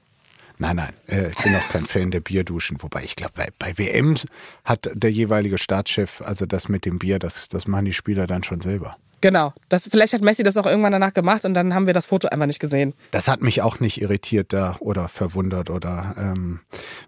Nein, 0.59 0.77
nein, 0.77 0.93
äh, 1.09 1.31
ich 1.31 1.43
bin 1.43 1.55
auch 1.57 1.69
kein 1.69 1.85
Fan 1.85 2.11
der 2.11 2.21
Bierduschen. 2.21 2.81
Wobei 2.81 3.03
ich 3.03 3.17
glaube, 3.17 3.33
bei, 3.35 3.49
bei 3.59 3.77
WM 3.77 4.17
hat 4.65 4.89
der 4.95 5.11
jeweilige 5.11 5.59
Staatschef, 5.59 6.21
also 6.21 6.47
das 6.47 6.69
mit 6.69 6.85
dem 6.85 6.99
Bier, 6.99 7.19
das, 7.19 7.49
das 7.49 7.67
machen 7.67 7.87
die 7.87 7.93
Spieler 7.93 8.27
dann 8.27 8.45
schon 8.45 8.61
selber. 8.61 8.97
Genau. 9.25 9.55
Das, 9.70 9.89
vielleicht 9.91 10.12
hat 10.12 10.20
Messi 10.20 10.43
das 10.43 10.59
auch 10.59 10.66
irgendwann 10.66 10.93
danach 10.93 11.14
gemacht 11.14 11.47
und 11.47 11.55
dann 11.55 11.72
haben 11.72 11.87
wir 11.87 11.95
das 11.95 12.05
Foto 12.05 12.29
einfach 12.29 12.45
nicht 12.45 12.61
gesehen. 12.61 12.93
Das 13.11 13.27
hat 13.27 13.41
mich 13.41 13.62
auch 13.62 13.81
nicht 13.81 14.03
irritiert 14.03 14.53
da 14.53 14.77
oder 14.81 15.09
verwundert 15.09 15.70
oder 15.70 16.14
ähm, 16.18 16.61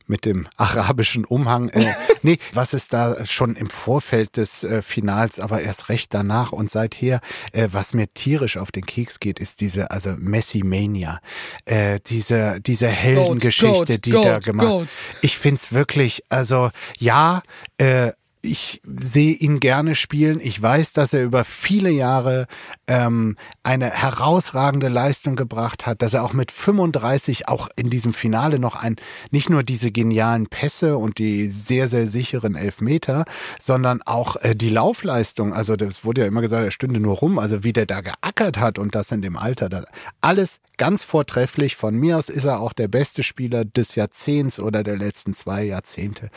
mit 0.07 0.25
dem 0.25 0.49
arabischen 0.57 1.27
Umhang. 1.27 1.69
Äh, 1.69 1.93
nee, 2.23 2.39
was 2.55 2.73
ist 2.73 2.95
da 2.95 3.27
schon 3.27 3.55
im 3.55 3.69
Vorfeld 3.69 4.39
des 4.39 4.65
äh, 4.65 4.81
Finals, 4.81 5.39
aber 5.39 5.61
erst 5.61 5.91
recht 5.91 6.15
danach 6.15 6.53
und 6.53 6.71
seither, 6.71 7.21
äh, 7.53 7.69
was 7.73 7.93
mir 7.93 8.07
tierisch 8.15 8.57
auf 8.57 8.73
den 8.73 8.87
Keks 8.87 9.21
geht, 9.21 9.39
ist 9.39 9.61
diese, 9.61 9.91
also 9.91 10.15
Messi-Mania. 10.17 11.21
Äh, 11.67 12.01
diese, 12.07 12.63
diese 12.63 12.89
Heldengeschichte, 12.89 13.99
die 13.99 14.13
Goat, 14.13 14.25
da 14.25 14.39
gemacht. 14.39 14.97
Ich 15.21 15.37
find's 15.37 15.71
wirklich, 15.71 16.23
also 16.31 16.71
ja, 16.99 17.43
äh, 17.77 18.13
ich 18.47 18.81
sehe 18.85 19.33
ihn 19.33 19.61
gerne 19.61 19.95
spielen. 19.95 20.41
Ich 20.41 20.61
weiß, 20.61 20.93
dass 20.93 21.13
er 21.13 21.25
über 21.25 21.45
viele 21.45 21.91
Jahre 21.91 22.47
ähm, 22.87 23.37
eine 23.63 23.91
herausragende 23.91 24.89
Leistung 24.89 25.37
gebracht 25.37 25.87
hat, 25.87 26.03
dass 26.03 26.15
er 26.15 26.25
auch 26.25 26.33
mit 26.33 26.53
35 26.53 27.49
auch 27.49 27.69
in 27.77 27.91
diesem 27.91 28.13
Finale 28.13 28.59
noch 28.59 28.77
ein 28.77 28.97
nicht 29.31 29.51
nur 29.51 29.63
diese 29.63 29.91
genialen 29.91 30.47
Pässe 30.47 30.97
und 30.97 31.19
die 31.19 31.49
sehr 31.49 31.89
sehr 31.89 32.07
sicheren 32.07 32.55
Elfmeter, 32.55 33.25
sondern 33.61 34.03
auch 34.03 34.37
äh, 34.37 34.55
die 34.55 34.71
Laufleistung. 34.71 35.53
Also 35.53 35.77
das 35.77 36.05
wurde 36.05 36.23
ja 36.23 36.27
immer 36.27 36.41
gesagt, 36.41 36.65
er 36.65 36.71
stünde 36.71 37.01
nur 37.01 37.17
rum. 37.17 37.39
Also 37.39 37.65
wie 37.65 37.73
der 37.73 37.87
da 37.87 38.01
geackert 38.01 38.59
hat 38.59 38.79
und 38.79 38.95
das 38.95 39.11
in 39.11 39.23
dem 39.23 39.37
Alter, 39.37 39.69
das, 39.69 39.85
alles 40.21 40.61
ganz 40.77 41.05
vortrefflich. 41.05 41.77
Von 41.77 41.97
mir 41.97 42.19
aus 42.19 42.29
ist 42.29 42.45
er 42.45 42.61
auch 42.61 42.73
der 42.73 42.89
beste 42.89 43.23
Spieler 43.23 43.65
des 43.65 43.95
Jahrzehnts 43.95 44.59
oder 44.61 44.83
der 44.83 44.97
letzten 44.97 45.35
zwei 45.35 45.65
Jahrzehnte. 45.65 46.31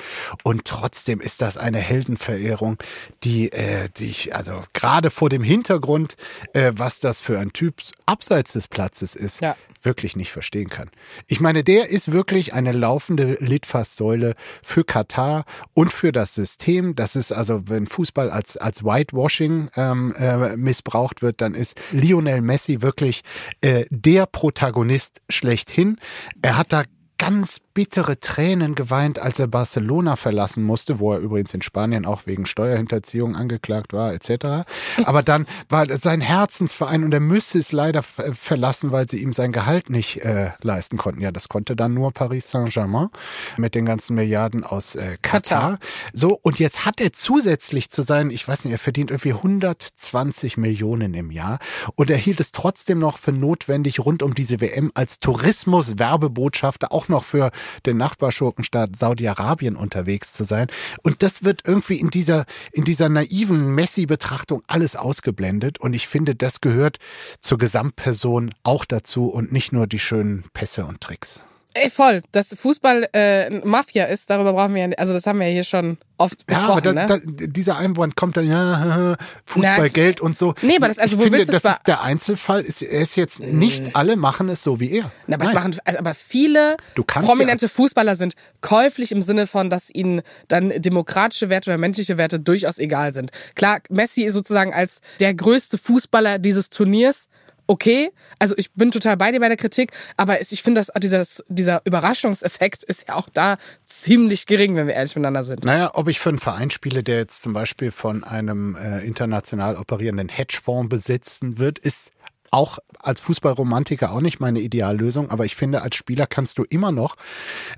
Und 0.43 0.65
trotzdem 0.65 1.19
ist 1.19 1.41
das 1.41 1.57
eine 1.57 1.79
Heldenverehrung, 1.99 2.77
die, 3.23 3.51
äh, 3.51 3.89
die 3.97 4.05
ich, 4.07 4.35
also 4.35 4.63
gerade 4.73 5.09
vor 5.09 5.29
dem 5.29 5.43
Hintergrund, 5.43 6.15
äh, 6.53 6.71
was 6.75 6.99
das 7.01 7.19
für 7.19 7.37
ein 7.39 7.51
Typ 7.51 7.75
abseits 8.05 8.53
des 8.53 8.67
Platzes 8.69 9.15
ist, 9.15 9.41
Ja. 9.41 9.55
wirklich 9.83 10.15
nicht 10.15 10.31
verstehen 10.31 10.69
kann. 10.69 10.89
Ich 11.27 11.39
meine, 11.41 11.63
der 11.63 11.89
ist 11.89 12.11
wirklich 12.11 12.53
eine 12.53 12.71
laufende 12.71 13.35
Litfaßsäule 13.39 14.35
für 14.63 14.83
Katar 14.85 15.45
und 15.73 15.91
für 15.91 16.11
das 16.11 16.33
System. 16.35 16.95
Das 16.95 17.15
ist 17.15 17.31
also, 17.33 17.67
wenn 17.67 17.87
Fußball 17.87 18.29
als, 18.31 18.55
als 18.57 18.83
Whitewashing 18.83 19.69
ähm, 19.75 20.13
äh, 20.17 20.55
missbraucht 20.55 21.21
wird, 21.21 21.41
dann 21.41 21.53
ist 21.53 21.75
Lionel 21.91 22.41
Messi 22.41 22.81
wirklich 22.81 23.21
äh, 23.61 23.85
der 23.89 24.25
Protagonist 24.25 25.21
schlechthin. 25.29 25.97
Er 26.41 26.57
hat 26.57 26.71
da 26.73 26.83
ganz 27.19 27.59
bittere 27.59 28.19
Tränen 28.19 28.73
geweint, 28.73 29.19
als 29.19 29.37
er 29.37 29.47
Barcelona 29.47 30.15
verlassen 30.15 30.63
musste, 30.63 30.99
wo 30.99 31.13
er 31.13 31.19
übrigens 31.19 31.53
in 31.53 31.61
Spanien 31.61 32.05
auch 32.05 32.25
wegen 32.25 32.47
Steuerhinterziehung 32.47 33.35
angeklagt 33.35 33.93
war, 33.93 34.13
etc. 34.13 34.65
Aber 35.03 35.21
dann 35.21 35.45
war 35.67 35.85
sein 35.97 36.21
Herzensverein 36.21 37.03
und 37.03 37.13
er 37.13 37.19
müsste 37.19 37.59
es 37.59 37.71
leider 37.71 38.01
verlassen, 38.01 38.91
weil 38.91 39.07
sie 39.07 39.21
ihm 39.21 39.33
sein 39.33 39.51
Gehalt 39.51 39.89
nicht 39.89 40.21
äh, 40.21 40.51
leisten 40.61 40.97
konnten. 40.97 41.21
Ja, 41.21 41.31
das 41.31 41.49
konnte 41.49 41.75
dann 41.75 41.93
nur 41.93 42.11
Paris 42.13 42.49
Saint-Germain 42.49 43.09
mit 43.57 43.75
den 43.75 43.85
ganzen 43.85 44.15
Milliarden 44.15 44.63
aus 44.63 44.95
äh, 44.95 45.17
Katar. 45.21 45.49
Katar. 45.49 45.79
So, 46.13 46.39
und 46.41 46.57
jetzt 46.59 46.85
hat 46.85 47.01
er 47.01 47.11
zusätzlich 47.11 47.89
zu 47.89 48.01
sein, 48.01 48.29
ich 48.29 48.47
weiß 48.47 48.63
nicht, 48.63 48.73
er 48.73 48.79
verdient 48.79 49.11
irgendwie 49.11 49.33
120 49.33 50.57
Millionen 50.57 51.13
im 51.13 51.31
Jahr 51.31 51.59
und 51.95 52.09
er 52.09 52.17
hielt 52.17 52.39
es 52.39 52.53
trotzdem 52.53 52.99
noch 52.99 53.17
für 53.17 53.33
notwendig, 53.33 53.99
rund 53.99 54.23
um 54.23 54.33
diese 54.33 54.61
WM 54.61 54.91
als 54.93 55.19
Tourismus-Werbebotschafter 55.19 56.93
auch 56.93 57.08
noch 57.09 57.23
für 57.23 57.51
den 57.85 57.97
Nachbarschurkenstaat 57.97 58.95
Saudi-Arabien 58.95 59.75
unterwegs 59.75 60.33
zu 60.33 60.43
sein. 60.43 60.67
Und 61.03 61.23
das 61.23 61.43
wird 61.43 61.61
irgendwie 61.65 61.99
in 61.99 62.09
dieser, 62.09 62.45
in 62.71 62.83
dieser 62.83 63.09
naiven 63.09 63.73
Messi-Betrachtung 63.75 64.61
alles 64.67 64.95
ausgeblendet. 64.95 65.79
Und 65.79 65.93
ich 65.93 66.07
finde, 66.07 66.35
das 66.35 66.61
gehört 66.61 66.97
zur 67.41 67.57
Gesamtperson 67.57 68.51
auch 68.63 68.85
dazu 68.85 69.27
und 69.27 69.51
nicht 69.51 69.71
nur 69.71 69.87
die 69.87 69.99
schönen 69.99 70.45
Pässe 70.53 70.85
und 70.85 71.01
Tricks. 71.01 71.41
Ey, 71.81 71.89
voll. 71.89 72.21
Dass 72.31 72.49
Fußball 72.49 73.09
äh, 73.13 73.49
Mafia 73.61 74.05
ist, 74.05 74.29
darüber 74.29 74.53
brauchen 74.53 74.75
wir 74.75 74.87
ja, 74.87 74.97
also 74.97 75.13
das 75.13 75.25
haben 75.25 75.39
wir 75.39 75.47
ja 75.47 75.53
hier 75.53 75.63
schon 75.63 75.97
oft 76.17 76.45
besprochen. 76.45 76.67
Ja, 76.67 76.71
aber 76.73 76.81
da, 76.81 76.93
ne? 76.93 77.07
da, 77.07 77.47
dieser 77.47 77.77
Einwand 77.77 78.15
kommt 78.15 78.35
dann, 78.35 78.47
ja, 78.47 79.15
Fußball, 79.45 79.89
Geld 79.89 80.19
und 80.19 80.37
so. 80.37 80.53
Nee, 80.61 80.75
aber 80.75 80.89
das, 80.89 80.99
also 80.99 81.13
ich 81.13 81.19
wo 81.19 81.23
finde, 81.23 81.39
willst 81.39 81.53
das 81.53 81.63
ist 81.63 81.79
der 81.87 82.01
Einzelfall. 82.03 82.61
Ist, 82.61 82.81
er 82.81 83.01
ist 83.01 83.15
jetzt, 83.15 83.39
nicht 83.39 83.95
alle 83.95 84.17
machen 84.17 84.49
es 84.49 84.61
so 84.61 84.79
wie 84.79 84.91
er. 84.91 85.11
Na, 85.27 85.35
aber, 85.35 85.45
es 85.45 85.53
machen, 85.53 85.77
also, 85.85 85.99
aber 85.99 86.13
viele 86.13 86.75
prominente 87.05 87.65
ja 87.65 87.69
Fußballer 87.69 88.15
sind 88.15 88.33
käuflich 88.61 89.11
im 89.13 89.21
Sinne 89.21 89.47
von, 89.47 89.69
dass 89.69 89.89
ihnen 89.89 90.21
dann 90.49 90.69
demokratische 90.81 91.49
Werte 91.49 91.69
oder 91.69 91.77
menschliche 91.77 92.17
Werte 92.17 92.39
durchaus 92.39 92.77
egal 92.77 93.13
sind. 93.13 93.31
Klar, 93.55 93.79
Messi 93.89 94.23
ist 94.23 94.33
sozusagen 94.33 94.73
als 94.73 94.99
der 95.21 95.33
größte 95.33 95.77
Fußballer 95.77 96.39
dieses 96.39 96.69
Turniers 96.69 97.28
okay. 97.69 98.11
Also 98.39 98.55
ich 98.57 98.71
bin 98.73 98.91
total 98.91 99.15
bei 99.15 99.31
dir 99.31 99.39
bei 99.39 99.47
der 99.47 99.57
Kritik, 99.57 99.91
aber 100.17 100.41
ich 100.41 100.63
finde, 100.63 100.81
dass 100.81 100.91
dieses, 100.99 101.43
dieser 101.47 101.81
Überraschungseffekt 101.85 102.83
ist 102.83 103.07
ja 103.07 103.15
auch 103.15 103.29
da 103.31 103.57
ziemlich 103.85 104.47
gering, 104.47 104.75
wenn 104.75 104.87
wir 104.87 104.95
ehrlich 104.95 105.15
miteinander 105.15 105.43
sind. 105.43 105.63
Naja, 105.63 105.91
ob 105.93 106.07
ich 106.07 106.19
für 106.19 106.29
einen 106.29 106.39
Verein 106.39 106.71
spiele, 106.71 107.03
der 107.03 107.17
jetzt 107.17 107.41
zum 107.41 107.53
Beispiel 107.53 107.91
von 107.91 108.23
einem 108.23 108.75
äh, 108.75 109.05
international 109.05 109.77
operierenden 109.77 110.29
Hedgefonds 110.29 110.89
besitzen 110.89 111.59
wird, 111.59 111.79
ist 111.79 112.11
auch 112.51 112.79
als 113.01 113.21
Fußballromantiker 113.21 114.11
auch 114.11 114.21
nicht 114.21 114.39
meine 114.39 114.59
Ideallösung, 114.59 115.31
aber 115.31 115.45
ich 115.45 115.55
finde, 115.55 115.81
als 115.81 115.95
Spieler 115.95 116.27
kannst 116.27 116.57
du 116.57 116.63
immer 116.63 116.91
noch 116.91 117.15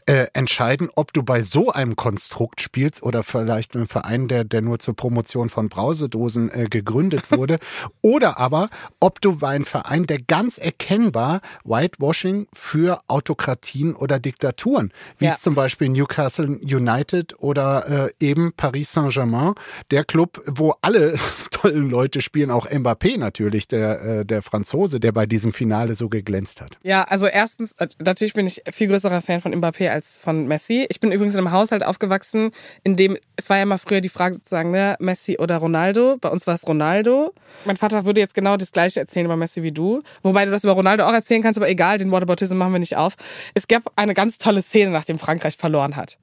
äh, 0.06 0.28
entscheiden, 0.34 0.90
ob 0.96 1.14
du 1.14 1.24
bei 1.24 1.44
so 1.44 1.72
einem 1.72 1.96
Konstrukt 1.96 2.62
spielst 2.62 3.04
oder 3.04 3.24
vielleicht 3.24 3.76
einem 3.76 3.88
Verein, 3.88 4.28
der, 4.28 4.44
der 4.44 4.62
nur 4.62 4.80
zur 4.80 4.96
Promotion 4.96 5.50
von 5.50 5.70
Brausedosen 5.70 6.50
äh, 6.50 6.68
gegründet 6.70 7.32
wurde, 7.32 7.60
oder 8.02 8.40
aber, 8.40 8.70
ob 9.00 9.22
du 9.22 9.38
bei 9.38 9.50
einem 9.50 9.66
Verein, 9.66 10.08
der 10.08 10.22
ganz 10.22 10.58
erkennbar 10.58 11.42
Whitewashing 11.64 12.48
für 12.54 13.00
Autokratien 13.08 13.96
oder 13.96 14.20
Diktaturen, 14.20 14.92
wie 15.20 15.26
ja. 15.26 15.34
es 15.34 15.42
zum 15.42 15.54
Beispiel 15.54 15.90
Newcastle 15.90 16.48
United 16.48 17.40
oder 17.40 18.08
äh, 18.08 18.26
eben 18.26 18.54
Paris 18.54 18.92
Saint-Germain, 18.92 19.54
der 19.92 20.04
Club, 20.04 20.42
wo 20.48 20.74
alle 20.82 21.16
tollen 21.52 21.90
Leute 21.90 22.22
spielen, 22.22 22.50
auch 22.50 22.68
Mbappé 22.68 23.20
natürlich, 23.20 23.68
der, 23.68 24.02
äh, 24.02 24.26
der 24.26 24.42
Franzose 24.42 24.61
Franzose, 24.62 24.99
der 24.99 25.12
bei 25.12 25.26
diesem 25.26 25.53
Finale 25.53 25.95
so 25.95 26.07
geglänzt 26.07 26.62
hat. 26.62 26.78
Ja, 26.84 27.03
also 27.03 27.26
erstens, 27.26 27.72
äh, 27.80 27.88
natürlich 27.97 28.34
bin 28.34 28.45
ich 28.45 28.62
viel 28.72 28.88
größerer 28.88 29.22
Fan 29.22 29.41
von 29.41 29.55
Mbappé 29.55 29.89
als 29.89 30.20
von 30.20 30.47
Messi. 30.47 30.86
Ich 30.89 30.99
bin 30.99 31.12
übrigens 31.12 31.34
in 31.34 31.39
einem 31.39 31.51
Haushalt 31.51 31.84
aufgewachsen, 31.84 32.51
in 32.84 32.95
dem, 32.95 33.18
es 33.38 33.49
war 33.49 33.57
ja 33.57 33.64
immer 33.64 33.80
früher 33.80 34.01
die 34.01 34.09
Frage 34.09 34.36
sozusagen, 34.36 34.70
ne, 34.70 34.97
Messi 34.99 35.38
oder 35.39 35.57
Ronaldo. 35.57 36.18
Bei 36.22 36.30
uns 36.30 36.45
war 36.45 36.53
es 36.53 36.68
Ronaldo. 36.68 37.34
Mein 37.66 37.76
Vater 37.76 38.05
würde 38.05 38.22
jetzt 38.22 38.36
genau 38.36 38.55
das 38.55 38.72
Gleiche 38.72 38.99
erzählen 38.99 39.26
über 39.26 39.36
Messi 39.36 39.64
wie 39.64 39.72
du. 39.72 40.03
Wobei 40.22 40.45
du 40.45 40.51
das 40.51 40.64
über 40.64 40.74
Ronaldo 40.74 41.05
auch 41.05 41.14
erzählen 41.14 41.41
kannst, 41.41 41.57
aber 41.57 41.70
egal, 41.70 41.97
den 41.97 42.12
Whataboutism 42.12 42.57
machen 42.57 42.74
wir 42.74 42.80
nicht 42.80 42.97
auf. 42.97 43.16
Es 43.55 43.68
gab 43.68 43.91
eine 43.95 44.14
ganz 44.14 44.38
tolle 44.38 44.62
Szene, 44.62 44.91
nachdem 44.91 45.18
Frankreich 45.18 45.57
verloren 45.57 45.95
hat. 45.95 46.20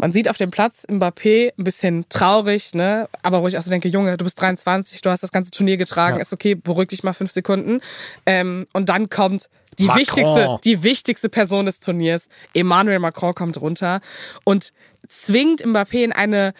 Man 0.00 0.12
sieht 0.12 0.28
auf 0.28 0.38
dem 0.38 0.50
Platz 0.50 0.86
Mbappé 0.88 1.52
ein 1.58 1.64
bisschen 1.64 2.06
traurig, 2.08 2.74
ne? 2.74 3.08
Aber 3.22 3.42
wo 3.42 3.48
ich 3.48 3.58
auch 3.58 3.62
so 3.62 3.70
denke, 3.70 3.88
Junge, 3.88 4.16
du 4.16 4.24
bist 4.24 4.40
23, 4.40 5.02
du 5.02 5.10
hast 5.10 5.22
das 5.22 5.32
ganze 5.32 5.50
Turnier 5.50 5.76
getragen, 5.76 6.16
ja. 6.16 6.22
ist 6.22 6.32
okay, 6.32 6.54
beruhig 6.54 6.88
dich 6.88 7.02
mal 7.02 7.12
fünf 7.12 7.30
Sekunden. 7.32 7.80
Ähm, 8.24 8.66
und 8.72 8.88
dann 8.88 9.10
kommt 9.10 9.48
die 9.78 9.84
Macron. 9.84 10.00
wichtigste, 10.00 10.58
die 10.64 10.82
wichtigste 10.82 11.28
Person 11.28 11.66
des 11.66 11.80
Turniers. 11.80 12.28
Emmanuel 12.54 12.98
Macron 12.98 13.34
kommt 13.34 13.60
runter 13.60 14.00
und 14.44 14.72
zwingt 15.08 15.64
Mbappé 15.64 16.04
in 16.04 16.12
eine 16.12 16.54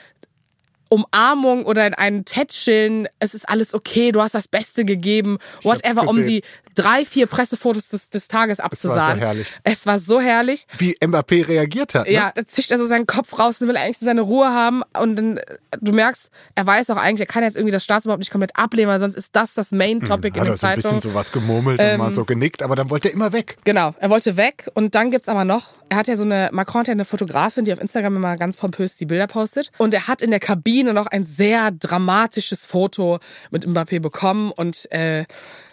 Umarmung 0.91 1.65
oder 1.65 1.87
in 1.87 1.95
einen 1.95 2.25
Tätscheln, 2.25 3.09
es 3.21 3.33
ist 3.33 3.49
alles 3.49 3.75
okay, 3.75 4.11
du 4.11 4.21
hast 4.21 4.35
das 4.35 4.49
Beste 4.49 4.85
gegeben, 4.85 5.39
whatever, 5.63 6.09
um 6.09 6.25
die 6.25 6.43
drei, 6.75 7.05
vier 7.05 7.27
Pressefotos 7.27 7.89
des, 7.89 8.11
des 8.11 8.29
Tages 8.29 8.61
abzusagen. 8.61 9.01
Es 9.01 9.07
war 9.07 9.15
so 9.17 9.21
herrlich. 9.21 9.47
Es 9.65 9.87
war 9.87 9.99
so 9.99 10.21
herrlich. 10.21 10.67
Wie 10.79 10.97
Mbappé 10.97 11.47
reagiert 11.47 11.95
hat. 11.95 12.07
Ne? 12.07 12.13
Ja, 12.13 12.33
da 12.35 12.47
zischt 12.47 12.71
er 12.71 12.79
so 12.79 12.87
seinen 12.87 13.07
Kopf 13.07 13.39
raus 13.39 13.61
und 13.61 13.69
will 13.69 13.77
eigentlich 13.77 13.99
seine 13.99 14.23
Ruhe 14.23 14.49
haben 14.49 14.83
und 14.99 15.17
dann, 15.17 15.41
du 15.81 15.93
merkst, 15.93 16.31
er 16.55 16.67
weiß 16.67 16.91
auch 16.91 16.97
eigentlich, 16.97 17.21
er 17.21 17.33
kann 17.33 17.43
jetzt 17.43 17.57
irgendwie 17.57 17.73
das 17.73 17.85
Staatsoberhaupt 17.85 18.21
nicht 18.21 18.31
komplett 18.31 18.57
ablehnen, 18.57 18.89
weil 18.89 19.01
sonst 19.01 19.17
ist 19.17 19.35
das 19.37 19.55
das 19.55 19.73
Main 19.73 20.01
hm, 20.01 20.07
Topic 20.07 20.35
hm, 20.35 20.45
in 20.45 20.51
der 20.51 20.57
Zeitung. 20.57 20.77
Hat 20.77 20.77
er 20.77 20.83
so 20.83 20.89
ein 20.89 20.95
bisschen 20.97 21.11
sowas 21.11 21.33
gemurmelt 21.33 21.81
ähm, 21.83 22.01
und 22.01 22.07
mal 22.07 22.13
so 22.13 22.25
genickt, 22.25 22.63
aber 22.63 22.77
dann 22.77 22.91
wollte 22.91 23.09
er 23.09 23.15
immer 23.15 23.33
weg. 23.33 23.57
Genau, 23.65 23.95
er 23.99 24.11
wollte 24.11 24.37
weg 24.37 24.69
und 24.75 24.95
dann 24.95 25.11
gibt's 25.11 25.29
aber 25.29 25.45
noch, 25.45 25.73
er 25.91 25.97
hat 25.97 26.09
ja 26.09 26.17
so 26.17 26.25
eine, 26.25 26.51
Macron 26.53 26.81
hat 26.81 26.89
ja 26.89 26.93
eine 26.93 27.05
Fotografin, 27.05 27.65
die 27.65 27.73
auf 27.73 27.81
Instagram 27.81 28.17
immer 28.17 28.37
ganz 28.37 28.57
pompös 28.57 28.97
die 28.97 29.07
Bilder 29.07 29.27
postet 29.27 29.73
und 29.79 29.93
er 29.93 30.07
hat 30.07 30.23
in 30.23 30.31
der 30.31 30.41
Kabine 30.41 30.95
noch 30.95 31.09
ein 31.09 31.25
sehr 31.25 31.73
dramatisches 31.73 32.65
Foto 32.65 33.19
mit 33.51 33.67
Mbappé 33.67 34.01
bekommen 34.01 34.53
und 34.53 34.91
äh, 34.93 35.25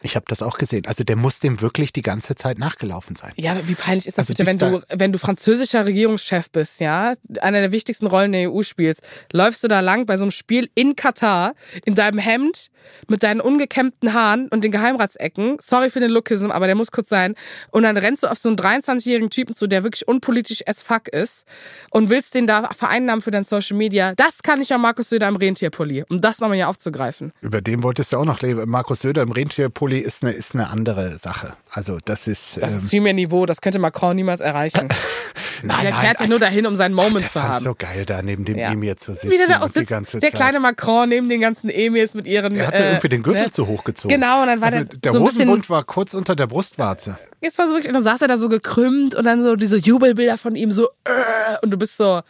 ich 0.02 0.16
habe 0.16 0.26
das 0.28 0.42
auch 0.42 0.58
gesehen. 0.58 0.87
Also 0.88 1.04
der 1.04 1.18
muss 1.18 1.40
dem 1.40 1.60
wirklich 1.60 1.92
die 1.92 2.02
ganze 2.02 2.36
Zeit 2.36 2.60
nachgelaufen 2.60 3.16
sein. 3.16 3.34
Ja, 3.36 3.56
wie 3.68 3.76
peinlich 3.76 4.08
ist 4.08 4.18
das 4.18 4.30
also 4.30 4.34
bitte, 4.34 4.48
wenn 4.48 4.58
du, 4.58 4.82
wenn 4.90 5.12
du 5.12 5.20
französischer 5.20 5.86
Regierungschef 5.86 6.50
bist, 6.50 6.80
ja, 6.80 7.14
einer 7.42 7.60
der 7.60 7.74
wichtigsten 7.74 8.08
Rollen 8.08 8.32
der 8.32 8.52
EU 8.52 8.62
spielst, 8.62 9.02
läufst 9.34 9.64
du 9.64 9.68
da 9.68 9.82
lang 9.82 10.06
bei 10.06 10.16
so 10.16 10.24
einem 10.24 10.32
Spiel 10.32 10.70
in 10.76 10.96
Katar, 10.96 11.56
in 11.84 11.96
deinem 11.96 12.20
Hemd, 12.20 12.70
mit 13.10 13.24
deinen 13.24 13.42
ungekämmten 13.42 14.14
Haaren 14.14 14.48
und 14.48 14.64
den 14.64 14.72
Geheimratsecken. 14.72 15.58
Sorry 15.60 15.90
für 15.90 16.00
den 16.00 16.10
Lookism, 16.10 16.52
aber 16.52 16.68
der 16.68 16.76
muss 16.76 16.92
kurz 16.92 17.10
sein. 17.10 17.36
Und 17.72 17.84
dann 17.84 17.98
rennst 17.98 18.24
du 18.24 18.28
auf 18.28 18.38
so 18.38 18.48
einen 18.48 18.58
23-jährigen 18.58 19.30
Typen 19.30 19.56
zu, 19.56 19.68
der 19.68 19.84
wirklich 19.84 20.08
unpolitisch 20.08 20.64
as 20.68 20.82
fuck 20.82 21.10
ist 21.10 21.46
und 21.92 22.10
willst 22.10 22.34
den 22.34 22.48
da 22.48 22.70
vereinnahmen 22.70 23.22
für 23.22 23.32
dein 23.32 23.44
Social 23.44 23.76
Media. 23.76 24.14
Das 24.16 24.42
kann 24.42 24.62
ich 24.62 24.70
ja 24.70 24.78
Markus 24.78 25.10
Söder 25.10 25.28
im 25.28 25.36
Rentierpulli, 25.36 26.06
um 26.10 26.22
das 26.22 26.40
nochmal 26.40 26.56
hier 26.56 26.70
aufzugreifen. 26.70 27.34
Über 27.42 27.62
den 27.62 27.84
wolltest 27.84 28.14
du 28.14 28.18
auch 28.18 28.26
noch 28.26 28.42
leben. 28.42 28.70
Markus 28.70 29.02
Söder 29.02 29.22
im 29.24 29.32
Rentierpulli 29.32 30.00
ist 30.00 30.24
eine, 30.24 30.32
ist 30.32 30.56
eine 30.56 30.70
andere 30.78 31.18
Sache. 31.18 31.54
Also 31.70 31.98
das 32.04 32.28
ist. 32.28 32.62
Das 32.62 32.72
ähm, 32.72 32.78
ist 32.80 32.90
viel 32.90 33.02
mehr 33.02 33.14
Niveau, 33.14 33.46
das 33.46 33.62
könnte 33.62 33.80
Macron 33.80 34.16
niemals 34.16 34.42
erreichen. 34.42 34.88
nein, 35.64 35.86
er 35.86 35.94
fährt 35.94 36.20
ja 36.20 36.28
nur 36.28 36.40
dahin, 36.40 36.66
um 36.66 36.76
seinen 36.76 36.94
Moment 36.94 37.26
ach, 37.28 37.32
zu 37.32 37.44
haben. 37.44 37.64
so 37.64 37.76
geil, 37.76 38.06
da 38.06 38.22
neben 38.22 38.46
dem 38.46 38.58
ja. 38.58 38.72
Emir 38.72 38.98
zu 38.98 39.14
sitzen. 39.14 39.32
Wie 39.32 39.38
der 39.38 39.48
da 39.48 39.62
auch 39.62 39.70
sitzt, 39.70 40.22
der 40.22 40.32
kleine 40.32 40.60
Macron 40.60 41.10
neben 41.10 41.30
den 41.30 41.42
ganzen 41.42 41.70
Emirs 41.70 42.14
mit 42.14 42.28
ihren. 42.28 42.56
Er 42.56 42.68
hatte 42.68 42.78
äh, 42.78 42.90
irgendwie 42.90 43.10
den 43.10 43.24
Gürtel 43.24 43.44
ne? 43.44 43.52
zu 43.52 43.68
hoch 43.68 43.84
gezogen. 43.84 44.14
Genau, 44.14 44.42
und 44.42 44.48
dann 44.48 44.62
war 44.62 44.68
also 44.68 44.84
der. 44.84 44.98
Der 45.00 45.12
so 45.14 45.20
Hosenbund 45.22 45.70
war 45.70 45.84
kurz 45.84 46.14
unter 46.14 46.36
der 46.36 46.48
Brustwarze. 46.48 47.18
Jetzt 47.42 47.58
war 47.58 47.68
so 47.68 47.74
wirklich, 47.74 47.94
dann 47.94 48.04
saß 48.04 48.22
er 48.22 48.28
da 48.28 48.38
so 48.38 48.50
gekrümmt 48.50 49.16
und 49.16 49.26
dann 49.26 49.44
so 49.44 49.56
diese 49.56 49.78
Jubelbilder 49.78 50.38
von 50.38 50.56
ihm 50.56 50.72
so, 50.72 50.90
äh, 51.06 51.58
und 51.62 51.72
du 51.72 51.78
bist 51.78 51.98
so, 51.98 52.22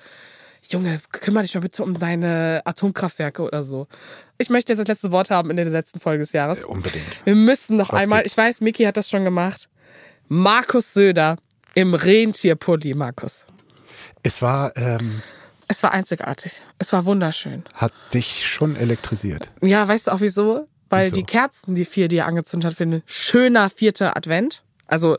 Junge, 0.72 1.00
kümmere 1.12 1.44
dich 1.44 1.54
mal 1.56 1.62
bitte 1.62 1.84
um 1.84 1.98
deine 1.98 2.62
Atomkraftwerke 2.66 3.42
oder 3.44 3.64
so. 3.64 3.88
Ich 4.38 4.50
möchte 4.50 4.72
jetzt 4.74 4.80
das 4.80 4.88
letzte 4.88 5.12
Wort 5.12 5.30
haben 5.30 5.50
in 5.50 5.56
der 5.56 5.66
letzten 5.66 6.00
Folge 6.00 6.20
des 6.20 6.32
Jahres. 6.34 6.64
unbedingt. 6.64 7.06
Wir 7.26 7.36
müssen 7.36 7.78
noch 7.78 7.92
Was 7.92 8.02
einmal, 8.02 8.20
gibt's? 8.24 8.34
ich 8.34 8.38
weiß, 8.38 8.62
Miki 8.62 8.84
hat 8.84 8.98
das 8.98 9.10
schon 9.10 9.24
gemacht. 9.24 9.70
Markus 10.28 10.94
Söder 10.94 11.38
im 11.74 11.94
Rentierpulli, 11.94 12.94
Markus. 12.94 13.46
Es 14.24 14.42
war. 14.42 14.76
Ähm, 14.78 15.22
es 15.70 15.84
war 15.84 15.92
einzigartig. 15.92 16.54
Es 16.80 16.94
war 16.94 17.06
wunderschön. 17.06 17.64
Hat 17.74 17.94
dich 18.14 18.48
schon 18.48 18.76
elektrisiert. 18.76 19.50
Ja, 19.62 19.88
weißt 19.88 20.08
du 20.08 20.12
auch 20.12 20.22
wieso? 20.22 20.68
Weil 20.90 21.08
wieso? 21.08 21.16
die 21.16 21.24
Kerzen, 21.24 21.76
die 21.76 21.86
vier, 21.86 22.08
die 22.08 22.18
er 22.18 22.26
angezündet 22.26 22.72
hat, 22.72 22.78
für 22.78 22.84
ein 22.84 23.04
schöner 23.06 23.70
vierter 23.70 24.16
Advent. 24.16 24.64
Also 24.88 25.18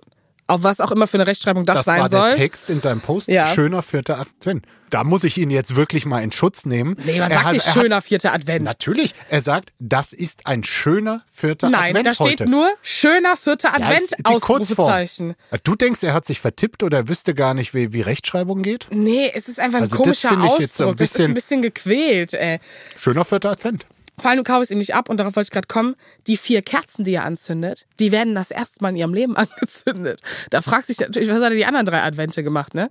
auf 0.48 0.62
was 0.62 0.80
auch 0.80 0.90
immer 0.90 1.06
für 1.06 1.18
eine 1.18 1.26
Rechtschreibung 1.26 1.66
das, 1.66 1.76
das 1.76 1.84
sein 1.84 2.00
soll. 2.00 2.08
Das 2.08 2.20
war 2.20 2.28
der 2.30 2.36
Text 2.38 2.70
in 2.70 2.80
seinem 2.80 3.00
Post. 3.00 3.28
Ja. 3.28 3.46
Schöner 3.46 3.82
vierter 3.82 4.18
Advent. 4.18 4.64
Da 4.90 5.04
muss 5.04 5.22
ich 5.22 5.36
ihn 5.36 5.50
jetzt 5.50 5.76
wirklich 5.76 6.06
mal 6.06 6.20
in 6.22 6.32
Schutz 6.32 6.64
nehmen. 6.64 6.96
Nee, 7.04 7.18
man 7.18 7.30
er 7.30 7.36
sagt 7.36 7.44
hat, 7.44 7.52
nicht 7.52 7.68
schöner 7.68 7.96
hat, 7.96 8.04
vierter 8.04 8.32
Advent. 8.32 8.64
Natürlich. 8.64 9.14
Er 9.28 9.42
sagt, 9.42 9.72
das 9.78 10.14
ist 10.14 10.46
ein 10.46 10.64
schöner 10.64 11.22
vierter 11.30 11.68
Nein, 11.68 11.90
Advent 11.90 11.94
Nein, 11.94 12.04
da 12.04 12.14
steht 12.14 12.40
heute. 12.40 12.50
nur 12.50 12.70
schöner 12.80 13.36
vierter 13.36 13.74
Advent, 13.74 14.10
ja, 14.12 14.16
Ausrufezeichen. 14.24 15.34
Du 15.64 15.74
denkst, 15.74 16.02
er 16.02 16.14
hat 16.14 16.24
sich 16.24 16.40
vertippt 16.40 16.82
oder 16.82 17.08
wüsste 17.08 17.34
gar 17.34 17.52
nicht, 17.52 17.74
wie, 17.74 17.92
wie 17.92 18.00
Rechtschreibung 18.00 18.62
geht? 18.62 18.86
Nee, 18.90 19.30
es 19.34 19.48
ist 19.48 19.60
einfach 19.60 19.78
ein 19.78 19.84
also 19.84 19.96
komischer 19.96 20.30
Ausdruck. 20.42 20.58
Das, 20.58 20.78
ein 20.80 20.96
bisschen, 20.96 20.96
das 20.96 21.10
ist 21.10 21.20
ein 21.20 21.34
bisschen 21.34 21.62
gequält, 21.62 22.32
ey. 22.32 22.58
Schöner 22.98 23.26
vierter 23.26 23.50
Advent. 23.50 23.84
Vor 24.20 24.30
allem 24.30 24.44
kaufe 24.44 24.60
ich 24.60 24.64
es 24.64 24.70
ihm 24.70 24.78
nicht 24.78 24.94
ab 24.94 25.08
und 25.08 25.18
darauf 25.18 25.36
wollte 25.36 25.46
ich 25.48 25.50
gerade 25.52 25.68
kommen. 25.68 25.94
Die 26.26 26.36
vier 26.36 26.62
Kerzen, 26.62 27.04
die 27.04 27.14
er 27.14 27.24
anzündet, 27.24 27.86
die 28.00 28.12
werden 28.12 28.34
das 28.34 28.50
erste 28.50 28.82
Mal 28.82 28.90
in 28.90 28.96
ihrem 28.96 29.14
Leben 29.14 29.36
angezündet. 29.36 30.20
Da 30.50 30.62
fragt 30.62 30.86
sich 30.86 30.98
natürlich, 30.98 31.28
was 31.28 31.36
hat 31.36 31.44
er 31.44 31.56
die 31.56 31.66
anderen 31.66 31.86
drei 31.86 32.02
Advente 32.02 32.42
gemacht, 32.42 32.74
ne? 32.74 32.90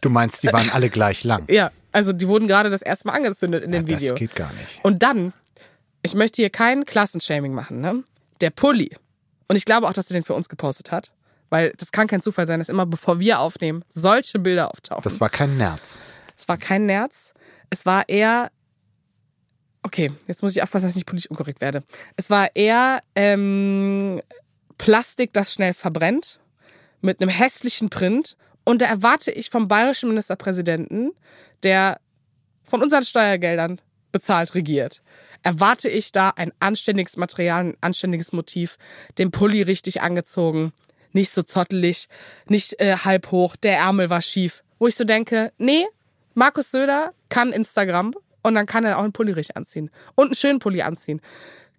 Du 0.00 0.10
meinst, 0.10 0.42
die 0.42 0.52
waren 0.52 0.70
alle 0.70 0.90
gleich 0.90 1.24
lang. 1.24 1.44
Ja, 1.50 1.70
also 1.92 2.12
die 2.12 2.28
wurden 2.28 2.46
gerade 2.48 2.70
das 2.70 2.82
erste 2.82 3.08
Mal 3.08 3.14
angezündet 3.14 3.64
in 3.64 3.72
dem 3.72 3.86
das 3.86 4.00
Video. 4.00 4.14
geht 4.14 4.34
gar 4.36 4.52
nicht. 4.52 4.84
Und 4.84 5.02
dann, 5.02 5.32
ich 6.02 6.14
möchte 6.14 6.42
hier 6.42 6.50
kein 6.50 6.84
Klassenshaming 6.84 7.52
machen, 7.52 7.80
ne? 7.80 8.04
Der 8.40 8.50
Pulli. 8.50 8.96
Und 9.48 9.56
ich 9.56 9.64
glaube 9.64 9.88
auch, 9.88 9.92
dass 9.92 10.10
er 10.10 10.14
den 10.14 10.24
für 10.24 10.34
uns 10.34 10.48
gepostet 10.48 10.92
hat. 10.92 11.12
Weil 11.50 11.72
das 11.78 11.92
kann 11.92 12.06
kein 12.06 12.20
Zufall 12.20 12.46
sein, 12.46 12.58
dass 12.58 12.68
immer 12.68 12.84
bevor 12.84 13.18
wir 13.20 13.40
aufnehmen, 13.40 13.82
solche 13.88 14.38
Bilder 14.38 14.70
auftauchen. 14.70 15.02
Das 15.02 15.18
war 15.20 15.30
kein 15.30 15.56
Nerz. 15.56 15.98
Es 16.36 16.46
war 16.46 16.58
kein 16.58 16.84
Nerz. 16.86 17.32
Es 17.70 17.86
war 17.86 18.08
eher. 18.08 18.50
Okay, 19.88 20.12
jetzt 20.26 20.42
muss 20.42 20.54
ich 20.54 20.62
aufpassen, 20.62 20.84
dass 20.84 20.90
ich 20.90 20.96
nicht 20.96 21.06
politisch 21.06 21.30
unkorrekt 21.30 21.62
werde. 21.62 21.82
Es 22.16 22.28
war 22.28 22.54
eher 22.54 23.02
ähm, 23.14 24.20
Plastik, 24.76 25.32
das 25.32 25.50
schnell 25.50 25.72
verbrennt, 25.72 26.40
mit 27.00 27.22
einem 27.22 27.30
hässlichen 27.30 27.88
Print. 27.88 28.36
Und 28.64 28.82
da 28.82 28.86
erwarte 28.86 29.30
ich 29.30 29.48
vom 29.48 29.66
bayerischen 29.66 30.10
Ministerpräsidenten, 30.10 31.12
der 31.62 32.00
von 32.64 32.82
unseren 32.82 33.02
Steuergeldern 33.02 33.80
bezahlt 34.12 34.54
regiert, 34.54 35.00
erwarte 35.42 35.88
ich 35.88 36.12
da 36.12 36.34
ein 36.36 36.52
anständiges 36.60 37.16
Material, 37.16 37.68
ein 37.68 37.76
anständiges 37.80 38.32
Motiv, 38.32 38.76
den 39.16 39.30
Pulli 39.30 39.62
richtig 39.62 40.02
angezogen, 40.02 40.74
nicht 41.12 41.30
so 41.30 41.42
zottelig, 41.42 42.10
nicht 42.46 42.78
äh, 42.78 42.94
halb 42.94 43.30
hoch, 43.30 43.56
der 43.56 43.78
Ärmel 43.78 44.10
war 44.10 44.20
schief. 44.20 44.62
Wo 44.78 44.86
ich 44.86 44.96
so 44.96 45.04
denke, 45.04 45.50
nee, 45.56 45.86
Markus 46.34 46.72
Söder 46.72 47.14
kann 47.30 47.54
Instagram 47.54 48.12
und 48.42 48.54
dann 48.54 48.66
kann 48.66 48.84
er 48.84 48.98
auch 48.98 49.02
einen 49.02 49.12
Pulli 49.12 49.32
richtig 49.32 49.56
anziehen. 49.56 49.90
Und 50.14 50.26
einen 50.26 50.34
schönen 50.34 50.58
Pulli 50.58 50.82
anziehen. 50.82 51.20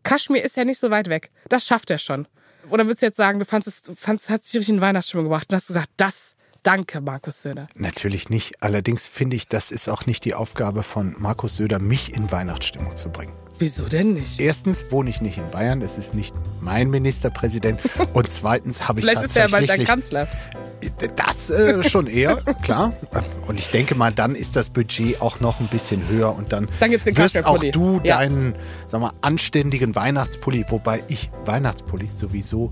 Kaschmir 0.04 0.44
ist 0.44 0.58
ja 0.58 0.66
nicht 0.66 0.80
so 0.80 0.90
weit 0.92 1.10
weg. 1.10 1.32
Das 1.50 1.66
schafft 1.66 1.90
er 1.90 1.98
schon. 1.98 2.28
Oder 2.70 2.86
würdest 2.86 3.02
du 3.02 3.08
jetzt 3.08 3.18
sagen, 3.18 3.40
du 3.40 3.46
fandest 3.46 3.90
es, 3.90 4.00
fandest, 4.00 4.30
hat 4.30 4.46
sich 4.46 4.60
richtig 4.60 4.76
in 4.76 4.82
Weihnachtsstimmung 4.82 5.26
gebracht 5.26 5.48
und 5.50 5.56
hast 5.56 5.68
gesagt, 5.68 5.90
das, 5.98 6.36
danke, 6.64 7.02
Markus 7.02 7.42
Söder. 7.42 7.68
Natürlich 7.76 8.30
nicht. 8.30 8.62
Allerdings 8.64 9.08
finde 9.08 9.36
ich, 9.36 9.48
das 9.48 9.72
ist 9.72 9.90
auch 9.90 10.06
nicht 10.06 10.26
die 10.26 10.34
Aufgabe 10.34 10.84
von 10.84 11.16
Markus 11.18 11.56
Söder, 11.56 11.80
mich 11.80 12.14
in 12.16 12.32
Weihnachtsstimmung 12.32 12.96
zu 12.98 13.10
bringen. 13.10 13.34
Wieso 13.62 13.90
denn 13.90 14.14
nicht? 14.14 14.40
Erstens 14.40 14.90
wohne 14.90 15.10
ich 15.10 15.20
nicht 15.20 15.38
in 15.38 15.46
Bayern, 15.48 15.82
das 15.82 15.98
ist 15.98 16.14
nicht 16.16 16.34
mein 16.62 16.90
Ministerpräsident. 16.90 17.82
Und 18.14 18.32
zweitens 18.32 18.88
habe 18.88 19.00
ich 19.02 19.06
Vielleicht 19.06 19.24
ist 19.24 19.36
er 19.36 19.44
ja 19.46 19.48
bald 19.50 19.68
der 19.68 19.78
tatsächlich 19.78 19.88
Kanzler. 19.88 20.28
das 21.18 21.50
äh, 21.50 21.84
schon 21.84 22.08
eher, 22.08 22.38
klar. 22.64 22.94
Und 23.48 23.60
ich 23.60 23.70
denke 23.70 23.96
mal, 23.96 24.14
dann 24.14 24.36
ist 24.36 24.56
das 24.56 24.70
Budget 24.70 25.22
auch 25.22 25.42
noch 25.42 25.60
ein 25.60 25.68
bisschen 25.68 26.08
höher 26.08 26.34
und 26.34 26.54
dann, 26.54 26.70
Dann 26.80 26.92
gibt's 26.92 27.04
den 27.06 27.18
wirst 27.18 27.44
auch 27.44 27.60
du 27.60 28.00
Ja. 28.06 28.20
deinen, 28.20 28.56
sag 28.88 29.02
mal, 29.02 29.12
anständigen 29.20 29.94
Weihnachtspulli, 29.94 30.64
wobei 30.70 31.04
ich 31.10 31.30
Weihnachtspulli 31.44 32.08
sowieso 32.08 32.72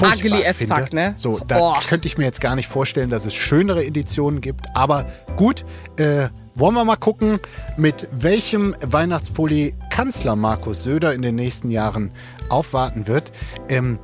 Ugly 0.00 0.44
as 0.44 0.56
finde. 0.56 0.74
fuck, 0.74 0.92
ne? 0.92 1.14
So, 1.16 1.38
da 1.38 1.58
Boah. 1.58 1.80
könnte 1.88 2.08
ich 2.08 2.18
mir 2.18 2.24
jetzt 2.24 2.40
gar 2.40 2.56
nicht 2.56 2.68
vorstellen, 2.68 3.10
dass 3.10 3.24
es 3.24 3.34
schönere 3.34 3.84
Editionen 3.84 4.40
gibt. 4.40 4.66
Aber 4.74 5.06
gut, 5.36 5.64
äh, 5.96 6.28
wollen 6.54 6.74
wir 6.74 6.84
mal 6.84 6.96
gucken, 6.96 7.38
mit 7.76 8.08
welchem 8.12 8.74
Weihnachtspulli 8.84 9.74
Kanzler 9.90 10.36
Markus 10.36 10.82
Söder 10.84 11.14
in 11.14 11.22
den 11.22 11.34
nächsten 11.34 11.70
Jahren 11.70 12.10
aufwarten 12.48 13.06
wird. 13.06 13.32
Ähm, 13.68 13.98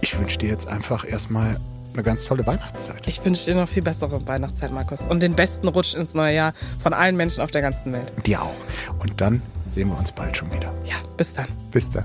ich 0.00 0.18
wünsche 0.18 0.38
dir 0.38 0.48
jetzt 0.48 0.66
einfach 0.66 1.04
erstmal 1.06 1.56
eine 1.92 2.02
ganz 2.02 2.24
tolle 2.24 2.46
Weihnachtszeit. 2.46 3.06
Ich 3.06 3.24
wünsche 3.24 3.46
dir 3.46 3.54
noch 3.54 3.68
viel 3.68 3.82
bessere 3.82 4.26
Weihnachtszeit, 4.26 4.72
Markus. 4.72 5.00
Und 5.02 5.20
den 5.20 5.34
besten 5.34 5.68
Rutsch 5.68 5.94
ins 5.94 6.14
neue 6.14 6.34
Jahr 6.34 6.52
von 6.82 6.92
allen 6.92 7.16
Menschen 7.16 7.42
auf 7.42 7.50
der 7.50 7.62
ganzen 7.62 7.92
Welt. 7.92 8.12
Dir 8.26 8.42
auch. 8.42 8.54
Und 8.98 9.20
dann 9.20 9.42
sehen 9.68 9.88
wir 9.88 9.98
uns 9.98 10.12
bald 10.12 10.36
schon 10.36 10.52
wieder. 10.52 10.72
Ja, 10.84 10.96
bis 11.16 11.34
dann. 11.34 11.46
Bis 11.70 11.88
dann. 11.90 12.04